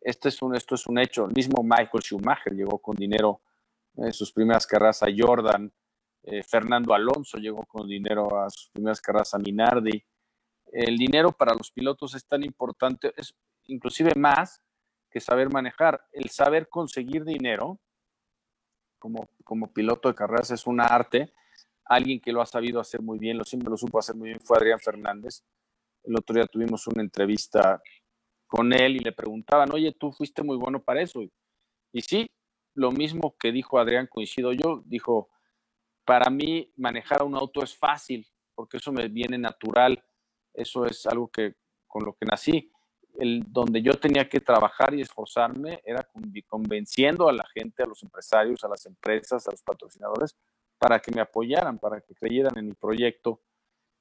Este 0.00 0.28
es 0.28 0.42
un, 0.42 0.54
esto 0.54 0.74
es 0.74 0.86
un 0.86 0.98
hecho. 0.98 1.24
El 1.24 1.32
mismo 1.34 1.62
Michael 1.62 2.02
Schumacher 2.02 2.52
llegó 2.52 2.78
con 2.78 2.94
dinero 2.94 3.40
en 3.96 4.12
sus 4.12 4.32
primeras 4.32 4.66
carreras 4.66 5.02
a 5.02 5.06
Jordan. 5.16 5.72
Eh, 6.22 6.42
Fernando 6.42 6.94
Alonso 6.94 7.38
llegó 7.38 7.64
con 7.64 7.88
dinero 7.88 8.38
a 8.38 8.50
sus 8.50 8.68
primeras 8.70 9.00
carreras 9.00 9.34
a 9.34 9.38
Minardi. 9.38 10.04
El 10.72 10.96
dinero 10.96 11.32
para 11.32 11.54
los 11.54 11.70
pilotos 11.70 12.14
es 12.14 12.26
tan 12.26 12.42
importante, 12.42 13.12
es 13.16 13.34
inclusive 13.66 14.12
más 14.16 14.60
que 15.10 15.20
saber 15.20 15.52
manejar. 15.52 16.04
El 16.12 16.28
saber 16.30 16.68
conseguir 16.68 17.24
dinero 17.24 17.78
como, 18.98 19.28
como 19.44 19.72
piloto 19.72 20.08
de 20.08 20.14
carreras 20.14 20.50
es 20.50 20.66
un 20.66 20.80
arte. 20.80 21.32
Alguien 21.84 22.20
que 22.20 22.32
lo 22.32 22.40
ha 22.40 22.46
sabido 22.46 22.80
hacer 22.80 23.02
muy 23.02 23.18
bien, 23.18 23.36
lo 23.36 23.44
siempre 23.44 23.70
lo 23.70 23.76
supo 23.76 23.98
hacer 23.98 24.16
muy 24.16 24.28
bien, 24.28 24.40
fue 24.40 24.56
Adrián 24.56 24.80
Fernández. 24.80 25.44
El 26.02 26.16
otro 26.16 26.34
día 26.34 26.46
tuvimos 26.46 26.86
una 26.86 27.02
entrevista 27.02 27.82
con 28.46 28.72
él 28.72 28.96
y 28.96 29.00
le 29.00 29.12
preguntaban, 29.12 29.72
oye, 29.72 29.92
tú 29.92 30.12
fuiste 30.12 30.42
muy 30.42 30.56
bueno 30.56 30.82
para 30.82 31.02
eso. 31.02 31.20
Y, 31.92 32.00
sí, 32.02 32.30
lo 32.74 32.90
mismo 32.90 33.36
que 33.38 33.52
dijo 33.52 33.78
Adrián, 33.78 34.06
coincido 34.06 34.52
yo, 34.52 34.82
dijo, 34.86 35.28
para 36.04 36.30
mí 36.30 36.72
manejar 36.76 37.22
un 37.22 37.34
auto 37.34 37.62
es 37.62 37.76
fácil, 37.76 38.26
porque 38.54 38.76
eso 38.76 38.92
me 38.92 39.08
viene 39.08 39.38
natural, 39.38 40.02
eso 40.52 40.86
es 40.86 41.04
algo 41.06 41.28
que 41.28 41.54
con 41.86 42.04
lo 42.04 42.14
que 42.14 42.26
nací. 42.26 42.70
El, 43.18 43.44
donde 43.46 43.80
yo 43.80 43.92
tenía 43.94 44.28
que 44.28 44.40
trabajar 44.40 44.92
y 44.94 45.00
esforzarme 45.00 45.80
era 45.84 46.08
convenciendo 46.48 47.28
a 47.28 47.32
la 47.32 47.46
gente, 47.54 47.82
a 47.82 47.86
los 47.86 48.02
empresarios, 48.02 48.64
a 48.64 48.68
las 48.68 48.86
empresas, 48.86 49.46
a 49.46 49.52
los 49.52 49.62
patrocinadores, 49.62 50.36
para 50.84 51.00
que 51.00 51.10
me 51.10 51.22
apoyaran, 51.22 51.78
para 51.78 52.02
que 52.02 52.14
creyeran 52.14 52.58
en 52.58 52.66
mi 52.66 52.74
proyecto. 52.74 53.40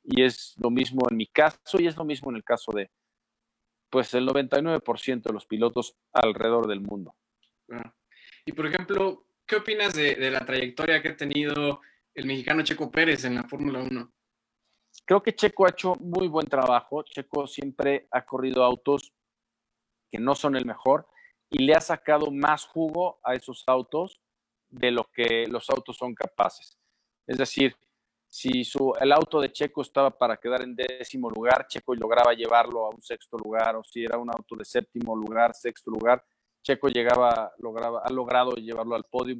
Y 0.03 0.21
es 0.21 0.53
lo 0.61 0.69
mismo 0.69 1.07
en 1.09 1.15
mi 1.15 1.27
caso 1.27 1.79
y 1.79 1.87
es 1.87 1.95
lo 1.95 2.03
mismo 2.03 2.29
en 2.29 2.35
el 2.35 2.43
caso 2.43 2.73
de, 2.73 2.91
pues, 3.89 4.13
el 4.13 4.27
99% 4.27 5.21
de 5.21 5.33
los 5.33 5.45
pilotos 5.45 5.95
alrededor 6.11 6.67
del 6.67 6.81
mundo. 6.81 7.15
Ah. 7.71 7.95
Y, 8.45 8.51
por 8.51 8.65
ejemplo, 8.65 9.27
¿qué 9.45 9.55
opinas 9.55 9.93
de, 9.93 10.15
de 10.15 10.29
la 10.29 10.45
trayectoria 10.45 11.01
que 11.01 11.07
ha 11.07 11.15
tenido 11.15 11.79
el 12.13 12.25
mexicano 12.25 12.63
Checo 12.63 12.91
Pérez 12.91 13.23
en 13.23 13.35
la 13.35 13.45
Fórmula 13.45 13.81
1? 13.81 14.13
Creo 15.05 15.23
que 15.23 15.33
Checo 15.33 15.65
ha 15.65 15.69
hecho 15.69 15.95
muy 16.01 16.27
buen 16.27 16.47
trabajo. 16.47 17.03
Checo 17.03 17.47
siempre 17.47 18.09
ha 18.11 18.25
corrido 18.25 18.61
autos 18.61 19.13
que 20.11 20.19
no 20.19 20.35
son 20.35 20.57
el 20.57 20.65
mejor 20.65 21.07
y 21.49 21.59
le 21.59 21.75
ha 21.75 21.79
sacado 21.79 22.29
más 22.29 22.65
jugo 22.65 23.21
a 23.23 23.35
esos 23.35 23.63
autos 23.67 24.19
de 24.73 24.91
lo 24.91 25.09
que 25.11 25.45
los 25.47 25.69
autos 25.69 25.97
son 25.97 26.13
capaces. 26.13 26.77
Es 27.27 27.37
decir, 27.37 27.75
si 28.27 28.63
su, 28.63 28.93
el 28.99 29.11
auto 29.11 29.39
de 29.39 29.51
Checo 29.51 29.83
estaba 29.83 30.09
para 30.17 30.37
quedar 30.37 30.63
en 30.63 30.75
décimo 30.75 31.29
lugar, 31.29 31.67
Checo 31.67 31.93
lograba 31.93 32.33
llevarlo 32.33 32.87
a 32.87 32.89
un 32.89 33.01
sexto 33.01 33.37
lugar, 33.37 33.75
o 33.75 33.83
si 33.83 34.03
era 34.03 34.17
un 34.17 34.29
auto 34.29 34.55
de 34.55 34.65
séptimo 34.65 35.15
lugar, 35.15 35.53
sexto 35.53 35.91
lugar, 35.91 36.25
Checo 36.63 36.87
llegaba, 36.87 37.53
lograba, 37.59 38.01
ha 38.03 38.09
logrado 38.09 38.51
llevarlo 38.53 38.95
al 38.95 39.03
podio. 39.03 39.35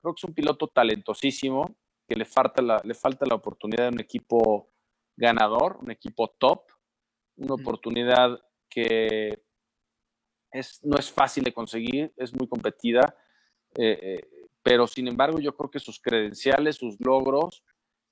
Creo 0.00 0.14
que 0.14 0.18
es 0.18 0.24
un 0.24 0.34
piloto 0.34 0.66
talentosísimo, 0.66 1.76
que 2.08 2.16
le 2.16 2.24
falta 2.24 2.60
la, 2.60 2.80
le 2.82 2.94
falta 2.94 3.24
la 3.26 3.36
oportunidad 3.36 3.84
de 3.84 3.94
un 3.94 4.00
equipo 4.00 4.72
ganador, 5.16 5.78
un 5.80 5.92
equipo 5.92 6.28
top, 6.38 6.64
una 7.36 7.54
oportunidad 7.54 8.40
que 8.68 9.44
es, 10.50 10.84
no 10.84 10.98
es 10.98 11.10
fácil 11.12 11.44
de 11.44 11.52
conseguir, 11.52 12.12
es 12.16 12.34
muy 12.34 12.48
competida, 12.48 13.16
eh, 13.76 13.98
eh, 14.02 14.41
pero 14.62 14.86
sin 14.86 15.08
embargo 15.08 15.38
yo 15.40 15.54
creo 15.56 15.70
que 15.70 15.80
sus 15.80 16.00
credenciales, 16.00 16.76
sus 16.76 16.96
logros 17.00 17.64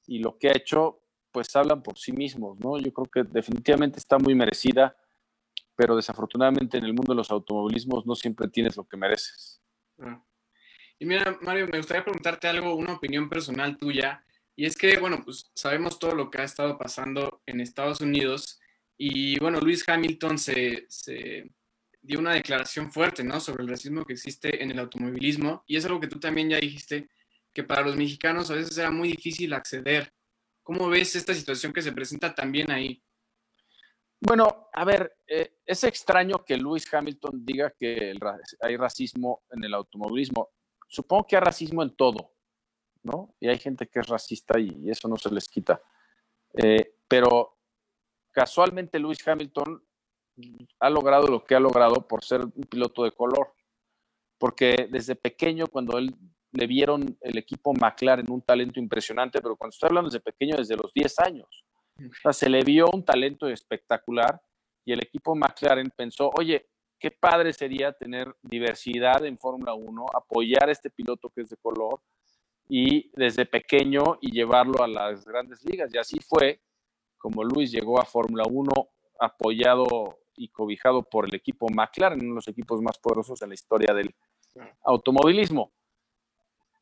y 0.06 0.18
lo 0.18 0.38
que 0.38 0.48
ha 0.48 0.56
hecho, 0.56 1.02
pues 1.30 1.54
hablan 1.54 1.82
por 1.82 1.98
sí 1.98 2.12
mismos, 2.12 2.58
¿no? 2.58 2.78
Yo 2.78 2.92
creo 2.92 3.06
que 3.06 3.30
definitivamente 3.30 3.98
está 3.98 4.18
muy 4.18 4.34
merecida, 4.34 4.96
pero 5.76 5.96
desafortunadamente 5.96 6.78
en 6.78 6.84
el 6.84 6.92
mundo 6.92 7.12
de 7.12 7.18
los 7.18 7.30
automovilismos 7.30 8.06
no 8.06 8.14
siempre 8.14 8.48
tienes 8.48 8.76
lo 8.76 8.84
que 8.84 8.96
mereces. 8.96 9.62
Ah. 9.98 10.22
Y 10.98 11.06
mira, 11.06 11.38
Mario, 11.40 11.66
me 11.72 11.78
gustaría 11.78 12.04
preguntarte 12.04 12.46
algo, 12.46 12.74
una 12.74 12.92
opinión 12.92 13.30
personal 13.30 13.78
tuya. 13.78 14.22
Y 14.54 14.66
es 14.66 14.76
que, 14.76 14.98
bueno, 14.98 15.22
pues 15.24 15.50
sabemos 15.54 15.98
todo 15.98 16.14
lo 16.14 16.30
que 16.30 16.42
ha 16.42 16.44
estado 16.44 16.76
pasando 16.76 17.40
en 17.46 17.60
Estados 17.60 18.02
Unidos 18.02 18.60
y, 18.98 19.38
bueno, 19.38 19.60
Luis 19.60 19.88
Hamilton 19.88 20.36
se, 20.36 20.86
dio 22.02 22.18
una 22.18 22.32
declaración 22.32 22.90
fuerte, 22.90 23.22
¿no? 23.22 23.40
Sobre 23.40 23.62
el 23.62 23.68
racismo 23.68 24.04
que 24.04 24.14
existe 24.14 24.62
en 24.62 24.70
el 24.70 24.78
automovilismo 24.78 25.64
y 25.66 25.76
es 25.76 25.84
algo 25.84 26.00
que 26.00 26.08
tú 26.08 26.18
también 26.18 26.50
ya 26.50 26.58
dijiste, 26.58 27.08
que 27.52 27.64
para 27.64 27.82
los 27.82 27.96
mexicanos 27.96 28.50
a 28.50 28.54
veces 28.54 28.76
era 28.78 28.90
muy 28.90 29.08
difícil 29.08 29.52
acceder. 29.52 30.12
¿Cómo 30.62 30.88
ves 30.88 31.16
esta 31.16 31.34
situación 31.34 31.72
que 31.72 31.82
se 31.82 31.92
presenta 31.92 32.34
también 32.34 32.70
ahí? 32.70 33.02
Bueno, 34.20 34.68
a 34.72 34.84
ver, 34.84 35.16
eh, 35.26 35.56
es 35.64 35.82
extraño 35.84 36.44
que 36.44 36.56
Luis 36.56 36.92
Hamilton 36.92 37.44
diga 37.44 37.70
que 37.70 38.14
hay 38.60 38.76
racismo 38.76 39.42
en 39.50 39.64
el 39.64 39.74
automovilismo. 39.74 40.50
Supongo 40.88 41.26
que 41.26 41.36
hay 41.36 41.42
racismo 41.42 41.82
en 41.82 41.96
todo, 41.96 42.34
¿no? 43.02 43.34
Y 43.40 43.48
hay 43.48 43.58
gente 43.58 43.88
que 43.88 44.00
es 44.00 44.06
racista 44.06 44.60
y, 44.60 44.90
eso 44.90 45.08
no 45.08 45.16
se 45.16 45.30
les 45.30 45.48
quita. 45.48 45.82
Eh, 46.52 46.96
pero 47.08 47.58
casualmente 48.30 48.98
Lewis 48.98 49.26
Hamilton 49.26 49.82
ha 50.78 50.90
logrado 50.90 51.26
lo 51.26 51.44
que 51.44 51.54
ha 51.54 51.60
logrado 51.60 52.06
por 52.06 52.24
ser 52.24 52.42
un 52.42 52.64
piloto 52.68 53.04
de 53.04 53.12
color, 53.12 53.54
porque 54.38 54.88
desde 54.90 55.16
pequeño, 55.16 55.66
cuando 55.66 55.98
él 55.98 56.14
le 56.52 56.66
vieron 56.66 57.16
el 57.20 57.38
equipo 57.38 57.72
McLaren 57.72 58.30
un 58.30 58.42
talento 58.42 58.80
impresionante, 58.80 59.40
pero 59.40 59.56
cuando 59.56 59.72
estoy 59.72 59.88
hablando 59.88 60.10
desde 60.10 60.20
pequeño, 60.20 60.56
desde 60.56 60.76
los 60.76 60.92
10 60.92 61.18
años, 61.20 61.64
se 62.32 62.48
le 62.48 62.64
vio 62.64 62.86
un 62.92 63.04
talento 63.04 63.46
espectacular 63.46 64.40
y 64.84 64.92
el 64.92 65.02
equipo 65.02 65.34
McLaren 65.34 65.90
pensó, 65.94 66.30
oye, 66.36 66.68
qué 66.98 67.10
padre 67.10 67.52
sería 67.52 67.92
tener 67.92 68.34
diversidad 68.42 69.24
en 69.24 69.38
Fórmula 69.38 69.74
1, 69.74 70.06
apoyar 70.14 70.68
a 70.68 70.72
este 70.72 70.90
piloto 70.90 71.30
que 71.30 71.42
es 71.42 71.50
de 71.50 71.56
color, 71.56 72.00
y 72.70 73.10
desde 73.14 73.46
pequeño 73.46 74.18
y 74.20 74.30
llevarlo 74.30 74.82
a 74.82 74.88
las 74.88 75.24
grandes 75.24 75.62
ligas. 75.64 75.92
Y 75.92 75.98
así 75.98 76.20
fue 76.20 76.62
como 77.18 77.42
Luis 77.42 77.72
llegó 77.72 78.00
a 78.00 78.04
Fórmula 78.04 78.44
1 78.48 78.70
apoyado 79.18 80.18
y 80.40 80.48
cobijado 80.48 81.02
por 81.02 81.26
el 81.26 81.34
equipo 81.34 81.68
McLaren, 81.68 82.18
uno 82.20 82.30
de 82.30 82.36
los 82.36 82.48
equipos 82.48 82.80
más 82.80 82.98
poderosos 82.98 83.42
en 83.42 83.50
la 83.50 83.54
historia 83.54 83.92
del 83.92 84.14
automovilismo. 84.84 85.70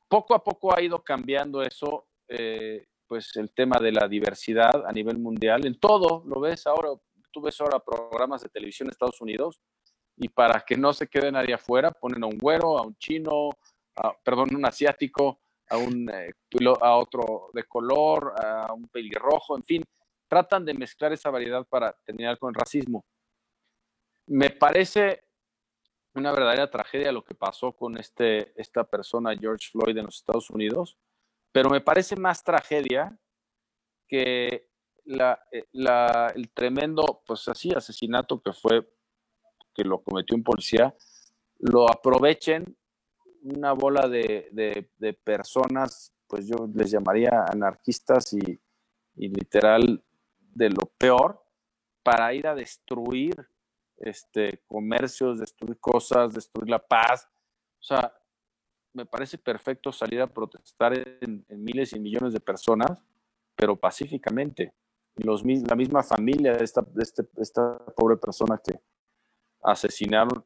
Poco 0.09 0.33
a 0.35 0.43
poco 0.43 0.75
ha 0.75 0.81
ido 0.81 1.03
cambiando 1.03 1.61
eso, 1.63 2.07
eh, 2.29 2.87
pues 3.09 3.35
el 3.37 3.53
tema 3.53 3.79
de 3.81 3.91
la 3.91 4.07
diversidad 4.07 4.87
a 4.87 4.93
nivel 4.93 5.19
mundial. 5.19 5.67
En 5.67 5.75
todo, 5.81 6.23
lo 6.25 6.41
ves 6.41 6.69
ahora, 6.69 6.91
tú 7.33 7.41
ves 7.41 7.61
ahora 7.61 7.81
programas 7.81 8.43
de 8.43 8.49
televisión 8.49 8.87
en 8.87 8.93
Estados 8.93 9.21
Unidos 9.21 9.61
y 10.17 10.29
para 10.29 10.61
que 10.61 10.77
no 10.77 10.93
se 10.93 11.09
quede 11.09 11.33
nadie 11.33 11.55
afuera, 11.55 11.91
ponen 11.91 12.23
a 12.23 12.29
un 12.29 12.39
güero, 12.39 12.79
a 12.79 12.83
un 12.83 12.97
chino, 12.97 13.51
perdón, 14.25 14.55
un 14.55 14.67
asiático, 14.67 15.41
a, 15.69 15.79
un, 15.79 16.09
eh, 16.11 16.31
a 16.81 16.97
otro 16.97 17.51
de 17.53 17.65
color, 17.65 18.35
a 18.41 18.73
un 18.73 18.87
pelirrojo, 18.89 19.57
en 19.57 19.65
fin, 19.65 19.85
tratan 20.29 20.65
de 20.65 20.75
mezclar 20.75 21.13
esa 21.13 21.31
variedad 21.31 21.67
para 21.67 21.93
terminar 22.05 22.39
con 22.39 22.51
el 22.51 22.55
racismo. 22.55 23.05
Me 24.29 24.51
parece 24.51 25.25
una 26.15 26.33
verdadera 26.33 26.71
tragedia 26.71 27.13
lo 27.13 27.25
que 27.25 27.35
pasó 27.35 27.73
con 27.73 27.99
este, 27.99 28.53
esta 28.61 28.85
persona, 28.85 29.37
George 29.37 29.69
Floyd, 29.71 29.97
en 29.97 30.07
los 30.07 30.17
Estados 30.17 30.51
Unidos, 30.51 30.99
pero 31.53 31.71
me 31.71 31.81
parece 31.81 32.17
más 32.17 32.43
tragedia 32.43 33.19
que 34.07 34.69
la, 35.05 35.41
eh, 35.53 35.67
la, 35.73 36.33
el 36.35 36.51
tremendo, 36.51 37.23
pues 37.27 37.49
así, 37.49 37.71
asesinato 37.75 38.41
que 38.41 38.53
fue, 38.53 38.89
que 39.75 39.85
lo 39.85 40.03
cometió 40.03 40.37
un 40.37 40.43
policía, 40.43 40.95
lo 41.59 41.91
aprovechen 41.91 42.77
una 43.43 43.73
bola 43.73 44.09
de, 44.09 44.91
personas, 45.25 46.13
pues 46.27 46.47
yo 46.47 46.69
les 46.75 46.91
llamaría 46.91 47.45
anarquistas 47.51 48.33
y, 48.33 48.61
literal 49.15 50.03
de 50.39 50.71
lo 50.71 50.87
peor, 50.99 51.43
para 52.03 52.33
ir 52.35 52.47
a 52.47 52.55
destruir 52.55 53.35
este, 54.01 54.63
comercios, 54.67 55.39
destruir 55.39 55.79
cosas, 55.79 56.35
destruir 56.35 56.71
la 56.71 56.79
paz. 56.79 57.29
O 57.81 57.83
sea, 57.83 58.13
me 58.93 59.07
parece 59.07 59.39
perfecto 59.39 59.93
salir 59.93 60.21
a 60.21 60.27
protestar 60.27 60.93
en, 61.21 61.45
miles 61.49 61.93
y 61.93 62.01
millones 62.01 62.33
de 62.33 62.41
personas, 62.41 63.03
pero 63.55 63.77
pacíficamente. 63.77 64.75
Los, 65.17 65.45
la 65.45 65.75
misma 65.75 66.03
familia 66.03 66.53
de 66.53 66.65
esta, 66.65 66.81
de 66.83 67.03
este, 67.03 67.29
esta 67.39 67.79
pobre 67.97 68.17
persona 68.17 68.61
que 68.65 68.81
asesinaron 69.63 70.45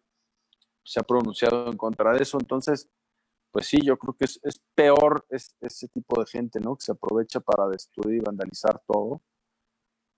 se 0.84 1.00
ha 1.00 1.02
pronunciado 1.02 1.70
en 1.70 1.76
contra 1.76 2.12
de 2.12 2.22
eso. 2.22 2.38
Entonces, 2.40 2.90
pues 3.52 3.66
sí, 3.66 3.78
yo 3.84 3.98
creo 3.98 4.14
que 4.14 4.24
es, 4.24 4.40
peor 4.74 5.26
ese 5.28 5.88
tipo 5.88 6.18
de 6.18 6.26
gente, 6.26 6.58
¿no? 6.58 6.74
Que 6.74 6.84
se 6.84 6.92
aprovecha 6.92 7.38
para 7.38 7.68
destruir 7.68 8.16
y 8.16 8.24
vandalizar 8.24 8.82
todo, 8.86 9.22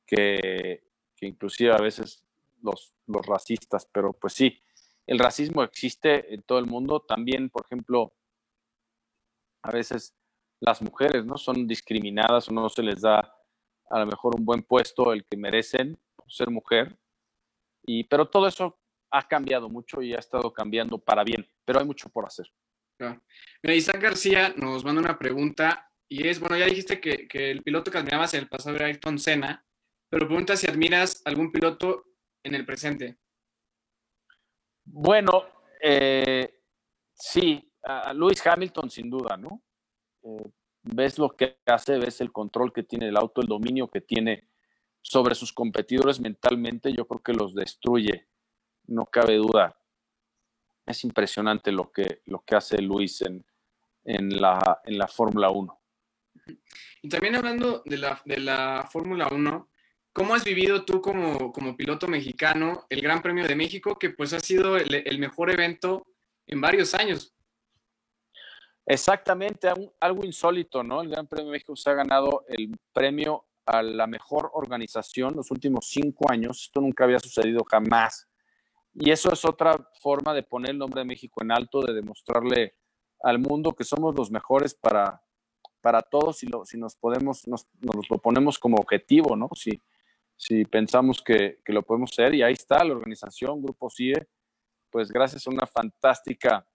que, 0.06 0.84
inclusive 1.20 1.72
a 1.72 1.78
veces 1.78 2.22
los, 2.64 2.96
los 3.06 3.24
racistas, 3.24 3.86
pero 3.92 4.12
pues 4.12 4.32
sí, 4.32 4.60
el 5.06 5.18
racismo 5.18 5.62
existe 5.62 6.34
en 6.34 6.42
todo 6.42 6.58
el 6.58 6.66
mundo. 6.66 7.00
También, 7.00 7.50
por 7.50 7.64
ejemplo, 7.64 8.14
a 9.62 9.70
veces 9.70 10.14
las 10.60 10.82
mujeres, 10.82 11.24
¿no? 11.24 11.36
Son 11.36 11.66
discriminadas 11.66 12.48
o 12.48 12.52
no 12.52 12.68
se 12.68 12.82
les 12.82 13.02
da 13.02 13.32
a 13.90 13.98
lo 13.98 14.06
mejor 14.06 14.34
un 14.34 14.44
buen 14.44 14.62
puesto 14.62 15.12
el 15.12 15.24
que 15.24 15.36
merecen 15.36 15.98
ser 16.26 16.50
mujer. 16.50 16.98
Y, 17.86 18.04
pero 18.04 18.28
todo 18.28 18.48
eso 18.48 18.80
ha 19.10 19.28
cambiado 19.28 19.68
mucho 19.68 20.02
y 20.02 20.14
ha 20.14 20.18
estado 20.18 20.52
cambiando 20.52 20.98
para 20.98 21.22
bien, 21.22 21.46
pero 21.64 21.80
hay 21.80 21.86
mucho 21.86 22.08
por 22.08 22.26
hacer. 22.26 22.50
Isaac 23.62 24.00
García 24.00 24.54
nos 24.56 24.84
manda 24.84 25.00
una 25.00 25.18
pregunta 25.18 25.90
y 26.08 26.28
es, 26.28 26.40
bueno, 26.40 26.56
ya 26.56 26.66
dijiste 26.66 27.00
que, 27.00 27.28
el 27.50 27.62
piloto 27.62 27.90
que 27.90 27.98
admirabas 27.98 28.34
en 28.34 28.40
el 28.40 28.48
pasado 28.48 28.76
era 28.76 28.86
Ayrton 28.86 29.18
Senna, 29.18 29.64
pero 30.08 30.26
pregunta 30.26 30.56
si 30.56 30.68
admiras 30.68 31.22
algún 31.24 31.50
piloto 31.50 32.04
en 32.44 32.54
el 32.54 32.64
presente. 32.64 33.18
Bueno, 34.84 35.44
eh, 35.82 36.62
sí, 37.12 37.72
a 37.82 38.12
Lewis 38.12 38.46
Hamilton 38.46 38.90
sin 38.90 39.10
duda, 39.10 39.36
¿no? 39.36 39.62
Eh, 40.22 40.50
ves 40.82 41.18
lo 41.18 41.30
que 41.30 41.58
hace, 41.66 41.98
ves 41.98 42.20
el 42.20 42.30
control 42.30 42.72
que 42.72 42.84
tiene 42.84 43.08
el 43.08 43.16
auto, 43.16 43.40
el 43.40 43.48
dominio 43.48 43.90
que 43.90 44.00
tiene 44.00 44.48
sobre 45.00 45.34
sus 45.34 45.52
competidores 45.52 46.20
mentalmente, 46.20 46.92
yo 46.92 47.06
creo 47.06 47.22
que 47.22 47.32
los 47.32 47.54
destruye 47.54 48.28
no 48.86 49.06
cabe 49.06 49.36
duda. 49.36 49.76
Es 50.86 51.04
impresionante 51.04 51.72
lo 51.72 51.90
que, 51.90 52.22
lo 52.26 52.44
que 52.44 52.56
hace 52.56 52.80
Luis 52.82 53.22
en, 53.22 53.44
en 54.04 54.40
la, 54.40 54.80
en 54.84 54.98
la 54.98 55.08
Fórmula 55.08 55.50
1. 55.50 55.80
Y 57.02 57.08
también 57.08 57.36
hablando 57.36 57.82
de 57.84 57.96
la, 57.96 58.20
de 58.24 58.38
la 58.38 58.88
Fórmula 58.90 59.28
1, 59.28 59.70
¿cómo 60.14 60.34
has 60.34 60.44
vivido 60.44 60.86
tú 60.86 61.02
como, 61.02 61.52
como, 61.52 61.76
piloto 61.76 62.08
mexicano 62.08 62.86
el 62.88 63.02
Gran 63.02 63.20
Premio 63.20 63.46
de 63.46 63.56
México, 63.56 63.98
que 63.98 64.10
pues 64.10 64.32
ha 64.32 64.40
sido 64.40 64.78
el, 64.78 64.94
el 64.94 65.18
mejor 65.18 65.50
evento 65.50 66.06
en 66.46 66.62
varios 66.62 66.94
años? 66.94 67.34
Exactamente, 68.86 69.68
algo 70.00 70.24
insólito, 70.24 70.82
¿no? 70.82 71.02
El 71.02 71.10
Gran 71.10 71.26
Premio 71.26 71.46
de 71.46 71.52
México 71.52 71.76
se 71.76 71.90
ha 71.90 71.94
ganado 71.94 72.44
el 72.48 72.78
premio 72.92 73.44
a 73.66 73.82
la 73.82 74.06
mejor 74.06 74.50
organización 74.54 75.34
los 75.34 75.50
últimos 75.50 75.88
cinco 75.88 76.30
años. 76.30 76.62
Esto 76.62 76.80
nunca 76.80 77.04
había 77.04 77.18
sucedido 77.18 77.64
jamás. 77.64 78.28
Y 78.94 79.10
eso 79.10 79.32
es 79.32 79.44
otra 79.44 79.90
forma 80.00 80.32
de 80.32 80.42
poner 80.42 80.70
el 80.70 80.78
nombre 80.78 81.00
de 81.00 81.06
México 81.06 81.42
en 81.42 81.50
alto, 81.50 81.80
de 81.82 81.92
demostrarle 81.92 82.76
al 83.20 83.38
mundo 83.38 83.72
que 83.72 83.84
somos 83.84 84.14
los 84.14 84.30
mejores 84.30 84.74
para, 84.74 85.22
para 85.80 86.02
todos 86.02 86.38
si, 86.38 86.46
lo, 86.46 86.64
si 86.64 86.78
nos 86.78 86.94
podemos, 86.94 87.48
nos, 87.48 87.66
nos, 87.80 88.08
lo 88.08 88.18
ponemos 88.18 88.58
como 88.58 88.76
objetivo, 88.76 89.34
¿no? 89.34 89.48
Si, 89.54 89.80
si 90.36 90.64
pensamos 90.64 91.22
que, 91.22 91.60
que, 91.64 91.72
lo 91.72 91.82
podemos 91.82 92.10
ser. 92.10 92.34
Y 92.34 92.42
ahí 92.42 92.52
está 92.52 92.82
la 92.84 92.94
organización, 92.94 93.62
Grupo 93.62 93.90
CIE, 93.90 94.28
pues 94.90 95.10
gracias 95.10 95.46
a 95.46 95.50
una 95.50 95.66
fantástica 95.66 96.66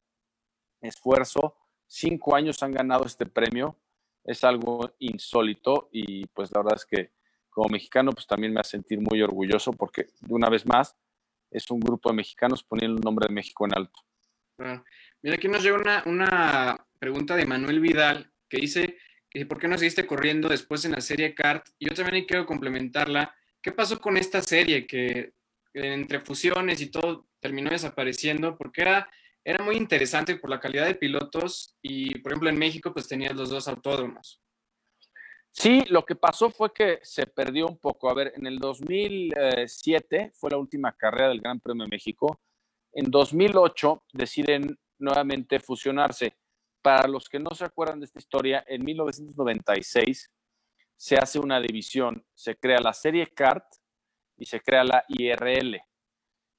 esfuerzo, 0.82 1.56
cinco 1.88 2.36
años 2.36 2.62
han 2.64 2.72
ganado 2.72 3.06
este 3.06 3.26
premio. 3.26 3.78
Es 4.24 4.44
algo 4.44 4.94
insólito 5.00 5.90
y 5.92 6.26
pues 6.28 6.52
la 6.52 6.62
verdad 6.62 6.78
es 6.78 6.86
que 6.86 7.12
como 7.50 7.70
mexicano 7.70 8.12
pues 8.12 8.28
también 8.28 8.54
me 8.54 8.60
hace 8.60 8.72
sentir 8.72 9.00
muy 9.00 9.22
orgulloso 9.22 9.74
porque 9.74 10.08
de 10.20 10.34
una 10.34 10.50
vez 10.50 10.66
más 10.66 10.96
es 11.52 11.70
un 11.72 11.80
grupo 11.80 12.10
de 12.10 12.16
mexicanos 12.16 12.64
poniendo 12.64 12.98
el 12.98 13.04
nombre 13.04 13.28
de 13.28 13.34
México 13.34 13.66
en 13.66 13.76
alto. 13.76 14.00
Mira, 15.22 15.36
aquí 15.36 15.48
nos 15.48 15.64
llega 15.64 15.78
una, 15.78 16.04
una 16.06 16.88
pregunta 17.00 17.36
de 17.36 17.46
Manuel 17.46 17.80
Vidal 17.80 18.32
que 18.48 18.58
dice, 18.58 18.98
¿por 19.48 19.60
qué 19.60 19.68
no 19.68 19.78
seguiste 19.78 20.06
corriendo 20.06 20.50
después 20.50 20.86
en 20.86 20.92
la 20.92 21.02
serie 21.02 21.34
CART? 21.34 21.70
Yo 21.80 21.94
también 21.94 22.26
quiero 22.26 22.46
complementarla. 22.46 23.36
¿Qué 23.62 23.72
pasó 23.72 24.00
con 24.00 24.18
esta 24.18 24.42
serie 24.42 24.88
que 24.88 25.34
entre 25.74 26.20
fusiones 26.22 26.82
y 26.82 26.90
todo 26.90 27.28
terminó 27.40 27.70
desapareciendo? 27.72 28.58
Porque 28.58 28.82
era, 28.82 29.10
era 29.44 29.64
muy 29.64 29.76
interesante 29.76 30.38
por 30.38 30.50
la 30.50 30.60
calidad 30.60 30.86
de 30.86 30.96
pilotos 30.96 31.76
y, 31.82 32.20
por 32.20 32.32
ejemplo, 32.32 32.50
en 32.50 32.58
México 32.58 32.94
pues 32.94 33.08
tenías 33.08 33.36
los 33.36 33.50
dos 33.50 33.68
autódromos. 33.68 34.42
Sí, 35.52 35.84
lo 35.90 36.06
que 36.06 36.16
pasó 36.16 36.50
fue 36.50 36.74
que 36.74 37.00
se 37.02 37.28
perdió 37.28 37.68
un 37.68 37.78
poco. 37.78 38.10
A 38.10 38.14
ver, 38.14 38.34
en 38.36 38.48
el 38.48 38.60
2007 38.60 40.32
fue 40.36 40.52
la 40.52 40.58
última 40.58 40.94
carrera 40.94 41.30
del 41.30 41.42
Gran 41.42 41.60
Premio 41.60 41.84
de 41.84 41.90
México. 41.90 42.40
En 42.94 43.12
2008 43.12 44.04
deciden 44.14 44.78
nuevamente 45.00 45.60
fusionarse. 45.60 46.36
Para 46.82 47.10
los 47.10 47.28
que 47.28 47.40
no 47.40 47.52
se 47.52 47.66
acuerdan 47.66 48.00
de 48.00 48.06
esta 48.06 48.20
historia, 48.20 48.64
en 48.66 48.86
1996 48.86 50.32
se 51.00 51.16
hace 51.16 51.40
una 51.40 51.62
división, 51.62 52.26
se 52.34 52.58
crea 52.58 52.80
la 52.80 52.94
serie 52.94 53.28
CART 53.28 53.64
y 54.38 54.46
se 54.46 54.60
crea 54.60 54.84
la 54.84 55.06
IRL. 55.08 55.82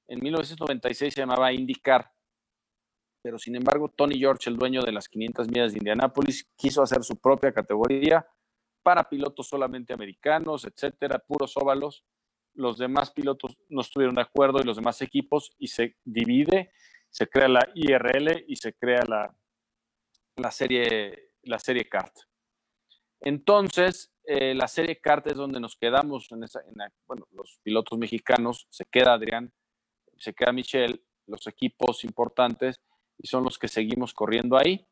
En 0.09 0.21
1996 0.21 1.13
se 1.13 1.21
llamaba 1.21 1.53
IndyCar, 1.53 2.11
pero 3.23 3.39
sin 3.39 3.57
embargo 3.57 3.89
Tony 3.89 4.19
George, 4.19 4.49
el 4.49 4.57
dueño 4.57 4.83
de 4.83 4.93
las 4.93 5.09
500 5.09 5.49
millas 5.49 5.73
de 5.73 5.79
Indianápolis, 5.79 6.49
quiso 6.57 6.83
hacer 6.83 7.05
su 7.05 7.17
propia 7.21 7.53
categoría 7.53 8.27
para 8.83 9.09
pilotos 9.09 9.49
solamente 9.49 9.93
americanos, 9.93 10.65
etcétera, 10.65 11.19
puros 11.19 11.57
óvalos. 11.57 12.05
Los 12.55 12.79
demás 12.79 13.11
pilotos 13.11 13.59
no 13.69 13.83
estuvieron 13.83 14.15
de 14.15 14.23
acuerdo 14.23 14.61
y 14.61 14.65
los 14.65 14.77
demás 14.77 15.03
equipos 15.03 15.53
y 15.59 15.69
se 15.69 15.97
divide 16.05 16.73
se 17.11 17.29
crea 17.29 17.49
la 17.49 17.69
IRL 17.75 18.45
y 18.47 18.57
se 18.57 18.73
crea 18.75 19.03
la, 19.07 19.35
la, 20.37 20.51
serie, 20.51 21.33
la 21.43 21.59
serie 21.59 21.89
CART. 21.89 22.17
Entonces, 23.21 24.13
eh, 24.33 24.55
la 24.55 24.69
serie 24.69 25.01
CART 25.01 25.27
es 25.27 25.35
donde 25.35 25.59
nos 25.59 25.75
quedamos, 25.75 26.29
en 26.31 26.45
bueno, 27.05 27.27
los 27.33 27.59
pilotos 27.65 27.99
mexicanos, 27.99 28.69
se 28.71 28.85
queda 28.85 29.15
Adrián, 29.15 29.53
se 30.19 30.33
queda 30.33 30.53
Michelle, 30.53 31.03
los 31.27 31.49
equipos 31.49 32.05
importantes, 32.05 32.81
y 33.19 33.27
son 33.27 33.43
los 33.43 33.59
que 33.59 33.67
seguimos 33.67 34.15
corriendo 34.15 34.57
ahí. 34.57 34.87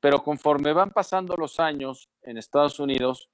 Pero 0.00 0.22
conforme 0.22 0.74
van 0.74 0.90
pasando 0.90 1.34
los 1.34 1.58
años 1.58 2.10
en 2.20 2.36
Estados 2.36 2.78
Unidos, 2.78 3.30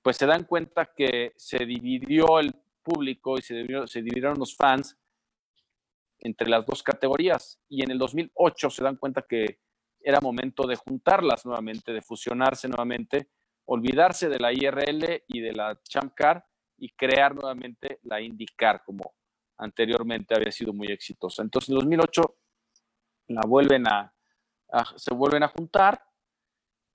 pues 0.00 0.16
se 0.16 0.24
dan 0.24 0.44
cuenta 0.44 0.90
que 0.96 1.34
se 1.36 1.66
dividió 1.66 2.40
el 2.40 2.54
público 2.82 3.36
y 3.36 3.42
se, 3.42 3.54
dividió, 3.54 3.86
se 3.86 4.00
dividieron 4.00 4.38
los 4.38 4.56
fans 4.56 4.96
entre 6.18 6.48
las 6.48 6.64
dos 6.64 6.82
categorías 6.82 7.60
y 7.68 7.82
en 7.82 7.90
el 7.90 7.98
2008 7.98 8.70
se 8.70 8.82
dan 8.82 8.96
cuenta 8.96 9.20
que 9.20 9.58
era 10.00 10.18
momento 10.22 10.66
de 10.66 10.76
juntarlas 10.76 11.44
nuevamente, 11.44 11.92
de 11.92 12.00
fusionarse 12.00 12.68
nuevamente, 12.68 13.28
olvidarse 13.72 14.28
de 14.28 14.38
la 14.38 14.52
IRL 14.52 15.24
y 15.26 15.40
de 15.40 15.52
la 15.52 15.80
Champ 15.82 16.12
Car 16.14 16.44
y 16.78 16.90
crear 16.90 17.34
nuevamente 17.34 18.00
la 18.02 18.20
IndyCar 18.20 18.82
como 18.84 19.14
anteriormente 19.58 20.34
había 20.34 20.50
sido 20.50 20.72
muy 20.72 20.88
exitosa. 20.88 21.42
Entonces 21.42 21.70
en 21.70 21.76
2008 21.76 22.36
la 23.28 23.42
vuelven 23.46 23.86
a, 23.86 24.12
se 24.96 25.14
vuelven 25.14 25.42
a 25.42 25.48
juntar. 25.48 26.02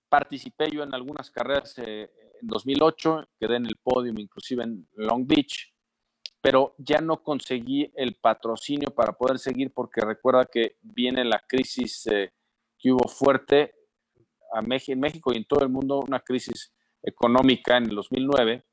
Participé 0.10 0.70
yo 0.72 0.84
en 0.84 0.94
algunas 0.94 1.32
carreras 1.32 1.78
eh, 1.80 2.12
en 2.42 2.48
2008, 2.48 3.30
quedé 3.40 3.56
en 3.56 3.66
el 3.66 3.78
podio 3.78 4.14
inclusive 4.16 4.64
en 4.64 4.88
Long 4.96 5.26
Beach 5.26 5.74
pero 6.42 6.76
ya 6.78 7.02
no 7.02 7.24
conseguí 7.24 7.92
el 7.96 8.16
patrocinio 8.16 8.90
para 8.96 9.14
poder 9.14 9.40
seguir 9.40 9.74
porque 9.74 10.02
recuerda 10.02 10.46
que 10.46 10.78
viene 10.82 11.26
la 11.26 11.44
crisis 11.46 12.08
eh, 12.08 12.32
que 12.78 12.92
hubo 12.92 13.08
fuerte 13.10 13.74
a 14.54 14.62
México, 14.62 14.94
en 14.94 15.00
México 15.00 15.32
y 15.34 15.38
en 15.38 15.46
todo 15.46 15.62
el 15.62 15.70
mundo, 15.70 16.04
una 16.08 16.20
crisis 16.20 16.74
económica 17.04 17.78
en 17.78 17.86
el 17.86 17.96
2009 17.96 18.64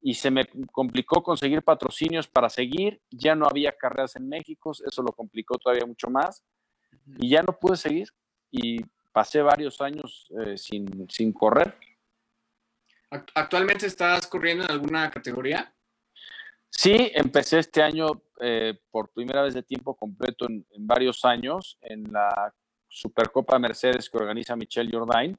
y 0.00 0.14
se 0.14 0.30
me 0.30 0.46
complicó 0.70 1.22
conseguir 1.22 1.62
patrocinios 1.62 2.28
para 2.28 2.48
seguir, 2.48 3.00
ya 3.10 3.34
no 3.34 3.46
había 3.46 3.72
carreras 3.72 4.14
en 4.16 4.28
México, 4.28 4.70
eso 4.70 5.02
lo 5.02 5.12
complicó 5.12 5.58
todavía 5.58 5.86
mucho 5.86 6.08
más 6.08 6.44
y 7.18 7.30
ya 7.30 7.42
no 7.42 7.58
pude 7.58 7.76
seguir 7.76 8.08
y 8.50 8.80
pasé 9.12 9.42
varios 9.42 9.80
años 9.80 10.28
eh, 10.44 10.56
sin, 10.56 11.08
sin 11.10 11.32
correr. 11.32 11.76
¿Actualmente 13.34 13.86
estás 13.86 14.26
corriendo 14.26 14.64
en 14.64 14.70
alguna 14.70 15.10
categoría? 15.10 15.74
Sí, 16.68 17.10
empecé 17.14 17.60
este 17.60 17.82
año 17.82 18.22
eh, 18.40 18.78
por 18.90 19.10
primera 19.10 19.42
vez 19.42 19.54
de 19.54 19.62
tiempo 19.62 19.96
completo 19.96 20.46
en, 20.46 20.66
en, 20.70 20.86
varios 20.86 21.24
años 21.24 21.78
en 21.80 22.12
la 22.12 22.54
Supercopa 22.88 23.58
Mercedes 23.58 24.08
que 24.08 24.18
organiza 24.18 24.56
Michelle 24.56 24.90
Jourdain 24.90 25.36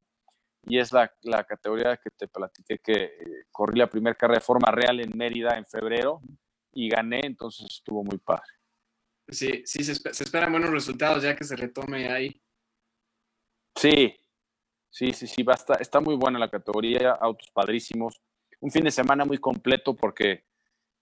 y 0.64 0.78
es 0.78 0.92
la, 0.92 1.12
la 1.22 1.44
categoría 1.44 1.96
que 1.96 2.10
te 2.10 2.28
platiqué 2.28 2.78
que 2.78 2.92
eh, 2.92 3.44
corrí 3.50 3.78
la 3.78 3.88
primera 3.88 4.14
carrera 4.14 4.40
de 4.40 4.44
forma 4.44 4.70
real 4.70 5.00
en 5.00 5.16
Mérida 5.16 5.56
en 5.56 5.64
febrero 5.64 6.20
y 6.72 6.88
gané, 6.88 7.20
entonces 7.24 7.66
estuvo 7.70 8.04
muy 8.04 8.18
padre. 8.18 8.48
Sí, 9.28 9.62
sí, 9.64 9.84
se, 9.84 9.94
se 9.94 10.24
esperan 10.24 10.52
buenos 10.52 10.70
resultados 10.70 11.22
ya 11.22 11.36
que 11.36 11.44
se 11.44 11.56
retome 11.56 12.08
ahí. 12.08 12.40
Sí, 13.74 14.14
sí, 14.90 15.12
sí, 15.12 15.26
sí, 15.26 15.42
basta, 15.42 15.74
está 15.74 16.00
muy 16.00 16.16
buena 16.16 16.38
la 16.38 16.50
categoría, 16.50 17.12
autos 17.12 17.50
padrísimos, 17.52 18.20
un 18.60 18.70
fin 18.70 18.84
de 18.84 18.90
semana 18.90 19.24
muy 19.24 19.38
completo 19.38 19.94
porque 19.94 20.44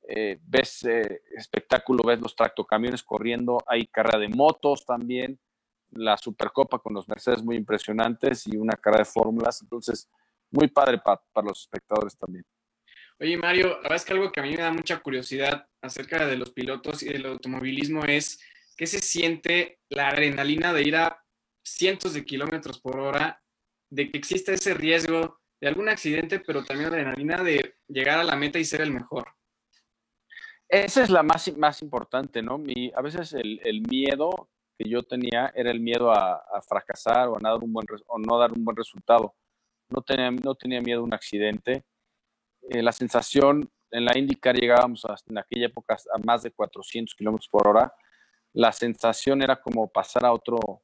eh, 0.08 0.38
ves 0.42 0.84
eh, 0.84 1.22
espectáculo, 1.36 2.04
ves 2.04 2.20
los 2.20 2.36
tractocamiones 2.36 3.02
corriendo, 3.02 3.58
hay 3.66 3.86
carrera 3.86 4.18
de 4.18 4.28
motos 4.28 4.84
también, 4.84 5.40
la 5.90 6.16
Supercopa 6.16 6.78
con 6.78 6.94
los 6.94 7.08
Mercedes 7.08 7.42
muy 7.42 7.56
impresionantes 7.56 8.46
y 8.46 8.56
una 8.56 8.76
carrera 8.76 9.04
de 9.04 9.10
fórmulas, 9.10 9.62
entonces 9.62 10.08
muy 10.50 10.68
padre 10.68 10.98
para 10.98 11.46
los 11.46 11.60
espectadores 11.60 12.16
también. 12.16 12.44
Oye 13.18 13.36
Mario, 13.36 13.68
la 13.68 13.82
verdad 13.82 13.96
es 13.96 14.04
que 14.04 14.12
algo 14.12 14.30
que 14.30 14.40
a 14.40 14.42
mí 14.42 14.50
me 14.50 14.62
da 14.62 14.72
mucha 14.72 14.98
curiosidad 14.98 15.66
acerca 15.80 16.26
de 16.26 16.36
los 16.36 16.50
pilotos 16.50 17.02
y 17.02 17.08
del 17.08 17.26
automovilismo 17.26 18.04
es 18.04 18.38
qué 18.76 18.86
se 18.86 18.98
siente 18.98 19.80
la 19.88 20.08
adrenalina 20.08 20.72
de 20.72 20.82
ir 20.82 20.96
a 20.96 21.24
cientos 21.64 22.12
de 22.12 22.24
kilómetros 22.24 22.78
por 22.78 23.00
hora, 23.00 23.42
de 23.90 24.10
que 24.10 24.18
existe 24.18 24.54
ese 24.54 24.74
riesgo 24.74 25.40
de 25.60 25.68
algún 25.68 25.88
accidente, 25.88 26.40
pero 26.40 26.64
también 26.64 26.90
la 26.90 26.96
adrenalina 26.96 27.42
de 27.42 27.76
llegar 27.88 28.18
a 28.18 28.24
la 28.24 28.36
meta 28.36 28.58
y 28.58 28.64
ser 28.64 28.82
el 28.82 28.92
mejor. 28.92 29.32
Esa 30.68 31.02
es 31.02 31.10
la 31.10 31.22
más, 31.22 31.56
más 31.56 31.80
importante, 31.82 32.42
¿no? 32.42 32.58
Mi, 32.58 32.92
a 32.94 33.00
veces 33.00 33.32
el, 33.32 33.60
el, 33.64 33.82
miedo 33.82 34.50
que 34.76 34.88
yo 34.88 35.02
tenía 35.02 35.52
era 35.54 35.70
el 35.70 35.80
miedo 35.80 36.10
a, 36.10 36.34
a 36.34 36.62
fracasar 36.62 37.28
o 37.28 37.36
a, 37.36 37.40
dar 37.40 37.62
un 37.62 37.72
buen, 37.72 37.86
o 38.06 38.18
no 38.18 38.38
dar 38.38 38.52
un 38.52 38.64
buen 38.64 38.76
resultado. 38.76 39.34
No 39.88 40.02
tenía, 40.02 40.30
no 40.30 40.54
tenía 40.54 40.80
miedo 40.80 41.00
a 41.00 41.04
un 41.04 41.14
accidente. 41.14 41.84
Eh, 42.68 42.82
la 42.82 42.92
sensación, 42.92 43.70
en 43.90 44.04
la 44.04 44.18
IndyCar 44.18 44.56
llegábamos 44.56 45.04
a, 45.04 45.14
en 45.28 45.38
aquella 45.38 45.66
época 45.66 45.96
a 46.14 46.18
más 46.18 46.42
de 46.42 46.50
400 46.50 47.14
kilómetros 47.14 47.48
por 47.48 47.68
hora. 47.68 47.92
La 48.52 48.72
sensación 48.72 49.42
era 49.42 49.60
como 49.60 49.88
pasar 49.88 50.24
a 50.24 50.32
otro, 50.32 50.82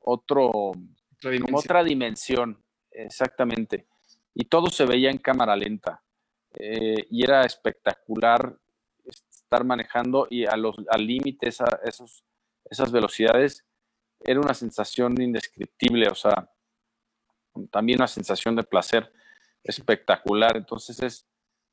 otro, 0.00 0.72
otra 0.72 1.30
dimensión. 1.30 1.54
otra 1.54 1.84
dimensión, 1.84 2.64
exactamente. 2.90 3.86
Y 4.34 4.44
todo 4.44 4.68
se 4.68 4.86
veía 4.86 5.10
en 5.10 5.18
cámara 5.18 5.54
lenta. 5.56 6.02
Eh, 6.54 7.06
y 7.10 7.22
era 7.22 7.42
espectacular 7.42 8.56
estar 9.50 9.64
manejando 9.64 10.26
y 10.30 10.46
a 10.46 10.56
los, 10.56 10.76
al 10.88 11.06
límite 11.06 11.48
esos, 11.48 12.24
esas 12.70 12.92
velocidades, 12.92 13.66
era 14.20 14.40
una 14.40 14.54
sensación 14.54 15.20
indescriptible, 15.20 16.08
o 16.08 16.14
sea, 16.14 16.50
también 17.70 17.98
una 17.98 18.06
sensación 18.06 18.54
de 18.56 18.62
placer 18.62 19.12
espectacular. 19.64 20.56
Entonces 20.56 21.02
es, 21.02 21.26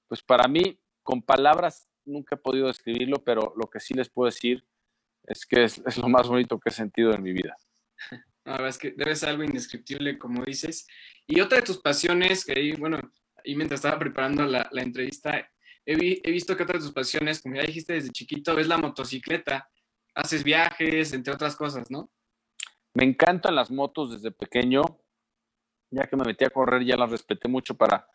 pues 0.08 0.22
para 0.22 0.48
mí, 0.48 0.80
con 1.04 1.22
palabras 1.22 1.88
nunca 2.06 2.36
he 2.36 2.40
podido 2.40 2.68
describirlo, 2.68 3.24
pero 3.24 3.54
lo 3.58 3.70
que 3.70 3.80
sí 3.80 3.94
les 3.94 4.10
puedo 4.10 4.28
decir 4.28 4.66
es 5.24 5.46
que 5.46 5.64
es, 5.64 5.98
lo 5.98 6.08
más 6.08 6.28
bonito 6.28 6.60
que 6.60 6.70
he 6.70 6.74
sentido 6.74 7.14
en 7.14 7.22
mi 7.22 7.34
vida. 7.34 7.56
La 8.46 8.54
verdad 8.54 8.70
es 8.70 8.78
que 8.78 8.92
debe 8.92 9.16
ser 9.16 9.30
algo 9.30 9.44
indescriptible, 9.44 10.18
como 10.18 10.44
dices. 10.46 10.88
Y 11.28 11.42
otra 11.42 11.58
de 11.58 11.66
tus 11.66 11.80
pasiones, 11.80 12.46
que 12.46 12.54
ahí, 12.54 12.72
bueno, 12.74 12.98
y 13.44 13.56
mientras 13.56 13.80
estaba 13.80 14.00
preparando 14.00 14.46
la, 14.46 14.70
entrevista, 14.74 15.50
he, 15.86 16.32
visto 16.32 16.56
que 16.56 16.64
otra 16.64 16.78
de 16.78 16.86
tus 16.86 16.94
pasiones, 16.94 17.42
como 17.42 17.56
ya 17.56 17.64
dijiste 17.64 17.94
desde 17.94 18.10
chiquito, 18.10 18.58
es 18.58 18.68
la 18.68 18.78
motocicleta. 18.78 19.70
Haces 20.18 20.44
viajes, 20.44 21.14
entre 21.14 21.32
otras 21.32 21.56
cosas, 21.56 21.92
¿no? 21.92 22.10
Me 22.96 23.04
encantan 23.04 23.56
las 23.56 23.70
motos 23.70 24.12
desde 24.12 24.32
pequeño. 24.32 24.82
Ya 25.92 26.08
que 26.08 26.18
me 26.18 26.26
metí 26.26 26.44
a 26.44 26.50
correr, 26.50 26.84
ya 26.84 26.98
las 26.98 27.12
respeté 27.12 27.48
mucho 27.48 27.76
para, 27.76 28.10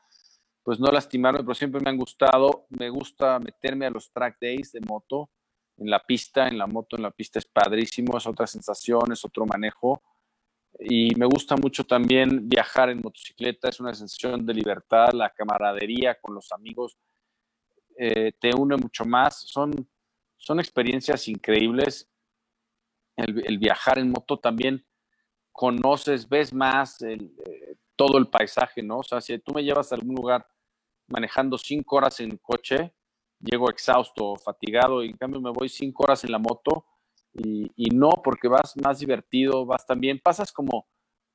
pues, 0.65 0.81
no 0.81 0.91
lastimarme, 0.91 1.41
pero 1.41 1.55
siempre 1.55 1.81
me 1.81 1.91
han 1.91 1.97
gustado. 1.97 2.67
Me 2.71 2.91
gusta 2.91 3.39
meterme 3.39 3.87
a 3.87 3.91
los 3.91 4.13
track 4.13 4.39
days 4.41 4.73
de 4.73 4.81
moto 4.81 5.31
en 5.77 5.89
la 5.89 6.01
pista, 6.01 6.49
en 6.49 6.59
la 6.59 6.67
moto, 6.67 6.97
en 6.97 7.03
la 7.03 7.13
pista 7.13 7.39
es 7.39 7.47
padrísimo, 7.47 8.19
es 8.19 8.27
otra 8.27 8.49
sensación, 8.49 9.13
es 9.13 9.25
otro 9.25 9.47
manejo. 9.47 10.03
Y 10.81 11.15
me 11.15 11.27
gusta 11.27 11.55
mucho 11.57 11.85
también 11.85 12.49
viajar 12.49 12.91
en 12.91 13.01
motocicleta, 13.01 13.69
es 13.69 13.79
una 13.79 13.95
sensación 13.95 14.45
de 14.45 14.55
libertad, 14.55 15.13
la 15.13 15.31
camaradería 15.31 16.19
con 16.21 16.35
los 16.35 16.51
amigos 16.51 16.99
eh, 17.97 18.33
te 18.41 18.55
une 18.55 18.77
mucho 18.77 19.05
más. 19.05 19.43
Son, 19.47 19.71
son 20.43 20.59
experiencias 20.59 21.29
increíbles. 21.29 22.11
El, 23.17 23.59
viajar 23.59 23.99
en 23.99 24.11
moto 24.11 24.39
también 24.39 24.85
conoces, 25.53 26.29
ves 26.29 26.53
más 26.53 27.01
eh, 27.03 27.19
todo 27.95 28.19
el 28.19 28.27
paisaje, 28.29 28.83
¿no? 28.83 28.99
O 28.99 29.03
sea, 29.03 29.21
si 29.21 29.39
tú 29.39 29.53
me 29.53 29.63
llevas 29.63 29.93
a 29.93 29.95
algún 29.95 30.17
lugar 30.17 30.47
manejando 31.07 31.57
cinco 31.59 31.97
horas 31.97 32.19
en 32.21 32.37
coche, 32.39 32.93
llego 33.39 33.71
exhausto, 33.71 34.37
fatigado, 34.37 35.05
y 35.05 35.11
en 35.11 35.17
cambio 35.17 35.41
me 35.41 35.51
voy 35.51 35.69
cinco 35.69 36.05
horas 36.05 36.25
en 36.25 36.33
la 36.33 36.39
moto 36.39 36.87
y, 37.35 37.89
no, 37.95 38.11
porque 38.23 38.49
vas 38.49 38.77
más 38.77 38.99
divertido, 38.99 39.65
vas 39.65 39.87
también, 39.87 40.19
pasas 40.19 40.53
como 40.53 40.89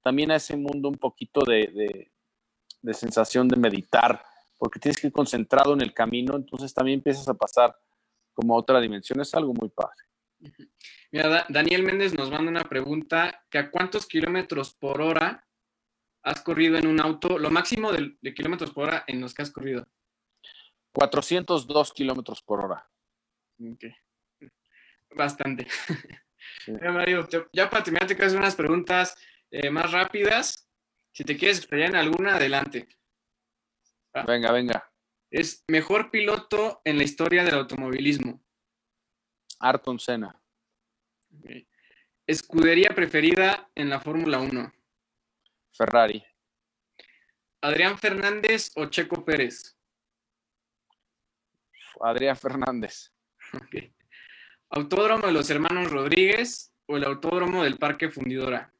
también 0.04 0.32
a 0.32 0.36
ese 0.36 0.56
mundo 0.58 0.90
un 0.90 0.98
poquito 0.98 1.42
de, 1.44 2.12
sensación 2.94 3.48
de 3.48 3.56
meditar, 3.56 4.24
porque 4.58 4.80
tienes 4.80 5.00
que 5.00 5.08
ir 5.08 5.14
concentrado 5.14 5.74
en 5.74 5.82
el 5.82 5.94
camino, 5.94 6.36
entonces 6.36 6.74
también 6.74 7.00
empiezas 7.00 7.28
a 7.28 7.34
pasar 7.34 7.76
como 8.38 8.54
a 8.54 8.60
otra 8.60 8.80
dimensión, 8.80 9.20
es 9.20 9.34
algo 9.34 9.52
muy 9.54 9.70
padre. 9.70 9.96
Mira, 11.12 11.48
Daniel 11.50 11.82
Méndez 11.82 12.14
nos 12.14 12.30
manda 12.30 12.52
una 12.52 12.64
pregunta, 12.64 13.44
que 13.50 13.58
a 13.58 13.72
cuántos 13.72 14.06
kilómetros 14.06 14.76
por 14.76 15.02
hora 15.02 15.44
has 16.22 16.42
corrido 16.42 16.78
en 16.78 16.86
un 16.86 17.02
auto, 17.02 17.40
lo 17.40 17.50
máximo 17.50 17.92
de, 17.92 18.16
de 18.22 18.34
kilómetros 18.36 18.72
por 18.72 18.90
hora 18.90 19.04
en 19.08 19.20
los 19.22 19.34
que 19.34 19.42
has 19.42 19.50
corrido? 19.50 19.88
402 20.94 21.94
kilómetros 21.94 22.44
por 22.44 22.64
hora. 22.64 22.88
Bastante. 25.16 25.68
Mario, 26.68 27.28
ya 27.52 27.70
para 27.70 27.84
terminar, 27.84 28.08
te 28.08 28.14
quiero 28.14 28.28
hacer 28.28 28.40
unas 28.40 28.56
preguntas 28.56 29.16
eh, 29.50 29.72
más 29.72 29.92
rápidas. 29.92 30.70
Si 31.12 31.24
te 31.24 31.36
quieres 31.36 31.58
explayar 31.58 31.90
en 31.90 31.96
alguna, 31.96 32.36
adelante. 32.36 32.88
Venga, 34.28 34.52
venga. 34.52 34.92
Es 35.30 35.66
mejor 35.68 36.10
piloto 36.10 36.82
en 36.86 36.98
la 36.98 37.04
historia 37.04 37.44
del 37.44 37.56
automovilismo. 37.56 38.42
Arton 39.60 40.00
Senna. 40.00 40.40
Escudería 42.26 42.92
preferida 42.96 43.70
en 43.76 43.90
la 43.90 44.00
Fórmula 44.00 44.40
1. 44.40 44.74
Ferrari. 45.74 46.24
Adrián 47.62 47.98
Fernández 47.98 48.72
o 48.76 48.86
Checo 48.86 49.26
Pérez. 49.26 49.78
Adrián 52.00 52.38
Fernández. 52.38 53.14
¿Autódromo 54.70 55.28
de 55.28 55.34
los 55.34 55.50
hermanos 55.50 55.90
Rodríguez 55.90 56.74
o 56.86 56.98
el 56.98 57.04
autódromo 57.04 57.64
del 57.64 57.78
Parque 57.78 58.10
Fundidora? 58.10 58.74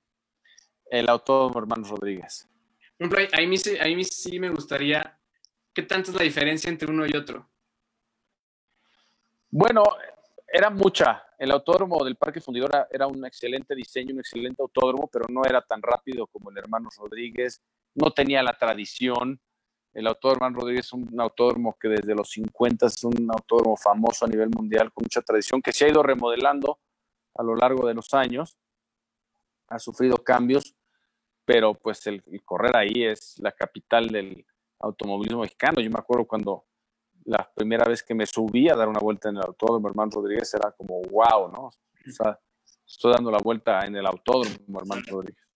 El 0.90 1.10
autódromo 1.10 1.60
hermanos 1.60 1.90
Rodríguez. 1.90 2.48
ahí, 3.34 3.50
ahí 3.80 4.04
sí 4.04 4.40
me 4.40 4.50
gustaría, 4.50 5.17
¿qué 5.78 5.84
tanto 5.84 6.10
es 6.10 6.18
la 6.18 6.24
diferencia 6.24 6.72
entre 6.72 6.90
uno 6.90 7.06
y 7.06 7.16
otro? 7.16 7.48
Bueno, 9.52 9.84
era 10.48 10.72
mucha. 10.72 11.24
El 11.38 11.52
autódromo 11.52 12.04
del 12.04 12.16
Parque 12.16 12.42
Fundidora 12.42 12.88
era 12.90 13.06
un 13.06 13.24
excelente 13.24 13.76
diseño, 13.76 14.16
un 14.16 14.22
excelente 14.22 14.60
autódromo, 14.60 15.08
pero 15.08 15.26
no 15.30 15.46
era 15.46 15.62
tan 15.62 15.80
rápido 15.84 16.26
como 16.26 16.50
el 16.50 16.58
Hermanos 16.58 16.96
Rodríguez. 16.98 17.62
No 17.94 18.10
tenía 18.10 18.42
la 18.42 18.58
tradición. 18.58 19.40
El 19.94 20.08
autódromo 20.08 20.50
Rodríguez 20.50 20.88
es 20.88 20.94
un 20.94 21.22
autódromo 21.22 21.78
que 21.80 21.90
desde 21.90 22.16
los 22.16 22.32
50 22.32 22.88
es 22.88 23.04
un 23.04 23.30
autódromo 23.30 23.78
famoso 23.78 24.26
a 24.26 24.30
nivel 24.30 24.50
mundial 24.50 24.92
con 24.92 25.04
mucha 25.04 25.22
tradición 25.22 25.62
que 25.62 25.74
se 25.74 25.86
ha 25.86 25.90
ido 25.90 26.02
remodelando 26.02 26.80
a 27.36 27.44
lo 27.44 27.56
largo 27.56 27.88
de 27.88 27.94
los 27.94 28.16
años. 28.16 28.58
Ha 29.68 29.78
sufrido 29.78 30.18
cambios, 30.24 30.74
pero 31.46 31.76
pues 31.76 32.08
el, 32.08 32.24
correr 32.44 32.76
ahí 32.76 33.04
es 33.06 33.38
la 33.38 33.52
capital 33.52 34.08
del 34.08 34.44
automovilismo 34.80 35.42
mexicano. 35.42 35.82
Yo 35.82 35.90
me 35.90 36.00
acuerdo 36.00 36.26
cuando 36.26 36.66
la 37.26 37.50
primera 37.54 37.86
vez 37.86 38.04
que 38.04 38.16
me 38.16 38.26
subí 38.26 38.70
a 38.70 38.76
dar 38.76 38.88
una 38.88 39.00
vuelta 39.00 39.30
en 39.30 39.38
el 39.38 39.44
autódromo 39.44 39.90
Hermano 39.90 40.12
Rodríguez 40.14 40.54
era 40.54 40.72
como 40.72 41.02
wow, 41.02 41.52
¿no? 41.52 41.66
O 41.66 42.12
sea, 42.12 42.40
estoy 42.86 43.14
dando 43.14 43.32
la 43.32 43.40
vuelta 43.40 43.86
en 43.86 43.96
el 43.96 44.06
autódromo 44.06 44.80
Hermano 44.80 45.02
Rodríguez 45.08 45.48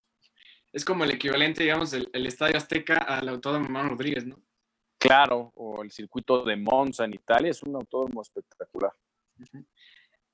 es 0.74 0.86
como 0.86 1.03
el 1.03 1.11
equivalente, 1.11 1.63
digamos, 1.63 1.93
el, 1.93 2.26
Estadio 2.26 2.57
Azteca 2.57 2.97
al 2.97 3.28
Autódromo 3.30 3.65
Hermano 3.65 3.89
Rodríguez, 3.89 4.26
¿no? 4.26 4.41
Claro, 4.97 5.51
o 5.55 5.84
el 5.84 5.91
circuito 5.91 6.43
de 6.43 6.55
Monza 6.55 7.05
en 7.05 7.13
Italia, 7.13 7.51
es 7.51 7.61
un 7.63 7.76
autódromo 7.76 8.22
espectacular. 8.22 8.93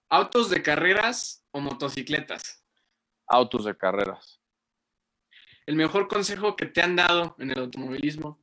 ¿Autos 0.09 0.49
de 0.49 0.61
carreras 0.61 1.43
o 1.51 1.59
motocicletas? 1.59 2.63
Autos 3.27 3.65
de 3.65 3.75
carreras. 3.75 4.41
¿El 5.65 5.75
mejor 5.75 6.07
consejo 6.07 6.55
que 6.55 6.65
te 6.65 6.81
han 6.81 6.95
dado 6.95 7.35
en 7.39 7.51
el 7.51 7.59
automovilismo? 7.59 8.39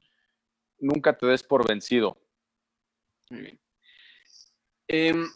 Nunca 0.79 1.17
te 1.17 1.27
des 1.27 1.43
por 1.43 1.67
vencido. 1.67 2.17
Muy 3.31 3.41
bien. 3.41 3.61
Em, 4.89 5.27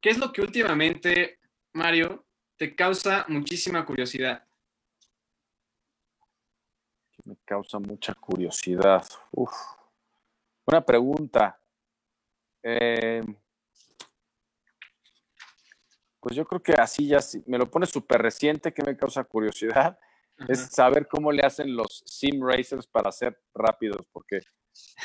¿Qué 0.00 0.10
es 0.10 0.18
lo 0.18 0.32
que 0.32 0.42
últimamente, 0.42 1.40
Mario, 1.72 2.26
te 2.56 2.74
causa 2.74 3.24
muchísima 3.28 3.84
curiosidad? 3.84 4.48
me 7.28 7.36
causa 7.44 7.78
mucha 7.78 8.14
curiosidad. 8.14 9.04
Uf. 9.32 9.52
Una 10.64 10.84
pregunta. 10.84 11.60
Eh, 12.62 13.22
pues 16.20 16.34
yo 16.34 16.46
creo 16.46 16.62
que 16.62 16.72
así 16.72 17.06
ya 17.06 17.18
me 17.46 17.58
lo 17.58 17.70
pone 17.70 17.86
súper 17.86 18.22
reciente 18.22 18.72
que 18.72 18.82
me 18.82 18.96
causa 18.96 19.24
curiosidad. 19.24 19.98
Es 20.48 20.70
saber 20.70 21.06
cómo 21.06 21.32
le 21.32 21.42
hacen 21.42 21.74
los 21.74 22.02
sim 22.06 22.40
racers 22.42 22.86
para 22.86 23.12
ser 23.12 23.38
rápidos, 23.54 24.06
porque 24.12 24.40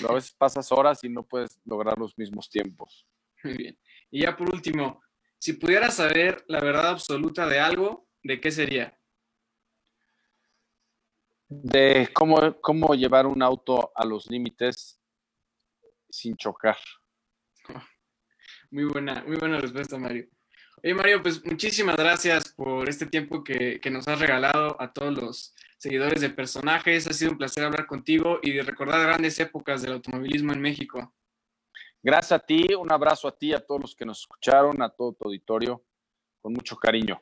a 0.07 0.13
veces 0.13 0.33
pasas 0.37 0.71
horas 0.71 1.03
y 1.03 1.09
no 1.09 1.25
puedes 1.25 1.59
lograr 1.65 1.97
los 1.97 2.17
mismos 2.17 2.49
tiempos. 2.49 3.07
Muy 3.43 3.55
bien. 3.55 3.79
Y 4.11 4.21
ya 4.23 4.35
por 4.35 4.53
último, 4.53 5.01
si 5.37 5.53
pudieras 5.53 5.95
saber 5.95 6.43
la 6.47 6.61
verdad 6.61 6.89
absoluta 6.89 7.47
de 7.47 7.59
algo, 7.59 8.07
¿de 8.23 8.39
qué 8.39 8.51
sería? 8.51 8.97
de 11.61 12.09
cómo, 12.13 12.59
cómo 12.61 12.95
llevar 12.95 13.27
un 13.27 13.41
auto 13.43 13.91
a 13.95 14.05
los 14.05 14.29
límites 14.29 14.99
sin 16.09 16.35
chocar. 16.35 16.77
Muy 18.71 18.85
buena, 18.85 19.23
muy 19.25 19.37
buena 19.37 19.59
respuesta, 19.59 19.97
Mario. 19.97 20.27
Oye, 20.83 20.93
Mario, 20.93 21.21
pues 21.21 21.43
muchísimas 21.45 21.95
gracias 21.95 22.53
por 22.53 22.89
este 22.89 23.05
tiempo 23.05 23.43
que, 23.43 23.79
que, 23.79 23.91
nos 23.91 24.07
has 24.07 24.19
regalado 24.19 24.75
a 24.81 24.91
todos 24.91 25.13
los 25.13 25.55
seguidores 25.83 26.21
de 26.21 26.29
personajes. 26.29 27.05
Ha 27.07 27.13
sido 27.13 27.31
un 27.31 27.37
placer 27.37 27.65
hablar 27.65 27.85
contigo 27.85 28.39
y 28.41 28.51
de 28.51 28.63
recordar 28.63 29.05
grandes 29.05 29.37
épocas 29.39 29.81
del 29.81 29.93
automovilismo 29.93 30.53
en 30.53 30.61
México. 30.61 31.13
Gracias 32.01 32.31
a 32.31 32.39
ti, 32.39 32.73
un 32.73 32.89
abrazo 32.91 33.27
a 33.27 33.37
ti, 33.37 33.53
a 33.53 33.59
todos 33.59 33.81
los 33.81 33.95
que 33.95 34.05
nos 34.05 34.21
escucharon, 34.21 34.81
a 34.81 34.89
todo 34.89 35.13
tu 35.13 35.25
auditorio, 35.25 35.83
con 36.41 36.53
mucho 36.53 36.77
cariño. 36.77 37.21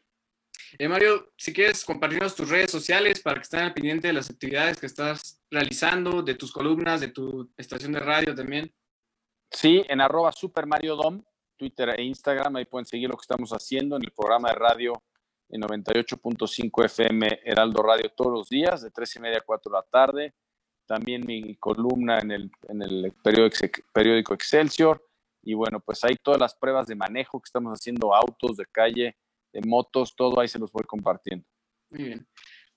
Eh, 0.78 0.88
Mario, 0.88 1.34
si 1.38 1.52
quieres 1.52 1.84
compartirnos 1.84 2.36
tus 2.36 2.50
redes 2.50 2.70
sociales 2.70 3.20
para 3.20 3.38
que 3.38 3.42
estén 3.42 3.62
al 3.62 3.74
pendiente 3.74 4.08
de 4.08 4.14
las 4.14 4.30
actividades 4.30 4.80
que 4.80 4.86
estás 4.86 5.44
realizando, 5.50 6.22
de 6.22 6.36
tus 6.36 6.52
columnas, 6.52 7.02
de 7.02 7.08
tu 7.08 7.52
estación 7.58 7.92
de 7.92 8.00
radio 8.00 8.36
también. 8.36 8.72
Sí, 9.50 9.84
en 9.90 10.02
arroba 10.02 10.32
Super 10.32 10.68
Mario 10.68 10.96
Dom, 10.96 11.24
Twitter 11.58 11.90
e 11.98 12.04
Instagram, 12.04 12.56
ahí 12.58 12.66
pueden 12.66 12.86
seguir 12.86 13.10
lo 13.10 13.18
que 13.18 13.24
estamos 13.24 13.52
haciendo 13.52 13.98
en 13.98 14.04
el 14.04 14.12
programa 14.12 14.50
de 14.50 14.56
radio 14.56 14.94
en 15.52 15.62
98.5 15.62 16.86
FM 16.86 17.42
Heraldo 17.44 17.84
Radio 17.84 18.10
todos 18.16 18.32
los 18.32 18.50
días, 18.50 18.82
de 18.82 18.90
3 18.90 19.18
y 19.18 19.20
media 19.20 19.38
a 19.40 19.42
4 19.42 19.72
de 19.72 19.78
la 19.78 19.84
tarde. 19.84 20.34
También 20.88 21.26
mi 21.26 21.56
columna 21.58 22.20
en 22.20 22.32
el, 22.32 22.52
en 22.70 22.82
el 22.82 23.14
periódico, 23.24 23.82
periódico 23.94 24.34
Excelsior 24.34 25.02
Y 25.44 25.54
bueno, 25.54 25.80
pues 25.80 26.04
ahí 26.04 26.16
todas 26.22 26.40
las 26.40 26.56
pruebas 26.56 26.88
de 26.88 26.96
manejo 26.96 27.40
que 27.40 27.48
estamos 27.48 27.74
haciendo, 27.74 28.16
autos 28.16 28.58
de 28.58 28.66
calle, 28.66 29.18
de 29.54 29.62
motos, 29.68 30.16
todo 30.16 30.40
ahí 30.40 30.48
se 30.48 30.60
los 30.60 30.72
voy 30.72 30.84
compartiendo. 30.86 31.46
Muy 31.90 32.04
bien. 32.04 32.28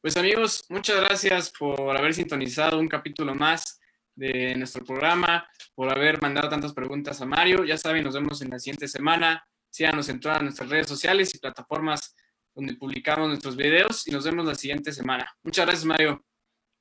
Pues 0.00 0.16
amigos, 0.16 0.64
muchas 0.68 1.00
gracias 1.00 1.52
por 1.56 1.96
haber 1.96 2.12
sintonizado 2.12 2.78
un 2.78 2.88
capítulo 2.88 3.34
más 3.34 3.80
de 4.14 4.54
nuestro 4.56 4.84
programa, 4.84 5.48
por 5.74 5.90
haber 5.90 6.20
mandado 6.20 6.48
tantas 6.48 6.72
preguntas 6.72 7.20
a 7.20 7.26
Mario. 7.26 7.64
Ya 7.64 7.78
saben, 7.78 8.04
nos 8.04 8.14
vemos 8.14 8.42
en 8.42 8.50
la 8.50 8.58
siguiente 8.58 8.88
semana. 8.88 9.44
Síganos 9.70 10.08
en 10.08 10.20
todas 10.20 10.42
nuestras 10.42 10.68
redes 10.68 10.88
sociales 10.88 11.34
y 11.34 11.38
plataformas 11.38 12.14
donde 12.54 12.74
publicamos 12.74 13.28
nuestros 13.28 13.56
videos 13.56 14.06
y 14.06 14.12
nos 14.12 14.24
vemos 14.24 14.46
la 14.46 14.54
siguiente 14.54 14.92
semana. 14.92 15.28
Muchas 15.42 15.66
gracias, 15.66 15.84
Mario. 15.84 16.24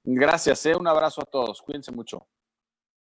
Gracias, 0.03 0.65
eh. 0.65 0.75
un 0.75 0.87
abrazo 0.87 1.21
a 1.21 1.25
todos. 1.25 1.61
Cuídense 1.61 1.91
mucho. 1.91 2.27